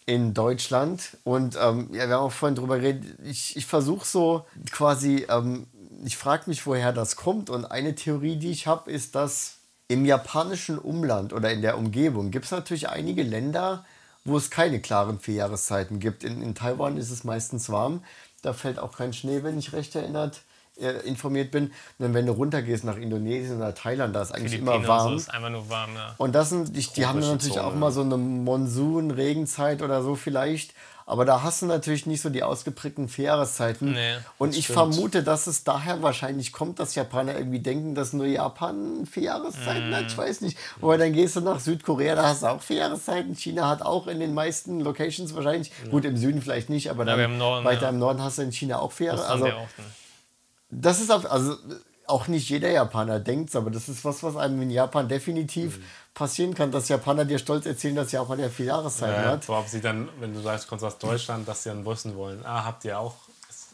[0.06, 1.18] in Deutschland.
[1.24, 3.04] Und ähm, ja, wir haben auch vorhin drüber geredet.
[3.24, 5.66] Ich, ich versuche so quasi, ähm,
[6.04, 7.50] ich frage mich, woher das kommt.
[7.50, 12.30] Und eine Theorie, die ich habe, ist, dass im japanischen Umland oder in der Umgebung
[12.30, 13.84] gibt es natürlich einige Länder,
[14.24, 16.24] wo es keine klaren vier Jahreszeiten gibt.
[16.24, 18.04] In, in Taiwan ist es meistens warm.
[18.42, 20.42] Da fällt auch kein Schnee, wenn ich recht erinnert
[20.78, 21.72] äh, informiert bin.
[21.98, 25.12] Und wenn du runtergehst nach Indonesien oder Thailand, da ist eigentlich immer warm.
[25.12, 26.14] und so ist warm, ja.
[26.18, 30.14] Und das sind, die, die haben natürlich Zone, auch mal so eine Monsun-Regenzeit oder so
[30.14, 30.74] vielleicht.
[31.10, 33.92] Aber da hast du natürlich nicht so die ausgeprägten Vierjahreszeiten.
[33.92, 34.74] Nee, und ich stimmt.
[34.94, 39.94] vermute, dass es daher wahrscheinlich kommt, dass Japaner irgendwie denken, dass nur Japan vier Jahreszeiten
[39.96, 40.08] hat.
[40.08, 40.20] Ich Mhm.
[40.20, 40.58] weiß nicht.
[40.82, 43.34] Aber dann gehst du nach Südkorea, da hast du auch vier Jahreszeiten.
[43.34, 47.14] China hat auch in den meisten Locations wahrscheinlich, gut, im Süden vielleicht nicht, aber dann
[47.14, 47.88] aber im Norden, weiter ja.
[47.88, 49.32] im Norden hast du in China auch vier Das Jahre.
[49.32, 49.56] haben Also.
[49.78, 49.86] Dann.
[50.82, 51.56] das ist auf, also
[52.08, 55.78] auch nicht jeder Japaner denkt aber das ist was, was einem in Japan definitiv
[56.14, 59.48] passieren kann, dass Japaner dir stolz erzählen, dass Japan ja vier Jahreszeiten äh, hat.
[59.48, 62.40] worauf sie dann, wenn du sagst, du kommst aus Deutschland, dass sie dann wissen wollen,
[62.44, 63.14] ah, habt ihr auch,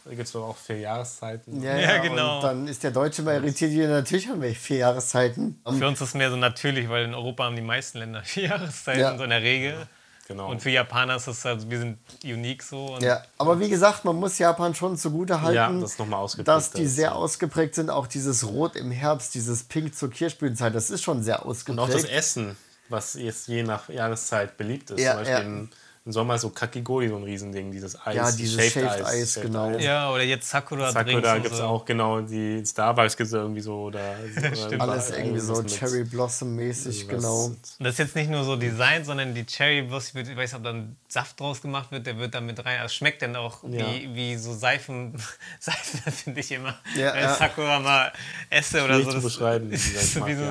[0.05, 1.63] da gibt es doch auch vier Jahreszeiten.
[1.63, 2.37] Ja, Ja, ja, genau.
[2.37, 5.59] Und dann ist der Deutsche mal irritiert, ja, natürlich haben wir vier Jahreszeiten.
[5.65, 8.49] Für uns ist es mehr so natürlich, weil in Europa haben die meisten Länder vier
[8.49, 9.17] Jahreszeiten, Ja.
[9.17, 9.87] so in der Regel.
[10.27, 10.51] Genau.
[10.51, 12.95] Und für Japaner ist es, also wir sind unique so.
[12.95, 16.07] Und Ja, aber wie gesagt, man muss Japan schon zugute halten, Ja, das ist noch
[16.07, 17.91] mal ausgeprägt, dass die das, sehr ausgeprägt sind.
[17.91, 21.81] Auch dieses Rot im Herbst, dieses Pink zur Kirschblütenzeit, das ist schon sehr Und ausgeprägt.
[21.81, 22.57] auch das Essen.
[22.89, 25.01] was jetzt je nach Jahreszeit beliebt ist.
[25.01, 25.67] Ja, Zum Beispiel ja.
[26.07, 28.15] Im, Sommer so Kakigori, so ein Riesending, dieses Eis.
[28.15, 29.71] Ja, dieses Shaved Eis, genau.
[29.79, 31.65] Ja, oder jetzt Sakura Drinks Sakura gibt es so.
[31.65, 33.85] auch, genau, die Starbucks gibt es irgendwie so.
[33.85, 34.15] Oder,
[34.69, 37.45] oder Alles irgendwie so Cherry Blossom mäßig, was- genau.
[37.47, 40.53] Und das ist jetzt nicht nur so Design, sondern die Cherry Blossom, wird, ich weiß
[40.53, 42.81] nicht, ob dann Saft draus gemacht wird, der wird da mit rein.
[42.81, 43.87] Also schmeckt dann auch Ja.
[43.87, 45.15] wie, wie so Seifen,
[45.61, 46.79] Seifen finde ich immer.
[46.97, 47.35] Ja, wenn ja.
[47.35, 48.13] Sakura mal
[48.51, 49.05] esse oder so.
[49.09, 50.43] zu Das, beschreiben, Das ist so wie so,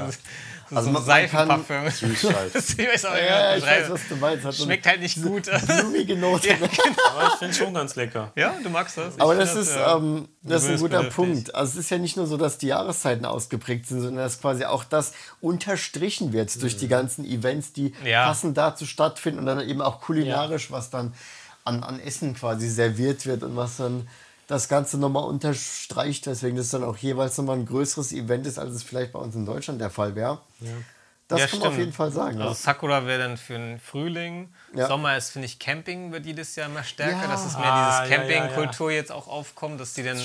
[0.75, 1.89] Also so man kann- Seifenparfüm.
[1.89, 2.55] Süß halt.
[2.55, 4.45] Das- ich weiß auch Ja, ja, ich weiß, was du meinst.
[4.45, 5.49] Hat so Schmeckt halt nicht gut.
[5.67, 6.47] blumige Note.
[6.49, 8.31] Ja, Aber ich finde schon ganz lecker.
[8.35, 9.15] ja, du magst das.
[9.15, 11.03] Ich Aber find das ist, ja, ähm, das ist ein guter.
[11.05, 11.53] Punkt.
[11.55, 14.65] Also es ist ja nicht nur so, dass die Jahreszeiten ausgeprägt sind, sondern dass quasi
[14.65, 18.07] auch das unterstrichen wird durch die ganzen Events, die Mhm.
[18.07, 18.25] Ja.
[18.27, 21.13] passend dazu stattfinden und dann eben auch kulinarisch, was dann
[21.65, 24.07] an, an Essen quasi serviert wird und was dann
[24.53, 28.73] das Ganze nochmal unterstreicht, weswegen das dann auch jeweils nochmal ein größeres Event ist, als
[28.73, 30.39] es vielleicht bei uns in Deutschland der Fall wäre.
[31.29, 31.85] Das Ja, kann man auf stimmt.
[31.85, 32.35] jeden Fall sagen.
[32.41, 32.53] Also Ja.
[32.53, 34.53] Sakura wäre dann für den Frühling.
[34.75, 34.87] Ja.
[34.87, 37.21] Sommer ist, finde ich, Camping wird jedes Jahr immer stärker.
[37.21, 37.27] Ja.
[37.27, 40.19] Dass es mehr Ah, dieses ja, ja, Campingkultur jetzt auch aufkommt, dass die dann.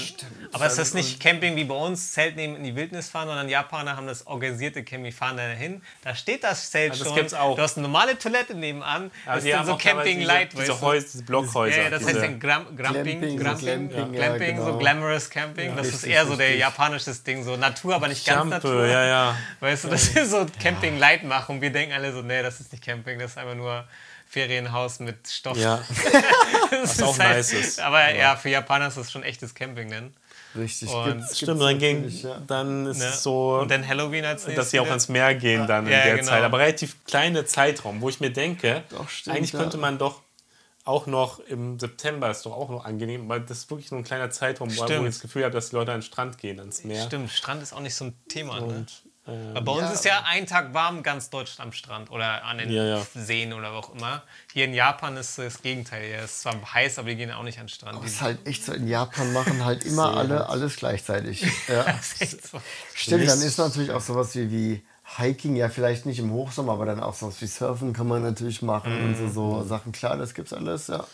[0.52, 3.48] Aber es ist nicht Camping wie bei uns, Zelt nehmen in die Wildnis fahren, sondern
[3.48, 5.82] Japaner haben das organisierte Camping, fahren da hin.
[6.02, 7.16] Da steht das Zelt Also das schon.
[7.18, 7.54] gibt's auch.
[7.54, 9.12] Du hast eine normale Toilette nebenan.
[9.24, 10.80] Aber das ist dann so Camping diese- Light, diese du?
[10.80, 14.14] Häuser, diese Blockhäuser, Ja, ja, das heißt diese- dann Gram, Gramping, Glamping, so Gramping, Glamping,
[14.14, 14.78] ja, Glamping, so genau.
[14.78, 15.76] Glamorous Camping.
[15.76, 16.60] das ist eher so der richtig.
[16.60, 18.86] japanisches Ding, so Natur, aber nicht ganz Campe, Natur.
[18.86, 19.36] ja, ja.
[19.60, 22.60] Weißt du, dass wir so Camping Light machen und wir denken alle so, nee, das
[22.60, 23.84] ist nicht Camping, das ist einfach nur
[24.28, 25.56] Ferienhaus mit Stoff.
[25.58, 25.82] Ja,
[26.70, 27.80] das was auch halt- nice ist.
[27.80, 30.14] Aber ja, für Japaner ist das schon echtes Camping dann.
[30.56, 30.88] Richtig.
[30.88, 31.60] Und- gibt's- gibt's stimmt.
[31.62, 32.40] Dann, ging, ja.
[32.46, 33.04] dann ist Ne?
[33.06, 34.54] es so, Und dann Halloween als nächstes.
[34.64, 36.28] dass sie auch ans Meer gehen dann in Ja, der genau.
[36.28, 36.42] Zeit.
[36.42, 39.58] Aber relativ kleiner Zeitraum, wo ich mir denke, Doch, stimmt, eigentlich ja.
[39.60, 40.22] könnte man doch
[40.84, 44.04] auch noch im September ist doch auch noch angenehm, weil das ist wirklich nur ein
[44.04, 46.58] kleiner Zeitraum, wo wo ich das Gefühl habe, dass die Leute an den Strand gehen,
[46.60, 47.04] ans Meer.
[47.04, 48.58] Stimmt, Strand ist auch nicht so ein Thema.
[48.60, 48.66] Ne?
[48.66, 49.90] Und, äh, Aber bei uns Ja.
[49.90, 53.06] ist ja ein Tag warm, ganz Deutschland am Strand oder an den Ja, ja.
[53.14, 54.22] Seen oder wo auch immer.
[54.52, 56.06] Hier in Japan ist das Gegenteil.
[56.06, 57.96] Hier ist zwar heiß, aber die gehen auch nicht an den Strand.
[57.96, 61.44] Das Die ist halt echt so, in Japan machen halt immer alle alles gleichzeitig.
[62.50, 62.60] So.
[62.94, 64.82] Stimmt, dann ist natürlich auch sowas wie, wie
[65.16, 68.62] Hiking, ja vielleicht nicht im Hochsommer, aber dann auch sowas wie Surfen kann man natürlich
[68.62, 69.92] machen und so, so Sachen.
[69.92, 71.04] Klar, das gibt's alles, ja.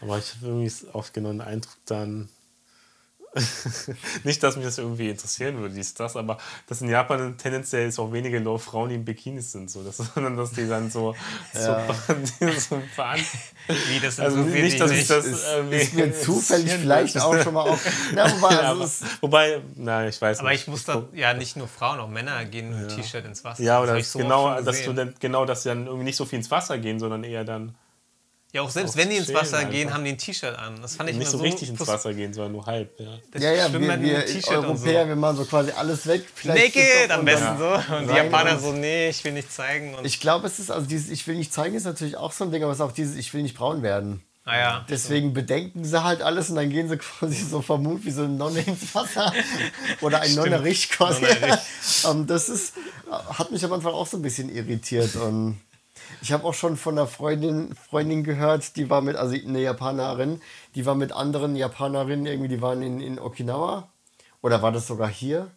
[0.00, 2.28] Aber ich habe irgendwie oft genau den Eindruck dann,
[4.24, 7.98] nicht, dass mich das irgendwie interessieren würde, dies, das, aber dass in Japan tendenziell es
[7.98, 11.14] auch wenige Frauen, die in Bikinis sind, so, dass, sondern dass die dann so,
[11.54, 11.86] Ja.
[11.94, 13.20] so, so veran
[13.88, 17.54] Wie, das Also interessiert nicht, dass ich das Ist, ist mir zufällig vielleicht auch schon
[17.54, 17.80] mal auf.
[18.14, 20.62] Na, wobei, Ja, also aber, wobei, na, ich weiß Aber nicht.
[20.62, 23.62] ich muss da, ja, nicht nur Frauen, auch Männer gehen mit T-Shirt ins Wasser.
[23.62, 26.04] ja, Das oder das so auch genau, dass du dann, genau, dass sie dann irgendwie
[26.04, 27.74] nicht so viel ins Wasser gehen, sondern eher dann
[28.54, 29.94] Ja, auch selbst Auch wenn die ins Wasser gehen, einfach.
[29.94, 30.74] haben die ein T-Shirt an.
[30.82, 33.00] Das fand ich nicht immer so richtig ins Wasser gehen, sondern nur halb.
[33.00, 33.06] Ja.
[33.30, 35.08] das ja, ja, Schwimmen wir, wir Europäer, so.
[35.08, 36.24] wir machen so quasi alles weg.
[36.34, 37.94] vielleicht Naked am besten unseren- so.
[37.96, 39.94] Und die Japaner so, nee, ich will nicht zeigen.
[39.94, 42.44] Und Ich glaube, es ist, also dieses Ich will nicht zeigen, ist natürlich auch so
[42.44, 44.22] ein Ding, aber es ist auch dieses Ich will nicht braun werden.
[44.44, 48.24] naja, Deswegen bedenken sie halt alles und dann gehen sie quasi so vermutlich wie so
[48.24, 49.32] eine Nonne ins Wasser
[50.02, 51.22] oder ein Nonnerich quasi.
[51.22, 51.58] Nonnerich.
[52.06, 52.74] ähm, das ist,
[53.10, 55.58] hat mich am Anfang auch so ein bisschen irritiert und
[56.22, 60.40] ich habe auch schon von einer Freundin, Freundin gehört, die war mit, also eine Japanerin,
[60.76, 63.88] die war mit anderen Japanerinnen irgendwie, die waren in, in Okinawa
[64.40, 65.50] oder war das sogar hier?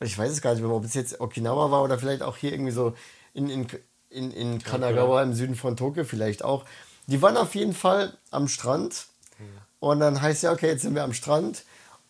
[0.00, 2.52] Ich weiß es gar nicht mehr, ob es jetzt Okinawa war oder vielleicht auch hier
[2.52, 2.94] irgendwie so
[3.32, 3.66] in, in,
[4.08, 6.64] in, in Kanagawa im Süden von Tokio vielleicht auch.
[7.06, 9.06] Die waren auf jeden Fall am Strand
[9.80, 11.64] und dann heißt ja, okay, jetzt sind wir am Strand.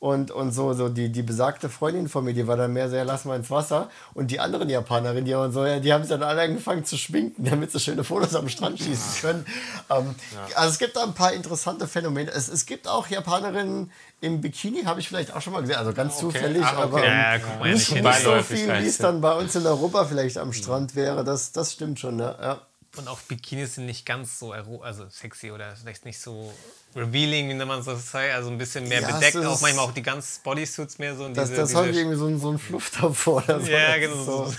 [0.04, 2.96] Und, und so, so die, die besagte Freundin von mir, die war dann mehr so,
[2.96, 3.88] ja, lass mal ins Wasser.
[4.12, 6.98] Und die anderen Japanerinnen, die waren so, ja, die haben sich dann alle angefangen zu
[6.98, 9.46] schminken, damit sie schöne Fotos am Strand schießen können.
[9.88, 10.14] Ähm,
[10.54, 12.30] Also es gibt da ein paar interessante Phänomene.
[12.32, 13.90] Es, es gibt auch Japanerinnen
[14.20, 15.76] im Bikini, habe ich vielleicht auch schon mal gesehen.
[15.76, 16.82] Also ganz zufällig, Ah, okay.
[16.82, 20.04] aber Ja, ja, ja, nicht, nicht so viel, wie es dann bei uns in Europa
[20.04, 21.24] vielleicht am Strand wäre.
[21.24, 22.36] Das, das stimmt schon, ne?
[22.42, 22.60] ja.
[22.96, 26.52] Und auch Bikinis sind nicht ganz so also sexy oder vielleicht nicht so
[26.94, 28.32] revealing, wie man so sagt.
[28.34, 29.36] Also ein bisschen mehr Ja, bedeckt.
[29.38, 31.24] Auch manchmal auch die ganzen Bodysuits mehr so.
[31.24, 33.42] und Das, diese, das diese, hat irgendwie so, ein- so ein Fluff davor.
[33.44, 33.70] Oder so.
[33.70, 34.14] Ja, genau.
[34.14, 34.52] Ist, So.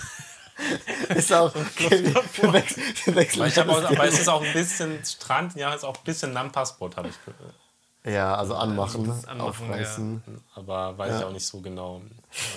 [1.14, 1.54] ist auch.
[1.84, 5.04] Okay, wir wechseln, wir wechseln Aber, ich hab auch, aber es ist auch ein bisschen
[5.04, 7.54] Strand, ja, ist auch ein bisschen Nampassboot, habe ich gehört.
[8.04, 10.22] Ja, also anmachen, das Anmachen, aufreißen.
[10.54, 12.02] Aber weiß ich auch nicht so genau.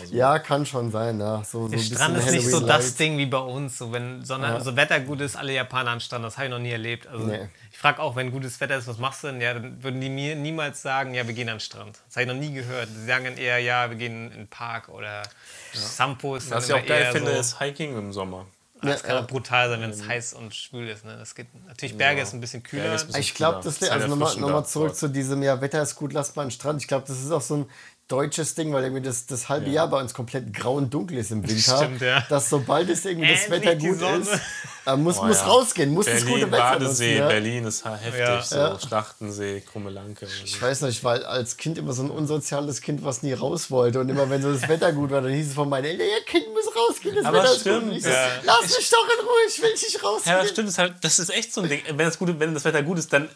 [0.01, 0.39] Also, Ja.
[0.39, 1.43] kann schon sein, ja.
[1.43, 2.95] So, so Der Strand ist nicht so das.
[2.95, 3.77] Ding wie bei uns.
[3.77, 6.25] So, wenn Sonne, so Wetter gut ist, alle Japaner am Strand.
[6.25, 7.07] Das habe ich noch nie erlebt.
[7.07, 7.47] Also, Nee.
[7.71, 9.39] Ich frage auch, wenn gutes Wetter ist, was machst du denn?
[9.39, 11.99] Ja, dann würden die mir niemals sagen, ja, wir gehen an den Strand.
[12.07, 12.89] Das habe ich noch nie gehört.
[12.89, 15.23] Die sagen dann eher, ja, wir gehen in den Park oder
[15.73, 18.45] Sampo ist Was ich auch geil finde, so, ist Hiking im Sommer.
[18.81, 21.03] Das kann Ja, auch brutal sein, wenn es heiß und schwül ist.
[21.03, 21.15] Ne?
[21.17, 22.85] Das geht, natürlich, Berge ist ein bisschen kühler.
[22.85, 25.59] Ein bisschen- Ich glaube, Ja, das ist also nochmal noch mal zurück zu diesem, ja,
[25.59, 26.81] Wetter ist gut, lasst mal den Strand.
[26.81, 27.65] Ich glaube, das ist auch so ein
[28.09, 31.31] deutsches Ding, weil irgendwie das, das halbe Jahr bei uns komplett grau und dunkel ist
[31.31, 31.77] im Winter.
[31.77, 32.25] Stimmt, ja.
[32.27, 34.41] Dass sobald es irgendwie das Wetter gut ist,
[34.85, 35.45] Er muss, Oh muss ja.
[35.45, 36.83] rausgehen, muss das Berlin, gute Wetter nutzen.
[36.85, 37.27] Badesee, Ja?
[37.27, 38.19] Berlin ist heftig.
[38.19, 38.41] Ja.
[38.41, 38.79] So Ja.
[38.79, 40.27] Schlachtensee, Krummelanke.
[40.43, 43.69] Ich weiß nicht, ich war als Kind immer so ein unsoziales Kind, was nie raus
[43.69, 43.99] wollte.
[43.99, 46.23] Und immer wenn so das Wetter gut war, dann hieß es von meinen Eltern, ja,
[46.25, 47.89] Kind muss rausgehen, das Aber Wetter ist stimmt, gut.
[47.91, 48.27] Und ich so, ja.
[48.43, 50.35] Lass mich doch in Ruhe, ich will nicht rausgehen.
[50.35, 50.67] Ja, das stimmt.
[50.67, 51.81] Das ist, halt, das ist echt so ein Ding.
[51.87, 53.29] Wenn das, gute, wenn das Wetter gut ist, dann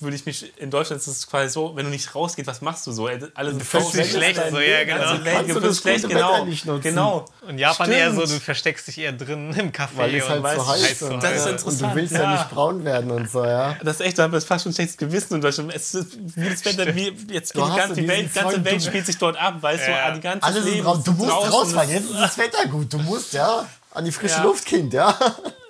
[0.00, 0.52] würde ich mich.
[0.58, 3.06] In Deutschland ist es quasi so, wenn du nicht rausgehst, was machst du so?
[3.06, 5.24] Alle sind fühlst dich schlecht, so, ja, genau.
[5.24, 6.44] Welt, Kannst du wird das schlecht, gute genau.
[6.44, 6.82] Nicht nutzen.
[6.82, 7.24] Genau.
[7.48, 8.40] Und Japan eher so, Stimmt.
[8.40, 9.88] du versteckst dich eher drin im Café.
[9.96, 10.98] Weil es halt und so heiß ist.
[11.00, 12.22] so Und, Das ist äh, und du interessant, willst ja.
[12.22, 12.32] ja.
[12.32, 13.76] nicht braun werden und so, ja.
[13.82, 15.72] Das ist echt, da haben wir fast schon ein schlechtes Gewissen in Deutschland.
[15.74, 18.76] Es ist wie das Wetter, wie jetzt Du die hast ganze, die Welt, ganze Welt
[18.76, 20.08] du- spielt sich dort ab, weißt Ja.
[20.10, 20.14] du?
[20.16, 20.98] Die ganze Alles ist Leben raus.
[21.04, 21.88] Du musst rausfahren.
[21.90, 22.92] ist- Jetzt ist das Wetter gut.
[22.92, 24.42] Du musst, ja, an die frische Ja.
[24.42, 25.16] Luft, Kind, ja.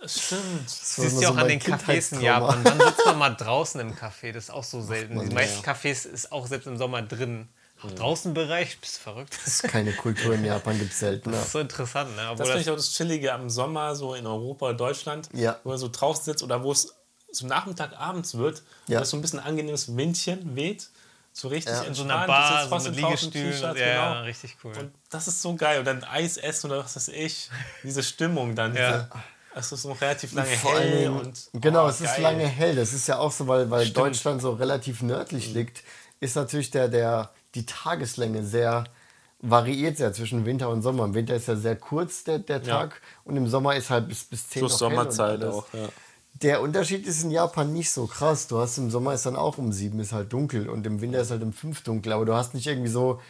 [0.08, 0.66] Stimmt.
[0.66, 2.20] Das Siehst du so auch an mein den Cafés in.
[2.20, 2.60] Japan.
[2.64, 4.32] Wann sitzt man mal draußen im Café?
[4.32, 5.18] Das ist auch so selten.
[5.28, 7.48] Die meisten Cafés ist auch selbst im Sommer drin.
[7.82, 9.38] Auch Draußenbereich, bist du verrückt?
[9.44, 11.42] Das Keine Kultur in Japan gibt es seltener.
[11.42, 12.22] ist so interessant, ne?
[12.30, 15.58] Obwohl Das finde das, ich auch das Chillige am Sommer, so in Europa, Deutschland, Ja.
[15.64, 16.94] wo man so draußen sitzt oder wo es
[17.30, 19.00] so Nachmittag, abends wird, Ja.
[19.00, 20.88] wo es so ein bisschen angenehmes Windchen weht,
[21.32, 21.82] so richtig Ja.
[21.82, 22.10] in so entspannt.
[22.12, 23.52] einer Bar, sitzt so trotzdem mit draußen, Liegestühlen.
[23.52, 24.22] T-Shirts, Ja, ja, genau.
[24.24, 24.78] richtig cool.
[24.78, 25.80] Und das ist so geil.
[25.80, 27.50] Und dann Eis essen oder was weiß ich.
[27.82, 28.74] Diese Stimmung dann.
[28.76, 28.92] Ja.
[28.92, 29.10] Diese,
[29.54, 31.08] es ist noch relativ lange hell.
[31.10, 32.22] Und, genau, oh, es ist geil.
[32.22, 32.76] lange hell.
[32.76, 33.96] Das ist ja auch so, weil, weil Stimmt.
[33.96, 34.00] Mhm.
[34.00, 35.82] Deutschland so relativ nördlich liegt,
[36.20, 38.84] ist natürlich der, der, die Tageslänge sehr
[39.40, 41.04] variiert sehr zwischen Winter und Sommer.
[41.04, 42.78] Im Winter ist ja sehr kurz der, der Ja.
[42.78, 45.66] Tag und im Sommer ist halt bis, bis 10 Plus noch hell und Sommerzeit auch.
[45.74, 45.88] Ja.
[46.42, 48.46] Der Unterschied ist in Japan nicht so krass.
[48.48, 51.20] Du hast im Sommer ist dann auch um sieben ist halt dunkel und im Winter
[51.20, 52.12] ist halt um fünf dunkel.
[52.12, 53.20] Aber du hast nicht irgendwie so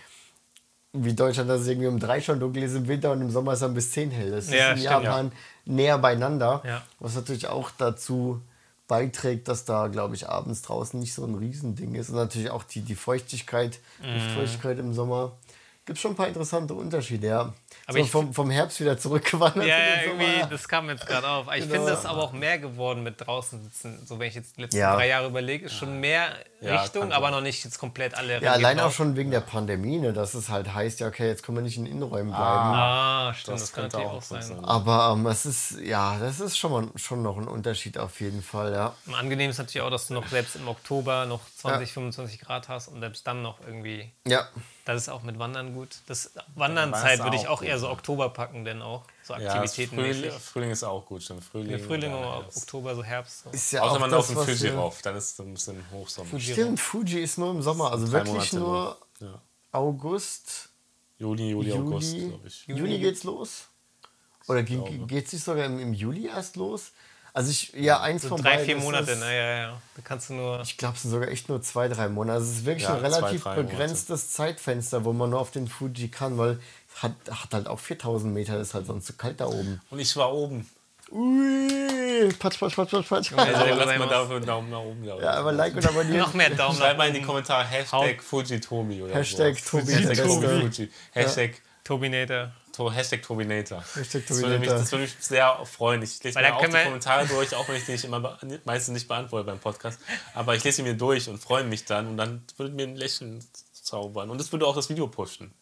[0.92, 3.54] wie Deutschland, dass es irgendwie um drei schon dunkel ist im Winter und im Sommer
[3.54, 4.30] ist dann bis zehn hell.
[4.30, 5.32] Das Ja, ist in stimmt, Japan
[5.66, 6.62] näher beieinander.
[6.66, 6.82] Ja.
[7.00, 8.40] Was natürlich auch dazu
[8.86, 12.10] beiträgt, dass da, glaube ich, abends draußen nicht so ein Riesending ist.
[12.10, 14.14] Und natürlich auch die, die Feuchtigkeit, Mhm.
[14.14, 15.32] Luftfeuchtigkeit im Sommer.
[15.86, 17.40] Gibt schon ein paar interessante Unterschiede, ja.
[17.86, 19.66] Aber so ich vom, vom Herbst wieder zurückgewandert.
[19.66, 21.46] ja, ja, irgendwie, das kam jetzt gerade auf.
[21.54, 21.74] Ich Genau.
[21.74, 24.06] finde es aber auch mehr geworden mit draußen sitzen.
[24.06, 24.94] So, wenn ich jetzt die letzten Ja.
[24.96, 26.30] drei Jahre überlege, ist schon mehr
[26.62, 29.98] Ja, Richtung, aber noch nicht jetzt komplett alle Ja, allein auch schon wegen der Pandemie,
[29.98, 32.64] ne, dass es halt heißt, ja, okay, jetzt können wir nicht in Innenräumen bleiben.
[32.74, 34.40] Ah, stimmt, das, könnte natürlich auch auch sein.
[34.42, 34.64] sein.
[34.64, 38.42] Aber ähm, es ist, ja, das ist schon, mal, schon noch ein Unterschied auf jeden
[38.42, 38.94] Fall, ja.
[39.12, 42.88] Angenehm ist natürlich auch, dass du noch selbst im Oktober noch 20, 25 Grad hast
[42.88, 44.10] und selbst dann noch irgendwie.
[44.26, 44.48] Ja,
[44.84, 45.88] Das ist auch mit Wandern gut.
[46.06, 47.92] Das Wandernzeit Wandern würde ich auch auch eher so ja.
[47.92, 49.96] Oktober packen, denn auch so Ja, Aktivitäten.
[49.96, 51.42] Frühling, Frühling ist auch gut, stimmt.
[51.42, 52.46] Frühling, Frühling oder.
[52.54, 53.44] Oktober, so Herbst.
[53.44, 53.50] So.
[53.50, 55.84] ist ja Außer auch man das, auf den Fuji rauf, dann ist es ein bisschen
[55.90, 56.28] Hochsommer.
[56.28, 56.52] Fuji.
[56.52, 59.40] Stimmt, Fuji ist nur im Sommer, also Drei wirklich Monate nur Ja.
[59.72, 60.68] August,
[61.18, 62.66] Juni, Juli, August, Juli, glaube ich.
[62.66, 63.68] Juni geht's los?
[64.48, 65.06] Oder ge glaube.
[65.06, 66.92] geht's nicht sogar im, im Juli erst los?
[67.36, 69.26] Also ich, ja, eins So von drei, beiden vier ist Monate, es- ne?
[69.36, 69.80] Ja, ja.
[69.96, 70.60] Da kannst du nur.
[70.62, 72.38] Ich glaube, es sind sogar echt nur zwei, drei Monate.
[72.38, 73.62] Also es ist wirklich Ja, ein zwei, relativ Monate.
[73.64, 76.60] begrenztes Zeitfenster, wo man nur auf den Fuji kann, weil
[76.94, 79.80] es hat, hat halt auch 4000 Meter, ist halt sonst zu kalt da oben.
[79.90, 80.70] Und ich war oben.
[81.10, 83.32] Ui, patsch, patsch, patsch, patsch, patsch.
[83.36, 85.16] Also sehr lass mal dafür einen Daumen nach oben da.
[85.18, 86.18] Ja, aber like und abonnieren.
[86.18, 87.22] Noch mehr Daumen Schreib mal in die.
[87.22, 89.56] Kommentare Hashtag Fujitomi oder Hashtag.
[89.64, 90.26] Tobi Hashtag.
[90.26, 90.90] Fuji.
[91.12, 91.50] Hashtag,
[91.82, 92.52] Tobinator.
[92.74, 93.82] To, Hashtag Tobinator.
[93.94, 94.78] Hashtag Das würde, mich, Tobinator.
[94.78, 96.02] das würde mich sehr freuen.
[96.02, 98.94] Ich lese Weil mir auch die Kommentare durch, auch wenn ich die nicht immer meistens
[98.94, 100.00] nicht beantworte beim Podcast.
[100.34, 102.96] Aber ich lese sie mir durch und freue mich dann und dann würde mir ein
[102.96, 104.30] Lächeln zaubern.
[104.30, 105.52] Und das würde auch das Video pushen.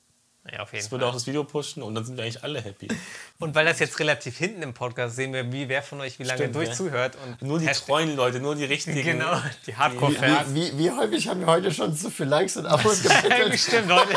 [0.51, 2.61] Ja, auf jeden Das würde auch das Video pushen und dann sind wir eigentlich alle
[2.61, 2.89] happy.
[3.39, 6.23] Und weil das jetzt relativ hinten im Podcast sehen wir, wie wer von euch wie
[6.25, 7.17] lange Stimmt, durchzuhört.
[7.25, 9.03] Und Nur die Hashtag- treuen Leute, nur die richtigen.
[9.03, 9.33] Genau,
[9.67, 10.55] die Hardcore-Fans.
[10.55, 13.59] Wie, wie häufig haben wir heute schon so viele Likes und Abos gebettelt?
[13.59, 14.15] Stimmt, Leute.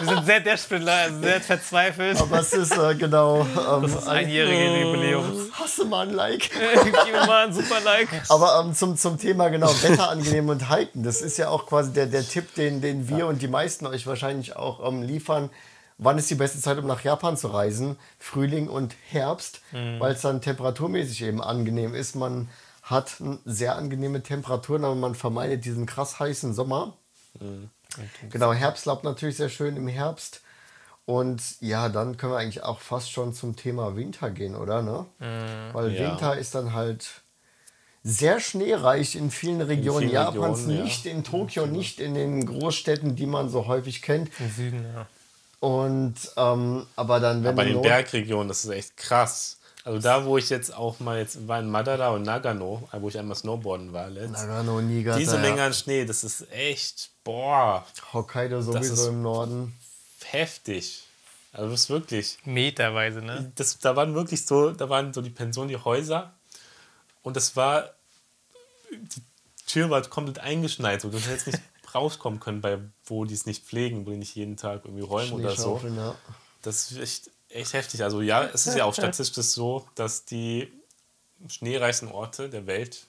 [0.00, 2.20] Wir sind sehr desperate, also sehr verzweifelt.
[2.20, 3.42] Aber es ist äh, genau.
[3.42, 5.52] Ähm, Das ist einjährige Jubiläums.
[5.52, 6.50] Hasse mal ein Like.
[6.84, 8.08] Gib mir mal ein super Like.
[8.28, 11.04] Aber ähm, zum, zum Thema genau Wetter angenehm und halten.
[11.04, 14.06] Das ist ja auch quasi der, der Tipp, den, den wir und die meisten euch
[14.08, 15.50] wahrscheinlich auch ähm, liefern.
[15.98, 17.96] Wann ist die beste Zeit, um nach Japan zu reisen?
[18.18, 22.16] Frühling und Herbst, weil es dann temperaturmäßig eben angenehm ist.
[22.16, 22.48] Man
[22.82, 26.96] hat sehr angenehme Temperaturen, aber man vermeidet diesen krass heißen Sommer.
[28.30, 30.42] Genau, Herbstlaub natürlich sehr schön im Herbst.
[31.06, 34.82] Und ja, dann können wir eigentlich auch fast schon zum Thema Winter gehen, oder?
[34.82, 35.06] Ne?
[35.72, 36.10] Weil Ja.
[36.10, 37.22] Winter ist dann halt
[38.02, 40.84] sehr schneereich in vielen Regionen vielen Japans, Regionen, ja.
[40.84, 44.30] nicht in Tokio, nicht in den Großstädten, die man so häufig kennt.
[44.38, 45.06] Im Süden, ja.
[45.66, 49.58] Und aber aber dann, wenn Bei du den Bergregionen, das ist echt krass.
[49.84, 53.18] Also da, wo ich jetzt auch mal jetzt war in Madara und Nagano, wo ich
[53.18, 54.32] einmal Snowboarden war letzt.
[54.32, 55.42] Nagano, Niigata, Diese ja.
[55.42, 59.76] Menge an Schnee, das ist echt, boah, Hokkaido sowieso ist- im Norden.
[60.24, 61.02] heftig.
[61.52, 63.50] Also das ist wirklich, Meterweise, ne?
[63.56, 66.32] das, da waren wirklich so, da waren so die Pensionen, die Häuser
[67.22, 67.90] und das war,
[68.90, 69.22] die
[69.66, 71.60] Tür war komplett eingeschneit, so du hättest nicht
[71.96, 75.32] rauskommen können, bei, wo die es nicht pflegen, wo die nicht jeden Tag irgendwie räumen
[75.32, 75.80] oder so.
[75.84, 76.14] Ja.
[76.62, 78.02] Das ist echt, echt heftig.
[78.02, 80.72] Also ja, es ist ja auch statistisch so, dass die
[81.48, 83.06] schneereichsten Orte der Welt,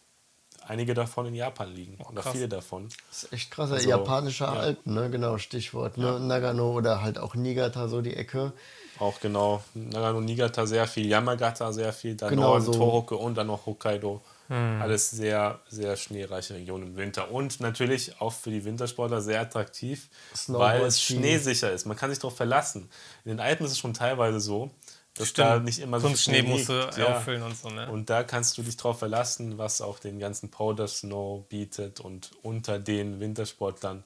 [0.68, 1.98] einige davon in Japan liegen.
[2.10, 2.34] oder krass.
[2.34, 2.90] viele davon.
[3.10, 3.72] Das ist echt krass.
[3.72, 4.54] Also, Japanische ja.
[4.54, 5.10] Alpen, ne?
[5.10, 5.98] Genau, Stichwort.
[5.98, 6.20] Ne?
[6.20, 8.54] Nagano oder halt auch Niigata, so die Ecke.
[9.00, 12.74] Auch genau, Nagano, Niigata sehr viel, Yamagata sehr viel, dann Genau Norden, so.
[12.74, 14.22] Tohoku und dann noch Hokkaido.
[14.50, 17.32] Alles sehr, sehr schneereiche Regionen im Winter.
[17.32, 20.10] Und natürlich auch für die Wintersportler sehr attraktiv,
[20.48, 21.86] weil es schneesicher ist.
[21.86, 22.90] Man kann sich darauf verlassen.
[23.26, 24.72] In den Alpen ist es schon teilweise so,
[25.16, 25.48] dass Stimmt.
[25.48, 26.90] da nicht immer so viel Kunstschnee Schnee musst du.
[26.98, 27.18] Ja.
[27.18, 27.90] auffüllen und so, ne?
[27.90, 32.32] Und da kannst du dich drauf verlassen, was auch den ganzen Powder Snow bietet und
[32.44, 34.04] unter den Wintersportlern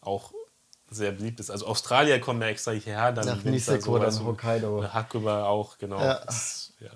[0.00, 0.32] auch
[0.90, 1.50] sehr beliebt ist.
[1.50, 4.84] Also Australier kommen ja extra hierher, dann Nach Winter Niseko, sowas dann Hokkaido.
[4.92, 5.98] Hakuba auch, genau.
[5.98, 6.22] Ja.
[6.24, 6.90] Das, ja.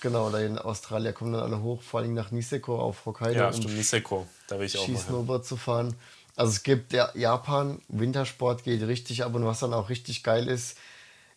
[0.00, 3.48] Genau, da in Australien kommen dann alle hoch, vor allem nach Niseko auf Hokkaido, ja,
[3.48, 4.84] um stimmt, Niseko, da will ich auch.
[4.84, 5.94] Skisnowboard zu fahren.
[6.36, 10.48] Also es gibt ja Japan, Wintersport geht richtig ab und was dann auch richtig geil
[10.48, 10.78] ist,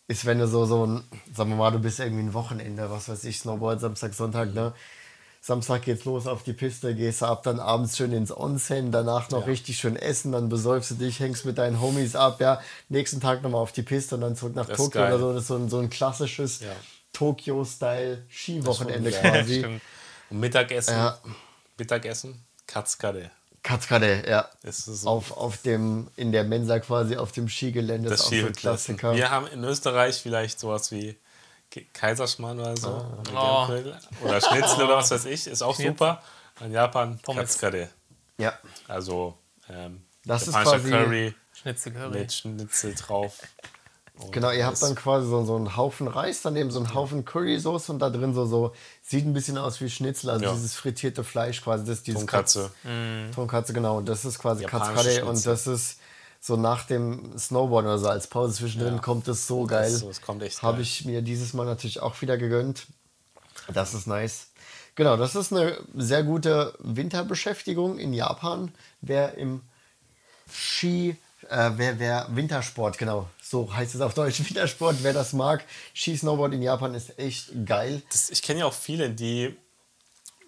[0.08, 1.04] ist, wenn du so, so ein,
[1.34, 4.72] sagen wir mal, du bist irgendwie ein Wochenende, was weiß ich, Snowboard, Samstag, Sonntag, ne?
[5.40, 9.46] Samstag geht's los auf die Piste, gehst ab, dann abends schön ins Onsen, danach noch
[9.46, 13.42] richtig schön essen, dann besäufst du dich, hängst mit deinen Homies ab, ja, nächsten Tag
[13.42, 15.32] nochmal auf die Piste und dann zurück nach Das Tokio oder so.
[15.34, 16.72] Das ist so ein, so ein klassisches Ja.
[17.14, 19.58] Tokio-Style Skiwochenende quasi.
[19.60, 19.80] Stimmt.
[20.30, 21.18] Und Mittagessen, Ja.
[21.78, 23.30] Mittagessen, Katzkade.
[23.62, 24.50] Katkade, ja.
[24.70, 28.52] So Auf, auf dem, in der Mensa quasi auf dem Skigelände das ist auch so.
[28.52, 29.14] Klassiker.
[29.14, 31.16] Wir haben in Österreich vielleicht sowas wie
[31.94, 32.88] Kaiserschmarrn oder so.
[33.34, 33.66] Ah.
[33.66, 35.46] Oder, Gänsel oder Schnitzel oder was weiß ich.
[35.46, 35.92] Ist auch Schnitzel.
[35.92, 36.22] super.
[36.60, 37.40] In Japan Pommes.
[37.40, 37.88] Katzkade.
[38.38, 38.52] Ja,
[38.86, 39.36] Also
[39.70, 42.18] ähm, Das ist quasi- Curry Schnitzelcurry.
[42.18, 43.38] mit Schnitzel drauf.
[44.30, 44.50] Genau.
[44.52, 47.98] Ihr habt dann quasi so, so einen Haufen Reis, daneben so einen Haufen Currysoße und
[47.98, 48.72] da drin so, so
[49.02, 50.52] sieht ein bisschen aus wie Schnitzel, also Ja.
[50.52, 51.84] dieses frittierte Fleisch quasi.
[51.84, 52.70] Das ist dieses Tonkatze.
[52.84, 53.98] Katz- Tonkatze, genau.
[53.98, 55.98] Und das ist quasi Katzkade und das ist
[56.40, 59.00] so nach dem Snowboard oder so als Pause zwischendrin Ja.
[59.00, 59.90] kommt das so geil.
[59.90, 62.86] Das- das kommt echt Habe ich mir dieses Mal natürlich auch wieder gegönnt.
[63.72, 64.48] Das ist nice.
[64.94, 68.72] Genau, das ist eine sehr gute Winterbeschäftigung in Japan.
[69.00, 69.62] Wer im
[70.52, 71.16] Ski,
[71.50, 75.64] äh, wer, wer Wintersport, genau, so heißt es auf Deutsch, Wintersport, wer das mag.
[75.94, 78.02] Ski-Snowboard in Japan ist echt geil.
[78.10, 79.56] Das, ich kenne ja auch viele, die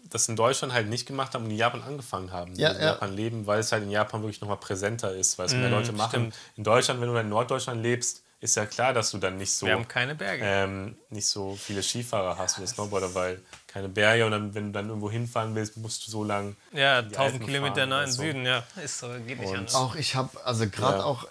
[0.09, 2.81] das in Deutschland halt nicht gemacht haben und in Japan angefangen haben, die Ja, in
[2.81, 2.87] ja.
[2.93, 5.91] Japan leben, weil es halt in Japan wirklich nochmal präsenter ist, weil es mehr Leute
[5.93, 6.11] machen.
[6.33, 6.35] stimmt.
[6.57, 9.67] In Deutschland, wenn du in Norddeutschland lebst, ist ja klar, dass du dann nicht so
[9.67, 10.43] Wir haben keine Berge.
[10.45, 13.41] ähm, nicht so viele Skifahrer hast oder Snowboarder, weil
[13.77, 17.01] keine Berge und dann, wenn du dann irgendwo hinfahren willst, musst du so lang ja,
[17.01, 18.23] in die 1000 Alpen Kilometer fahren nah im so.
[18.23, 18.65] Süden, ja.
[18.83, 19.75] Ist so, geht nicht Und anders.
[19.75, 21.05] Auch ich habe, also gerade Ja.
[21.05, 21.29] auch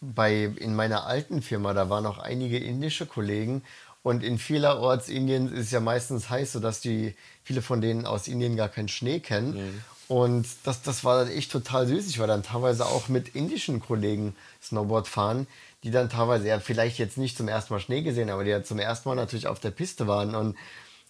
[0.00, 3.64] bei, in meiner alten Firma, da waren auch einige indische Kollegen
[4.04, 8.28] und in vielerorts Indien ist es ja meistens heiß, sodass die, viele von denen aus
[8.28, 9.56] Indien gar keinen Schnee kennen.
[9.56, 9.84] Mhm.
[10.06, 12.06] Und das, das war dann echt total süß.
[12.06, 15.48] Ich war dann teilweise auch mit indischen Kollegen Snowboard fahren,
[15.82, 18.62] die dann teilweise ja vielleicht jetzt nicht zum ersten Mal Schnee gesehen, aber die ja
[18.62, 20.36] zum ersten Mal natürlich auf der Piste waren.
[20.36, 20.56] Und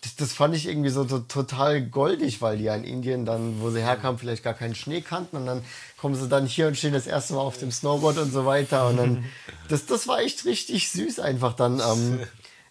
[0.02, 3.60] das, das fand ich irgendwie so, to- total goldig, weil die ja in Indien dann,
[3.60, 5.62] wo sie herkamen, vielleicht gar keinen Schnee kannten und dann
[5.96, 8.88] kommen sie dann hier und stehen das erste Mal auf dem Snowboard und so weiter.
[8.88, 9.24] Und dann,
[9.68, 11.80] das, das war echt richtig süß einfach dann.
[11.80, 12.20] Ähm,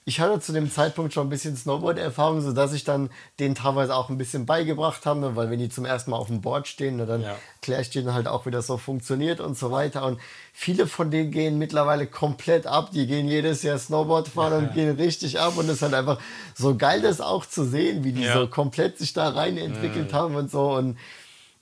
[0.08, 3.10] ich hatte zu dem Zeitpunkt schon ein bisschen Snowboard-Erfahrung, sodass ich dann
[3.40, 6.28] denen teilweise auch ein bisschen beigebracht habe, ne, weil wenn die zum ersten Mal auf
[6.28, 7.38] dem Board stehen, ne, dann Ja.
[7.56, 10.06] erkläre ich denen halt auch, wie das so funktioniert und so weiter.
[10.06, 10.20] Und
[10.54, 12.92] viele von denen gehen mittlerweile komplett ab.
[12.94, 15.58] Die gehen jedes Jahr Snowboard fahren und gehen richtig ab.
[15.58, 16.20] Und es ist halt einfach
[16.54, 18.34] so geil, das auch zu sehen, wie die Ja.
[18.42, 20.76] so komplett sich da rein entwickelt haben und so.
[20.76, 21.00] Und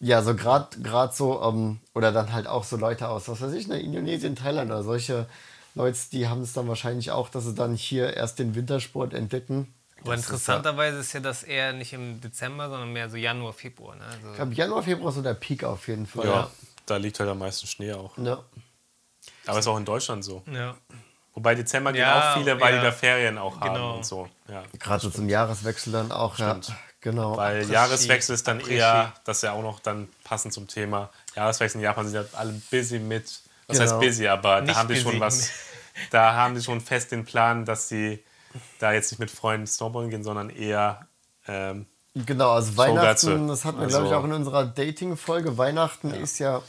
[0.01, 3.53] ja, so gerade gerade so, ähm, oder dann halt auch so Leute aus, was weiß
[3.53, 5.27] ich, ne, Indonesien, Thailand oder solche
[5.75, 9.73] Leute, die haben es dann wahrscheinlich auch, dass sie dann hier erst den Wintersport entdecken.
[10.01, 13.95] Aber Das interessanterweise ist ja das eher nicht im Dezember, sondern mehr so Januar, Februar.
[13.95, 14.01] Ne?
[14.03, 16.25] Ja, ich Also, glaube, Januar, Februar ist so der Peak auf jeden Fall.
[16.25, 16.49] Ja,
[16.85, 18.17] da liegt halt am meisten Schnee auch.
[18.17, 18.43] Ja.
[19.45, 20.43] Aber ist auch in Deutschland so.
[20.51, 20.75] ja.
[21.35, 22.79] Wobei Dezember gehen Ja, auch viele, weil ja.
[22.81, 23.95] die da Ferien auch haben Genau.
[23.95, 24.29] und so.
[24.47, 24.61] Ja.
[24.77, 26.59] Gerade so zum Jahreswechsel dann auch, ja.
[27.01, 27.35] Genau.
[27.37, 27.73] Weil Après-Ski.
[27.73, 28.75] Jahreswechsel ist dann Après-Ski.
[28.75, 31.09] eher, das ist ja auch noch dann passend zum Thema.
[31.35, 33.91] Jahreswechsel in Japan sind ja alle busy mit, was Genau.
[33.91, 35.03] heißt busy, aber da Nicht haben die busy.
[35.11, 35.49] schon was,
[36.11, 38.23] da haben die schon fest den Plan, dass sie
[38.79, 41.07] da jetzt nicht mit Freunden Snowboarden gehen, sondern eher
[41.47, 41.85] ähm,
[42.15, 42.77] Genau, also.
[42.77, 45.57] Weihnachten, das hatten wir, glaube ich, Also- auch in unserer Dating-Folge.
[45.57, 46.61] Weihnachten ist ja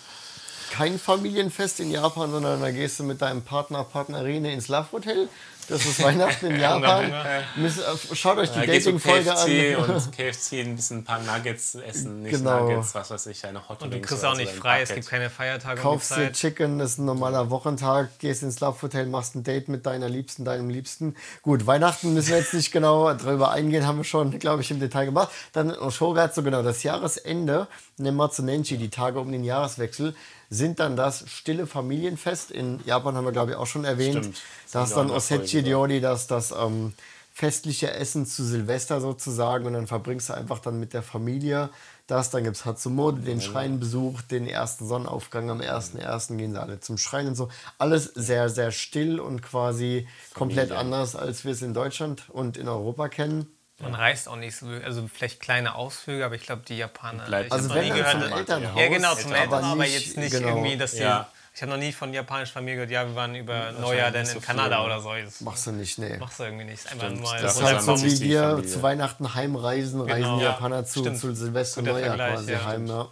[0.72, 5.28] kein Familienfest in Japan, sondern da gehst du mit deinem Partner, Partnerin ins Love Hotel.
[5.68, 7.12] Das ist Weihnachten in Japan.
[7.12, 9.90] Äh, Schaut euch die da Dating-Folge an.
[9.90, 12.68] und KFC ein bisschen ein paar Nuggets essen, nicht Genau.
[12.68, 15.30] Nuggets, was weiß ich, eine Hot Und du kriegst auch nicht frei, es gibt keine
[15.30, 16.32] Feiertage um Kaufst dir.
[16.32, 20.08] Chicken, das ist ein normaler Wochentag, gehst ins Love Hotel, machst ein Date mit deiner
[20.08, 21.14] Liebsten, deinem Liebsten.
[21.42, 24.80] Gut, Weihnachten müssen wir jetzt nicht genau drüber eingehen, haben wir schon, glaube ich, im
[24.80, 25.30] Detail gemacht.
[25.52, 27.66] Dann Shogatsu, genau, das Jahresende,
[27.98, 30.14] Nematsu Nenchi, die Tage um den Jahreswechsel,
[30.54, 32.50] sind dann das stille Familienfest.
[32.50, 34.18] In Japan haben wir, glaube ich, auch schon erwähnt.
[34.18, 34.42] Stimmt.
[34.72, 36.94] Das dann wir auch Osechi Ryori, das, das ähm,
[37.32, 41.70] festliche Essen zu Silvester sozusagen und dann verbringst du einfach dann mit der Familie
[42.06, 42.30] das.
[42.30, 46.36] Dann gibt es Hatsumode, den Schreinbesuch, den ersten Sonnenaufgang am 1.1.
[46.36, 47.48] gehen sie alle zum Schrein und so.
[47.78, 52.68] Alles sehr, sehr still und quasi komplett anders, als wir es in Deutschland und in
[52.68, 53.53] Europa kennen.
[53.84, 57.24] Man reist auch nicht so, also vielleicht kleine Ausflüge, aber ich glaube, die Japaner.
[57.24, 58.80] Bleibt Also wenn dann zum Elternhaus.
[58.80, 60.48] Ja, genau, zum Elternhaus, aber jetzt nicht genau.
[60.48, 60.98] irgendwie, dass die.
[61.02, 61.28] Ja.
[61.56, 64.26] Ich habe noch nie von japanischen Familie gehört, ja, wir waren über Neujahr dann in
[64.26, 65.10] so Kanada viel, oder so.
[65.24, 66.16] Das Machst du nicht, nee.
[66.16, 66.90] machst du irgendwie nicht.
[66.90, 68.66] Einfach mal das ist halt so wie Familie.
[68.66, 70.36] zu Weihnachten heimreisen, reisen Genau.
[70.38, 71.18] die Ja, Japaner zu, stimmt.
[71.18, 72.64] zu Silvester Guter Neujahr Vergleich, quasi ja.
[72.64, 72.86] heim.
[72.88, 73.08] Ja.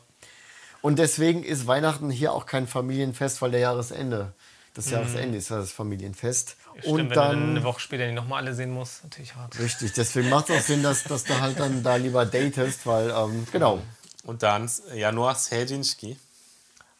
[0.81, 4.33] Und deswegen ist Weihnachten hier auch kein Familienfest, weil der Jahresende,
[4.75, 6.57] das Jahresende ist ja das Familienfest.
[6.79, 9.35] Stimmt, und wenn du dann dann, eine Woche später die nochmal alle sehen musst, natürlich
[9.35, 9.59] hart.
[9.59, 13.11] richtig, deswegen macht es auch Sinn, dass, dass du halt dann da lieber datest, weil,
[13.11, 13.83] ähm, genau.
[14.25, 16.19] Und dann Januar Seijinski.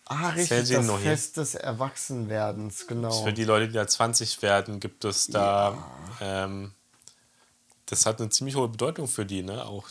[0.07, 1.03] Ah, richtig, das no Hi.
[1.03, 3.23] Fest des Erwachsenwerdens, genau.
[3.23, 5.91] Für die Leute, die da 20 werden, gibt es da.
[6.21, 6.73] Ähm,
[7.87, 9.65] das hat eine ziemlich hohe Bedeutung für die, ne?
[9.65, 9.89] Auch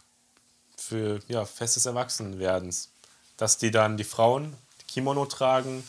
[0.76, 2.90] für ja, Fest des Erwachsenwerdens.
[3.38, 4.56] Dass die dann die Frauen
[4.88, 5.84] Kimono tragen,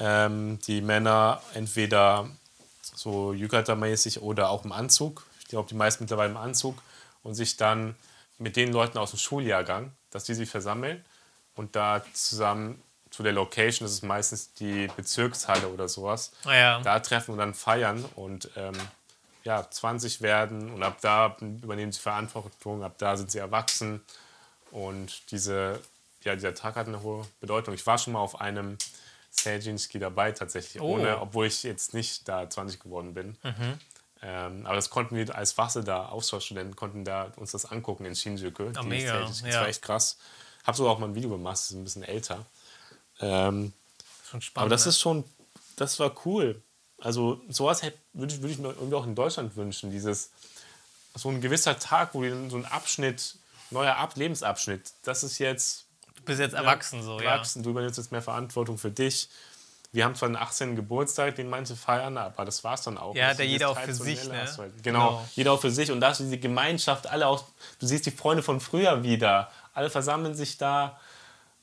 [0.00, 2.28] ähm, die Männer entweder
[3.06, 5.24] so Yukata-mäßig oder auch im Anzug.
[5.40, 6.82] Ich glaube, die meisten mittlerweile im Anzug
[7.22, 7.94] und sich dann
[8.38, 11.04] mit den Leuten aus dem Schuljahrgang, dass die sich versammeln
[11.54, 16.80] und da zusammen zu der Location, das ist meistens die Bezirkshalle oder sowas, Ah ja.
[16.80, 18.74] da treffen und dann feiern und ähm,
[19.44, 24.02] ja, 20 werden und ab da übernehmen sie Verantwortung, ab da sind sie erwachsen
[24.72, 25.80] und diese,
[26.24, 27.72] ja, dieser Tag hat eine hohe Bedeutung.
[27.72, 28.76] Ich war schon mal auf einem
[29.38, 30.94] Seijinski dabei tatsächlich, Oh.
[30.94, 33.36] ohne, obwohl ich jetzt nicht da 20 geworden bin.
[34.22, 38.14] Ähm, aber das konnten wir als Wasser da, Austauschstudenten, konnten da uns das angucken in
[38.16, 38.70] Shinjuku.
[38.70, 39.44] Die mega, Seijinski.
[39.46, 39.60] Das ja.
[39.60, 40.16] war echt krass.
[40.64, 42.44] Hab sogar auch mal ein Video gemacht, das ist ein bisschen älter.
[43.20, 43.72] Ähm,
[44.28, 44.66] Schon spannend.
[44.66, 44.88] aber das ne?
[44.90, 45.24] ist schon,
[45.76, 46.60] das war cool.
[46.98, 49.90] Also sowas hätte- würde ich, würde ich mir irgendwie auch in Deutschland wünschen.
[49.90, 50.30] Dieses,
[51.14, 53.36] so ein gewisser Tag, wo so ein Abschnitt,
[53.70, 55.85] neuer Ab Lebensabschnitt, das ist jetzt
[56.26, 57.30] bist jetzt erwachsen so, ja.
[57.32, 59.28] erwachsen, du übernimmst jetzt mehr Verantwortung für dich.
[59.92, 60.76] Wir haben zwar einen 18.
[60.76, 63.14] Geburtstag, den manche feiern, aber das war es dann auch.
[63.14, 64.42] Ja, der jeder auch für sich, ne?
[64.42, 64.82] hast du halt.
[64.82, 65.28] Genau, Genau.
[65.34, 65.90] jeder auch für sich.
[65.90, 67.44] Und da ist diese Gemeinschaft, alle auch,
[67.78, 69.50] du siehst die Freunde von früher wieder.
[69.72, 70.98] Alle versammeln sich da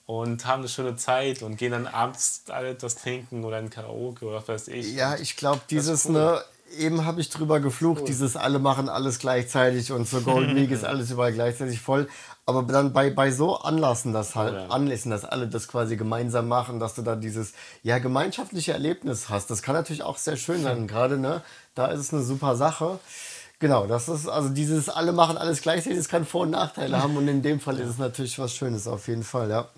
[0.06, 4.26] und haben eine schöne Zeit und gehen dann abends alle das trinken oder in Karaoke
[4.26, 4.94] oder was weiß ich.
[4.94, 6.14] Ja, ich glaube, dieses, cool.
[6.14, 6.44] ne,
[6.78, 10.84] eben habe ich drüber geflucht, dieses alle machen alles gleichzeitig und zur Golden Week ist
[10.86, 12.08] alles überall gleichzeitig voll.
[12.45, 14.68] Aber dann bei, bei so Anlassen, das halt, Ja.
[14.68, 19.50] Anlässen, dass alle das quasi gemeinsam machen, dass du da dieses, ja, gemeinschaftliche Erlebnis hast.
[19.50, 20.88] Das kann natürlich auch sehr schön sein.
[20.88, 21.41] Gerade, ne,
[21.74, 23.00] da ist es eine super Sache.
[23.60, 27.16] Genau, das ist, also dieses alle machen alles gleichzeitig, das kann Vor- und Nachteile haben
[27.16, 29.70] und in dem Fall ist es natürlich was Schönes, auf jeden Fall, ja.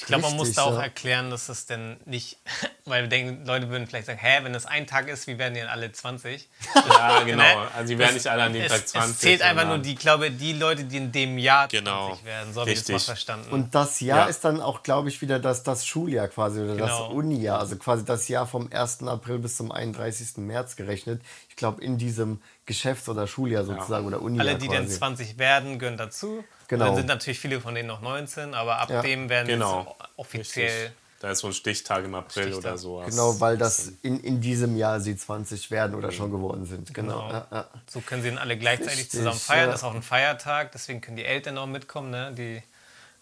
[0.00, 0.82] Ich glaube, man muss da auch ja.
[0.82, 2.38] erklären, dass das denn nicht,
[2.84, 5.54] weil wir denken, Leute würden vielleicht sagen, hä, wenn das ein Tag ist, wie werden
[5.54, 6.48] die denn alle 20?
[6.88, 7.66] Ja, genau.
[7.76, 9.10] Also die werden nicht alle an dem es, Tag 20.
[9.10, 12.08] Es zählt einfach nur die, glaube die Leute, die in dem Jahr Genau.
[12.10, 12.54] 20 werden.
[12.54, 13.06] So habe ich das mal Richtig.
[13.06, 13.50] verstanden.
[13.52, 14.24] Und das Jahr Ja.
[14.26, 17.10] ist dann auch, glaube ich, wieder das, das Schuljahr quasi oder das Genau.
[17.10, 17.58] Unijahr.
[17.58, 19.02] Also quasi das Jahr vom 1.
[19.02, 20.36] April bis zum 31.
[20.36, 21.20] März gerechnet.
[21.48, 24.98] Ich glaube, in diesem Geschäfts- oder Schuljahr sozusagen oder Unijahr alle, die dann quasi.
[24.98, 26.44] 20 werden, gehören dazu.
[26.68, 26.84] Genau.
[26.84, 29.02] Und dann sind natürlich viele von denen noch 19, aber ab Ja.
[29.02, 29.96] dem werden Genau.
[29.98, 30.66] sie offiziell.
[30.82, 30.92] Richtig.
[31.20, 32.60] Da ist so ein Stichtag im April Stichtag.
[32.64, 33.02] oder so.
[33.04, 36.94] Genau, weil das in, in diesem Jahr sie 20 werden oder schon geworden sind.
[36.94, 37.26] Genau.
[37.26, 37.32] Genau.
[37.32, 37.64] Ja, ja.
[37.88, 39.60] So können sie dann alle gleichzeitig Richtig, zusammen feiern.
[39.66, 39.66] ja.
[39.72, 42.32] Das ist auch ein Feiertag, deswegen können die Eltern auch mitkommen, ne?
[42.36, 42.62] Die,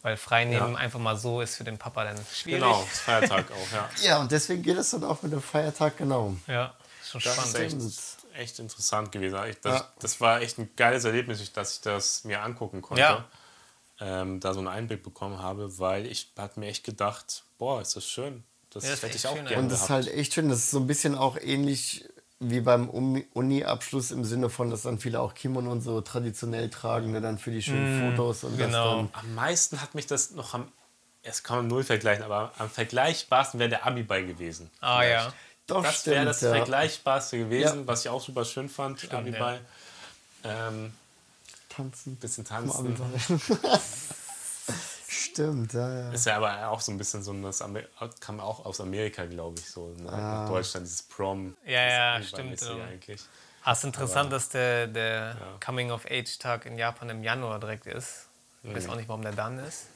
[0.02, 0.78] weil freinehmen Ja.
[0.78, 2.60] einfach mal so ist für den Papa dann schwierig.
[2.60, 3.88] Genau, ist Feiertag auch, ja.
[4.02, 6.34] ja, und deswegen geht es dann auch mit dem Feiertag, genau.
[6.48, 7.82] Ja, ist schon Das spannend.
[8.38, 9.38] Echt, interessant gewesen.
[9.48, 9.92] Ich, das, Ja.
[10.00, 13.02] das war echt ein geiles Erlebnis, dass ich das mir angucken konnte.
[13.02, 13.24] Ja.
[13.98, 17.96] Ähm, da so einen Einblick bekommen habe, weil ich hatte mir echt gedacht, boah, ist
[17.96, 18.44] das schön.
[18.70, 20.50] Das Ja, das hätte ich auch gerne Und das ist halt echt schön.
[20.50, 22.06] Das ist so ein bisschen auch ähnlich
[22.38, 26.68] wie beim Uni- Uni-Abschluss im Sinne von, dass dann viele auch Kimono und so traditionell
[26.68, 29.04] tragen, ne, dann für die schönen Fotos und genau.
[29.04, 29.24] das dann.
[29.24, 30.70] Am meisten hat mich das noch am,
[31.22, 34.70] es kann man null vergleichen, aber am vergleichbarsten wäre der Abiball gewesen.
[34.80, 35.32] Ah ja.
[35.66, 36.50] Doch, das wäre stimmt, das ja.
[36.50, 37.86] vergleichbarste gewesen, Ja.
[37.86, 39.60] was ich auch super schön fand, Abiball.
[40.44, 40.92] Ähm,
[41.68, 42.16] Tanzen.
[42.16, 42.96] bisschen Zum tanzen.
[45.08, 46.12] Stimmt, ja, ja.
[46.12, 47.82] Ist ja aber auch so ein bisschen so, das Amer
[48.20, 49.88] kam auch aus Amerika, glaube ich, so.
[49.98, 50.04] Ne?
[50.04, 51.56] Nach Deutschland, dieses Prom.
[51.66, 52.80] Ja, das ja, stimmt, ähm.
[52.80, 53.20] Eigentlich.
[53.62, 58.26] Ah, ist interessant, dass der, der Coming-of-Age-Tag in Japan im Januar direkt ist.
[58.62, 59.86] Ich weiß auch nicht, warum der dann ist.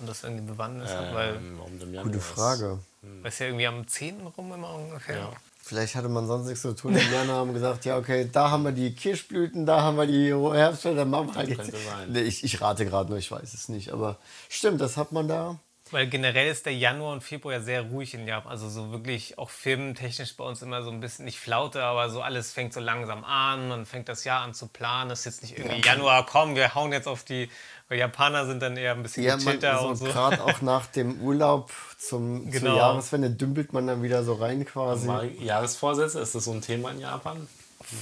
[0.00, 2.20] Und das irgendwie Bewandtnis hat, weil Ähm, warum dem Januar Gute.
[2.20, 2.78] Frage.
[3.22, 4.26] das ist ja irgendwie am 10.
[4.26, 5.16] rum immer ungefähr.
[5.16, 5.32] Ja.
[5.64, 6.94] Vielleicht hatte man sonst nichts zu tun.
[6.94, 10.34] Die Januar haben gesagt, ja, okay, da haben wir die Kirschblüten, da haben wir die
[10.34, 11.58] Herbstfelder, dann machen wir halt jetzt.
[11.58, 12.10] könnte sein.
[12.10, 13.92] Nee, ich, ich rate gerade nur, ich weiß es nicht.
[13.92, 15.60] Aber stimmt, das hat man da.
[15.92, 18.50] Weil generell ist der Januar und Februar ja sehr ruhig in Japan.
[18.50, 22.22] Also so wirklich auch filmtechnisch bei uns immer so ein bisschen, nicht Flaute, aber so
[22.22, 23.68] alles fängt so langsam an.
[23.68, 25.10] Man fängt das Jahr an zu planen.
[25.10, 27.48] Es ist jetzt nicht irgendwie Januar, komm, wir hauen jetzt auf die.
[27.88, 30.04] Weil Japaner sind dann eher ein bisschen Ja, man, gechillter so und so.
[30.06, 32.76] gerade auch nach dem Urlaub zum, zur Genau.
[32.76, 35.06] Jahreswende dümpelt man dann wieder so rein quasi.
[35.06, 37.46] Mal Jahresvorsätze, ist das so ein Thema in Japan?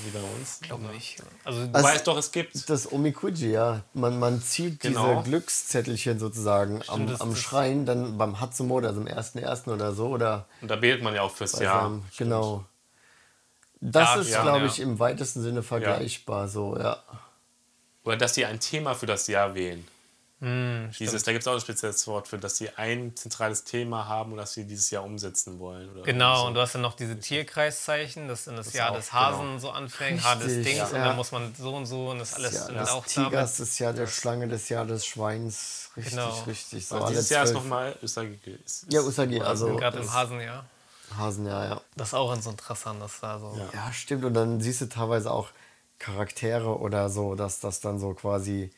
[0.05, 0.61] Wie bei uns?
[0.61, 1.17] Glaube nicht.
[1.45, 2.69] Also, Du Also- weißt doch, es gibt.
[2.71, 3.83] Das Omikuji, ja.
[3.93, 5.15] Man, man zieht Genau.
[5.21, 9.73] diese Glückszettelchen sozusagen am, das- am das- Schrein, dann beim Hatsumoto, also am 1.1.
[9.73, 10.07] oder so.
[10.09, 11.83] Oder Und da betet man ja auch fürs Jahr.
[11.83, 12.65] seinem- genau.
[13.81, 14.67] Das Ja, ist, ja, glaube ja.
[14.67, 16.49] ich, im weitesten Sinne vergleichbar.
[16.49, 17.03] So, ja.
[18.05, 19.87] Oder dass sie ein Thema für das Jahr wählen.
[20.41, 24.07] Hm, Dieses, da gibt es auch ein spezielles Wort für, dass sie ein zentrales Thema
[24.09, 25.91] haben und dass sie dieses Jahr umsetzen wollen.
[25.91, 26.47] Oder Genau, so.
[26.47, 29.71] und du hast dann noch diese Tierkreiszeichen, das in das, Jahr auch, des Hasen so
[29.71, 31.05] anfängt, Haar des Dings, und ja.
[31.09, 33.29] dann muss man so und so und das alles ja in das auch damit.
[33.31, 35.91] Tigers, das Jahr der Schlange, das Jahr des Schweins.
[35.97, 36.43] Richtig, Genau.
[36.47, 36.87] richtig.
[36.87, 38.39] So Also dieses Jahr ist nochmal Usagi.
[38.65, 40.65] Ist, Ja, Usagi, also Gerade im das Hasenjahr.
[41.19, 41.81] Hasenjahr, ja.
[41.97, 43.55] Das ist auch so interessant, dass da so.
[43.59, 43.69] Ja.
[43.75, 44.25] Ja, stimmt.
[44.25, 45.49] Und dann siehst du teilweise auch
[45.99, 48.71] Charaktere oder so, dass das dann so quasi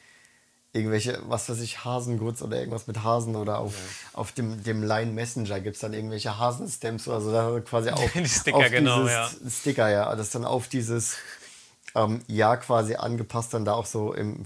[0.73, 3.74] irgendwelche, was weiß ich, Hasengurz oder irgendwas mit Hasen oder auf,
[4.15, 8.27] auf dem, dem Line Messenger gibt es dann irgendwelche Hasenstamps, also da quasi auch Die
[8.27, 11.16] Sticker, auf genau, dieses Sticker, ja, das dann auf dieses
[11.94, 14.44] ähm, Jahr quasi angepasst, dann da auch so im,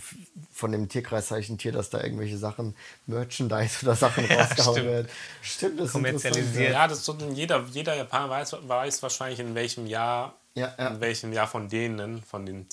[0.52, 2.74] von dem Tierkreiszeichen Tier, dass da irgendwelche Sachen,
[3.06, 4.90] Merchandise oder Sachen rausgehauen stimmt.
[4.90, 5.08] werden.
[5.42, 6.72] Stimmt, das ist Kommerzialisiert.
[6.72, 10.88] Ja, das so, jeder, jeder Japaner weiß, weiß wahrscheinlich, in welchem Jahr, Ja, ja.
[10.88, 12.68] in welchem Jahr von denen, von dem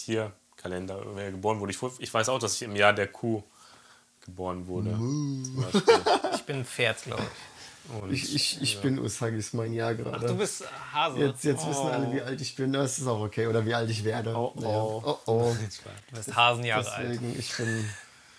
[0.64, 1.72] Tierkalender wer geboren wurde.
[1.72, 3.44] Ich, ich weiß auch, dass ich im Jahr der Kuh
[4.26, 4.92] geboren wurde.
[6.36, 7.94] Ich bin ein Pferd, glaube ich.
[7.94, 10.26] Und Ich, ich, ich bin Usagi, ist mein Jahr gerade.
[10.26, 10.64] Du bist
[10.94, 11.20] Hase.
[11.20, 12.72] Jetzt, jetzt wissen alle, wie alt ich bin.
[12.72, 13.48] Das ist auch okay.
[13.48, 14.34] Oder wie alt ich werde.
[14.34, 14.62] Oh, oh.
[14.62, 14.70] Ja.
[14.70, 15.56] oh, oh.
[16.10, 17.10] Du bist Hasenjahre alt.
[17.10, 17.90] Deswegen, ich bin,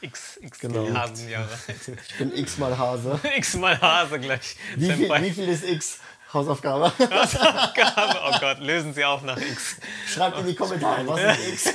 [0.01, 0.89] X, X Genau.
[0.95, 1.99] Hasenjahre alt.
[2.09, 3.21] ich bin x mal Hase.
[3.37, 4.57] X mal Hase gleich.
[4.77, 5.99] Wie viel, wie viel ist x?
[6.35, 6.93] Hausaufgabe.
[6.99, 8.19] Hausaufgabe.
[8.29, 9.77] Oh Gott, lösen Sie auf nach X.
[10.13, 11.75] Schreibt in die Kommentare, was ist x?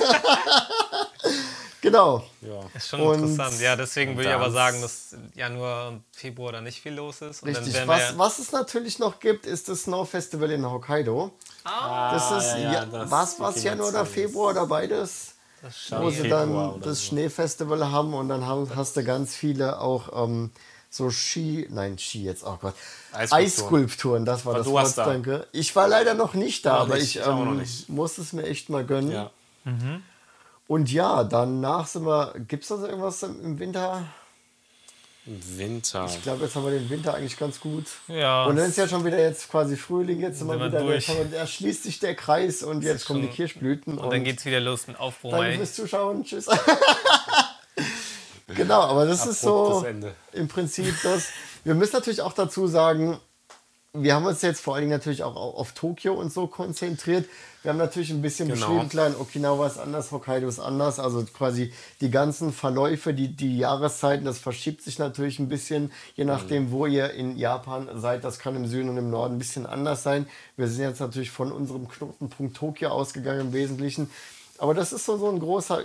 [1.80, 2.22] genau.
[2.42, 2.60] ja.
[2.74, 3.60] Ist schon Und- interessant.
[3.60, 7.42] Ja, deswegen würde ich aber sagen, dass Januar und Februar da nicht viel los ist.
[7.42, 7.74] Und Richtig.
[7.86, 11.32] Was, was es natürlich noch gibt, ist das Snow Festival in Hokkaido.
[11.64, 15.34] Das ist Ah, ja, ja, das- was, was Januar oder Februar oder beides?
[15.90, 17.06] ja, wo sie dann das so.
[17.08, 20.52] Schneefestival haben und dann haben, hast du ganz viele auch ähm,
[20.92, 22.74] so Ski, nein Ski jetzt, oh Gott,
[23.12, 23.44] Eisskulpturen.
[23.44, 25.04] Eisskulpturen, das war Aber das Wort, da.
[25.06, 25.46] danke.
[25.52, 28.68] Ich war leider noch nicht da, Noch aber nicht, ich ähm, muss es mir echt
[28.70, 29.12] mal gönnen.
[29.12, 29.30] Ja.
[30.66, 34.04] Und ja, danach sind wir, gibt es da so irgendwas im im Winter?
[35.26, 36.06] Winter.
[36.06, 37.84] Ich glaube, jetzt haben wir den Winter eigentlich ganz gut.
[38.08, 38.46] Ja.
[38.46, 41.06] Und dann ist ja schon wieder jetzt quasi Frühling, jetzt sind wir wieder, durch.
[41.06, 43.98] jetzt haben wir- da schließt sich der Kreis und jetzt kommen die Kirschblüten.
[43.98, 45.32] Und dann geht's wieder los mit Aufbruch.
[45.32, 46.24] Danke fürs Zuschauen.
[46.24, 46.46] Tschüss.
[48.54, 49.84] genau, aber das ist so
[50.32, 51.28] im Prinzip das.
[51.64, 53.18] Wir müssen natürlich auch dazu sagen,
[53.92, 57.28] wir haben uns jetzt vor allen Dingen natürlich auch auf Tokio und so konzentriert.
[57.62, 58.66] Wir haben natürlich ein bisschen Genau.
[58.68, 60.98] beschrieben, klar, in Okinawa ist anders, Hokkaido ist anders.
[61.00, 66.24] Also quasi die ganzen Verläufe, die, die Jahreszeiten, das verschiebt sich natürlich ein bisschen, je
[66.24, 68.22] nachdem, wo ihr in Japan seid.
[68.24, 70.26] Das kann im Süden und im Norden ein bisschen anders sein.
[70.56, 74.08] Wir sind jetzt natürlich von unserem Knotenpunkt Tokio ausgegangen im Wesentlichen.
[74.60, 75.80] Aber das ist so, so ein großer,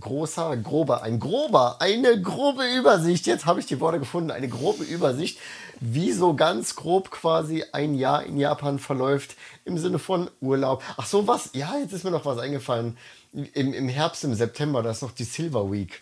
[0.00, 3.26] großer, grober, ein grober, eine grobe Übersicht.
[3.26, 5.38] Jetzt habe ich die Worte gefunden, eine grobe Übersicht,
[5.78, 9.36] wie so ganz grob quasi ein Jahr in Japan verläuft
[9.66, 10.82] im Sinne von Urlaub.
[10.96, 11.50] Ach so, was?
[11.52, 12.96] Ja, jetzt ist mir noch was eingefallen.
[13.34, 16.00] Im, im Herbst, im September, da ist noch die Silver Week.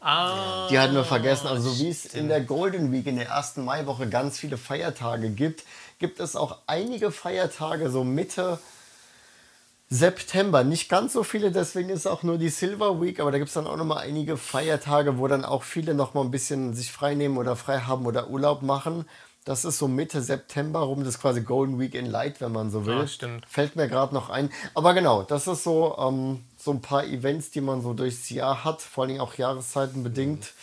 [0.00, 1.48] Ah, Die hatten wir vergessen.
[1.48, 5.30] Also so wie es in der Golden Week, in der ersten Maiwoche ganz viele Feiertage
[5.30, 5.64] gibt,
[5.98, 8.60] gibt es auch einige Feiertage so Mitte
[9.94, 10.64] September.
[10.64, 13.54] Nicht ganz so viele, deswegen ist auch nur die Silver Week, aber da gibt es
[13.54, 17.36] dann auch nochmal einige Feiertage, wo dann auch viele nochmal ein bisschen sich frei nehmen
[17.36, 19.04] oder frei haben oder Urlaub machen.
[19.44, 22.72] Das ist so Mitte September rum, das ist quasi Golden Week in Light, wenn man
[22.72, 22.98] so will.
[22.98, 23.46] Ja, stimmt.
[23.46, 24.50] Fällt mir gerade noch ein.
[24.74, 28.64] Aber genau, das ist so, ähm, so ein paar Events, die man so durchs Jahr
[28.64, 30.54] hat, vor allen Dingen auch Jahreszeiten bedingt.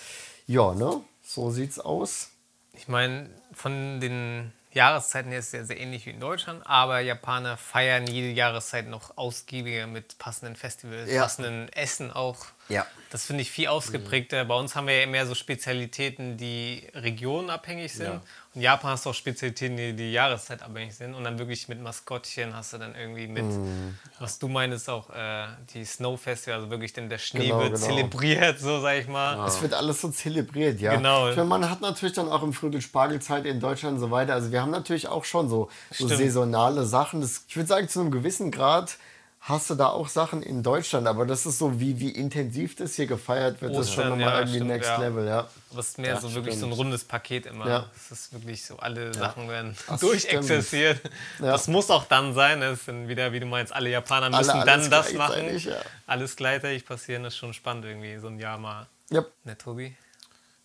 [0.46, 1.00] Ja, ne?
[1.24, 2.32] So sieht's aus.
[2.74, 8.08] Ich meine, von den Jahreszeiten ist ja sehr ähnlich wie in Deutschland, aber Japaner feiern
[8.08, 11.22] jede Jahreszeit noch ausgiebiger mit passenden Festivals, Ja.
[11.24, 12.46] passenden Essen auch.
[12.70, 12.86] Ja.
[13.10, 14.46] Das finde ich viel ausgeprägter.
[14.46, 18.06] Bei uns haben wir ja mehr so Spezialitäten, die regionabhängig sind.
[18.06, 18.22] Ja.
[18.54, 21.14] In Japan hast du auch Spezialitäten, die, die jahreszeitabhängig sind.
[21.14, 23.98] Und dann wirklich mit Maskottchen hast du dann irgendwie mit, Mhm.
[24.20, 27.76] was du meinst, auch äh, die Snow Festival, also wirklich denn der Schnee Genau, wird
[27.76, 27.86] genau.
[27.86, 29.48] zelebriert, so sag ich mal.
[29.48, 30.96] Es wird alles so zelebriert, ja.
[30.98, 31.30] Genau.
[31.30, 34.34] Ich meine, man hat natürlich dann auch im Frühling-Spargelzeit in Deutschland und so weiter.
[34.34, 37.22] Also wir haben natürlich auch schon so, so saisonale Sachen.
[37.22, 38.98] Das, ich würde sagen, zu einem gewissen Grad
[39.42, 42.94] hast du da auch Sachen in Deutschland, aber das ist so, wie, wie intensiv das
[42.94, 44.98] hier gefeiert wird, das ist schon Ostern, nochmal ja, irgendwie stimmt, Next ja.
[44.98, 45.50] Level, ja.
[45.72, 47.68] Aber es ist mehr so wirklich so ein rundes Paket immer.
[47.68, 47.90] Ja.
[47.96, 51.02] Es ist wirklich so, alle Sachen werden Das durchexerziert.
[51.40, 51.46] Ja.
[51.48, 52.62] Das muss auch dann sein.
[52.62, 55.58] Es sind wieder, wie du meinst, alle Japaner Alle müssen alles dann das machen.
[55.58, 55.76] ja.
[56.06, 58.86] Alles gleichzeitig passieren, das ist schon spannend irgendwie, so ein Jahr mal.
[59.10, 59.26] Ja.
[59.44, 59.96] Ne, Tobi?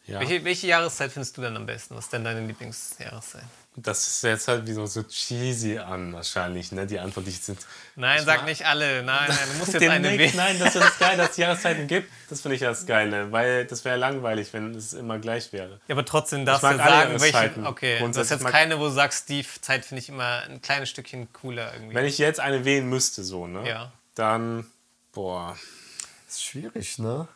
[0.06, 0.20] Ja.
[0.20, 1.96] Welche, welche Jahreszeit findest du denn am besten?
[1.96, 3.42] Was ist denn deine Lieblingsjahreszeit?
[3.78, 6.86] Das ist jetzt halt wie so, so cheesy an, wahrscheinlich, ne?
[6.86, 7.58] Die Antwort, die ich sind.
[7.94, 9.02] Nein, sag nicht alle.
[9.02, 10.32] Nein, nein, du musst jetzt eine wählen.
[10.34, 12.10] nein, das ist das geil, dass es Jahreszeiten gibt.
[12.30, 15.78] Das finde ich das Geile, weil das wäre langweilig, wenn es immer gleich wäre.
[15.88, 17.66] Ja, aber trotzdem darfst du alle sagen, welche.
[17.66, 20.62] Okay, das ist jetzt mag- keine, wo du sagst, die Zeit finde ich immer ein
[20.62, 21.94] kleines Stückchen cooler irgendwie.
[21.94, 23.68] Wenn ich jetzt eine wählen müsste, so, ne?
[23.68, 23.92] Ja.
[24.14, 24.66] Dann,
[25.12, 25.54] boah,
[26.26, 27.28] Ist schwierig, ne?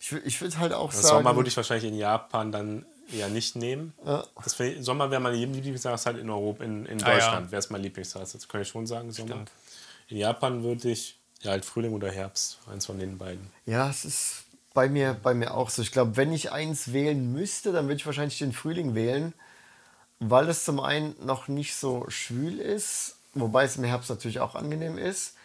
[0.00, 1.16] Ich, ich würde halt auch das sagen.
[1.18, 3.92] Sommer würde ich wahrscheinlich in Japan dann eher nicht nehmen.
[4.04, 4.24] Ja.
[4.42, 7.14] Das wär, Sommer wäre meine Lieblingsjahreszeit in Europa, in, in Ah, ja.
[7.14, 8.40] Deutschland wäre es mein Lieblingsjahreszeit.
[8.42, 9.30] Das kann ich schon sagen, Sommer.
[9.34, 9.50] Stimmt.
[10.08, 13.50] In Japan würde ich, ja, halt Frühling oder Herbst, eins von den beiden.
[13.66, 15.82] Ja, es ist bei mir, bei mir auch so.
[15.82, 19.32] Ich glaube, wenn ich eins wählen müsste, dann würde ich wahrscheinlich den Frühling wählen,
[20.18, 24.54] weil es zum einen noch nicht so schwül ist, wobei es im Herbst natürlich auch
[24.54, 25.36] angenehm ist.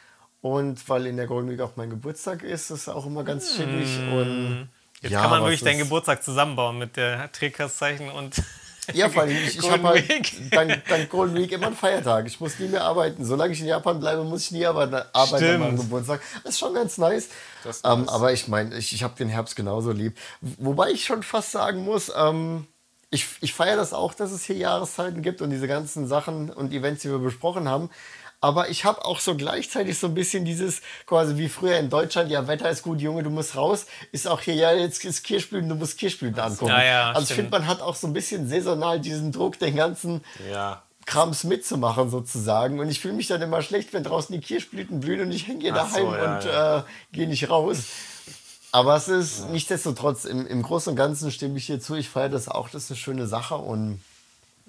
[0.41, 3.99] Und weil in der Golden Week auch mein Geburtstag ist, ist auch immer ganz chillig.
[4.11, 4.69] Und
[5.01, 8.35] Jetzt ja, kann man wirklich deinen Geburtstag zusammenbauen mit der Trägkastzeichen und.
[8.91, 12.25] Ja, vor allem, ich, ich habe halt dank, dank Golden Week immer einen Feiertag.
[12.25, 13.23] Ich muss nie mehr arbeiten.
[13.23, 15.81] Solange ich in Japan bleibe, muss ich nie arbeiten, arbeiten an meinem Stimmt.
[15.81, 16.21] Geburtstag.
[16.43, 17.29] Das ist schon ganz nice.
[17.83, 18.09] Ähm, nice.
[18.09, 20.17] aber ich meine, ich, ich habe den Herbst genauso lieb.
[20.41, 22.65] Wobei ich schon fast sagen muss, ähm,
[23.11, 26.71] ich, ich feiere das auch, dass es hier Jahreszeiten gibt und diese ganzen Sachen und
[26.71, 27.89] Events, die wir besprochen haben.
[28.41, 32.31] Aber ich habe auch so gleichzeitig so ein bisschen dieses, quasi wie früher in Deutschland,
[32.31, 35.67] ja, Wetter ist gut, Junge, du musst raus, ist auch hier, ja, jetzt ist Kirschblüten,
[35.67, 36.71] du musst Kirschblüten angucken.
[36.71, 39.75] Ja, ja, also ich finde, man hat auch so ein bisschen saisonal diesen Druck, den
[39.75, 42.79] ganzen Ja, Krams mitzumachen sozusagen.
[42.79, 45.61] Und ich fühle mich dann immer schlecht, wenn draußen die Kirschblüten blühen und ich hänge
[45.61, 46.77] hier Ach so, daheim ja, und ja.
[46.77, 47.79] Äh, gehe nicht raus.
[48.71, 51.95] Aber es ist nichtsdestotrotz, im, im Großen und Ganzen stimme ich hier zu.
[51.95, 53.99] Ich feiere das auch, das ist eine schöne Sache und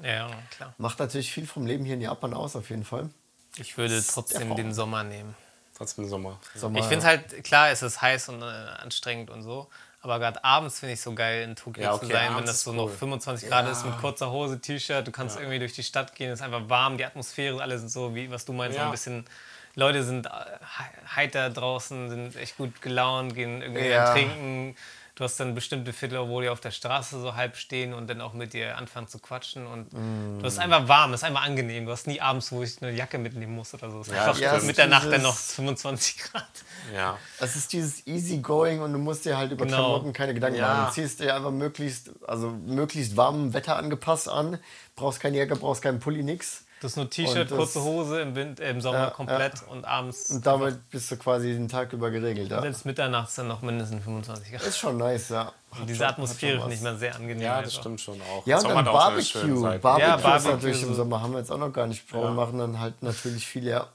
[0.03, 0.31] Ja,
[0.79, 3.11] macht natürlich viel vom Leben hier in Japan aus, auf jeden Fall.
[3.57, 5.35] Ich würde trotzdem den Sommer nehmen.
[5.77, 6.39] trotzdem Sommer.
[6.55, 9.69] Sommer, Ich finde es halt, klar, es ist heiß und äh, anstrengend und so.
[10.03, 12.63] Aber gerade abends finde ich so geil, in Tokio Ja, zu okay, sein, wenn das
[12.63, 12.91] so ist noch cool.
[12.97, 15.07] 25 Grad ist mit kurzer Hose, T-Shirt.
[15.07, 17.91] Du kannst irgendwie durch die Stadt gehen, es ist einfach warm, die Atmosphäre, alle sind
[17.91, 18.85] so, wie was du meinst, Ja.
[18.85, 19.27] so ein bisschen.
[19.75, 24.11] Leute sind äh, he- heiter draußen, sind echt gut gelaunt, gehen irgendwie Ja.
[24.13, 24.75] trinken.
[25.21, 28.23] Du hast dann bestimmte Viertel, wo die auf der Straße so halb stehen und dann
[28.23, 29.67] auch mit dir anfangen zu quatschen.
[29.67, 31.85] Und du hast einfach warm, es ist einfach angenehm.
[31.85, 34.01] Du hast nie abends, wo ich eine Jacke mitnehmen muss oder so.
[34.01, 36.49] Es ist Ja, einfach ja, es ist Mitternacht dann dieses- noch 25 Grad.
[36.95, 37.19] Ja.
[37.39, 39.77] Es ist dieses Easygoing und du musst dir halt über Genau.
[39.77, 40.69] Klamotten keine Gedanken Ja.
[40.73, 40.87] machen.
[40.87, 44.59] Du ziehst dir einfach möglichst, also möglichst warmem Wetter angepasst an.
[44.97, 46.65] Brauchst keine Jacke, brauchst keinen Pulli, nix.
[46.81, 50.31] Das ist nur T-Shirt, kurze Hose im, Wind, äh, im Sommer Ja, komplett und abends.
[50.31, 52.51] Und damit bist du quasi den Tag über geregelt.
[52.51, 52.63] Ja.
[52.63, 54.63] Selbst mitternachts dann noch mindestens 25 Grad.
[54.63, 55.45] Ist schon nice, ja.
[55.45, 56.85] Hat Und diese schon- Atmosphäre finde ich was.
[56.93, 57.43] mal sehr angenehm.
[57.43, 57.81] ja, das einfach.
[57.81, 58.47] stimmt schon auch.
[58.47, 59.57] Ja, und Sommer dann Barbecue.
[59.61, 59.81] Seiten.
[59.83, 60.87] Barbecue Ja, ist Barbecue natürlich so.
[60.87, 63.71] im Sommer, haben wir jetzt auch noch gar nicht besprochen, machen dann halt natürlich viele,
[63.71, 63.87] ja.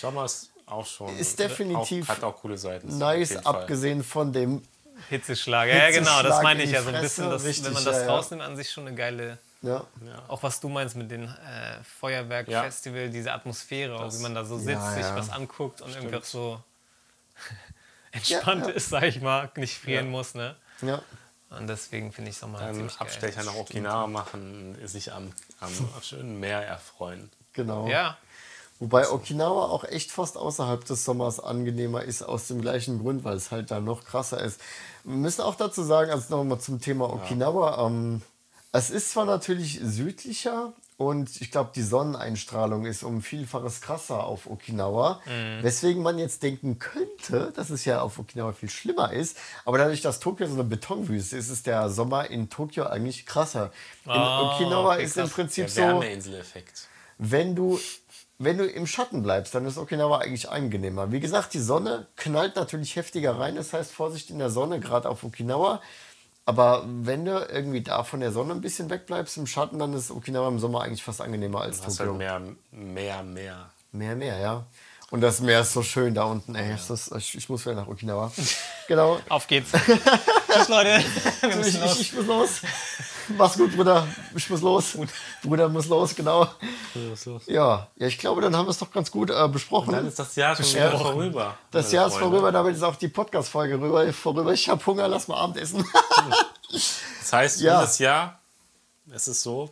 [0.00, 1.16] Sommer ist auch schon.
[1.16, 2.98] Ist definitiv Auch, hat auch coole Seiten.
[2.98, 4.62] Nice, abgesehen von dem,
[5.08, 5.68] Hitzeschlag.
[5.68, 7.30] Ja, genau, das meine in ich ja so ein bisschen.
[7.30, 8.08] Das, richtig, wenn man das ja, ja.
[8.14, 9.38] rausnimmt, an sich schon eine geile.
[9.64, 9.84] Ja,
[10.28, 14.56] Auch was du meinst mit dem äh, Feuerwerk-Festival, diese Atmosphäre, auch wie man da so
[14.58, 15.16] sitzt, Ja, sich ja.
[15.16, 16.60] was anguckt und irgendwie auch so
[18.12, 18.74] entspannt Ja, ja.
[18.74, 20.10] ist, sag ich mal, nicht frieren Ja.
[20.10, 20.34] muss.
[20.34, 20.54] Ne?
[20.82, 21.02] ja.
[21.50, 23.06] Und deswegen finde ich Sommer Dann ziemlich geil.
[23.06, 25.70] Abstecher nach Okinawa machen, sich am, am
[26.02, 27.30] schönen Meer erfreuen.
[27.52, 27.86] genau.
[27.88, 28.16] Ja,
[28.80, 33.36] Wobei Okinawa auch echt fast außerhalb des Sommers angenehmer ist, aus dem gleichen Grund, weil
[33.36, 34.60] es halt da noch krasser ist.
[35.04, 38.20] Wir müssen auch dazu sagen, also nochmal zum Thema Okinawa, ähm,
[38.76, 44.48] es ist zwar natürlich südlicher und ich glaube, die Sonneneinstrahlung ist um Vielfaches krasser auf
[44.48, 45.20] Okinawa,
[45.62, 50.02] weswegen man jetzt denken könnte, dass es ja auf Okinawa viel schlimmer ist, aber dadurch,
[50.02, 53.72] dass Tokio so eine Betonwüste ist, ist der Sommer in Tokio eigentlich krasser.
[54.04, 55.28] In Ah, Okinawa okay, ist im.
[55.30, 56.86] Prinzip Der so Wärmeinseleffekt.
[57.18, 57.80] wenn du,
[58.38, 61.10] wenn du im Schatten bleibst, dann ist Okinawa eigentlich angenehmer.
[61.10, 63.56] Wie gesagt, die Sonne knallt natürlich heftiger rein.
[63.56, 65.80] Das heißt, Vorsicht in der Sonne, gerade auf Okinawa.
[66.46, 70.10] Aber wenn du irgendwie da von der Sonne ein bisschen wegbleibst im Schatten, dann ist
[70.10, 72.12] Okinawa im Sommer eigentlich fast angenehmer als Du hast Tokio.
[72.12, 72.40] halt mehr,
[72.70, 73.70] mehr, mehr.
[73.92, 74.64] Mehr, mehr, ja.
[75.10, 76.54] Und das Meer ist so schön da unten.
[76.54, 78.32] Ey, ist das, ich, ich muss wieder nach Okinawa.
[78.88, 79.20] genau.
[79.28, 79.70] auf geht's.
[79.72, 81.02] Tschüss, Leute.
[81.40, 82.00] Wir Ich, müssen ich, los.
[82.00, 82.50] ich muss los.
[83.36, 84.06] Mach's gut, Bruder.
[84.34, 84.96] Ich muss los.
[85.42, 86.48] Bruder muss los, genau.
[86.94, 87.42] Los, los.
[87.46, 89.92] Ja, ja, ich glaube, dann haben wir es doch ganz gut äh, besprochen.
[89.92, 91.56] Dann ist das Jahr schon wieder vorüber.
[91.70, 94.52] Das Jahr ist vorüber, damit ist auch die Podcast-Folge rüber, vorüber.
[94.52, 95.84] Ich habe Hunger, lass mal Abendessen.
[96.70, 97.80] Das heißt, Ja.
[97.80, 98.40] dieses Jahr,
[99.10, 99.70] es ist so,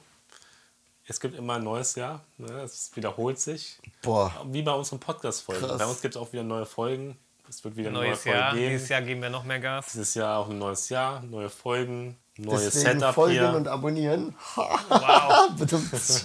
[1.06, 2.20] es gibt immer ein neues Jahr.
[2.38, 2.48] Ne?
[2.62, 3.78] Es wiederholt sich.
[4.02, 5.66] Boah, Wie bei unseren Podcast-Folgen.
[5.78, 7.18] Bei uns gibt es auch wieder neue Folgen.
[7.48, 8.54] Es wird wieder neue Neues Folge Jahr.
[8.54, 8.70] geben.
[8.70, 9.86] Dieses Jahr geben wir noch mehr Gas.
[9.92, 13.54] Dieses Jahr auch ein neues Jahr, neue Folgen, neues deswegen Setup folgen hier.
[13.54, 14.34] und abonnieren.
[14.56, 15.50] Wow.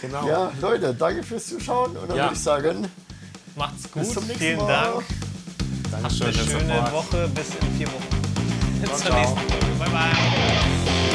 [0.00, 0.28] Genau.
[0.28, 2.24] ja, Leute, danke fürs Zuschauen und dann Ja.
[2.24, 2.88] würde ich sagen,
[3.56, 4.14] Macht's bis gut.
[4.14, 4.66] zum nächsten Vielen Mal.
[4.92, 5.04] Dank.
[5.90, 6.26] Dankeschön.
[6.28, 6.92] Eine für den schöne.
[6.92, 7.28] Woche.
[7.34, 8.80] Bis in vier Wochen.
[8.82, 9.78] Bis zur nächsten Folge.
[9.78, 11.07] Bye, bye.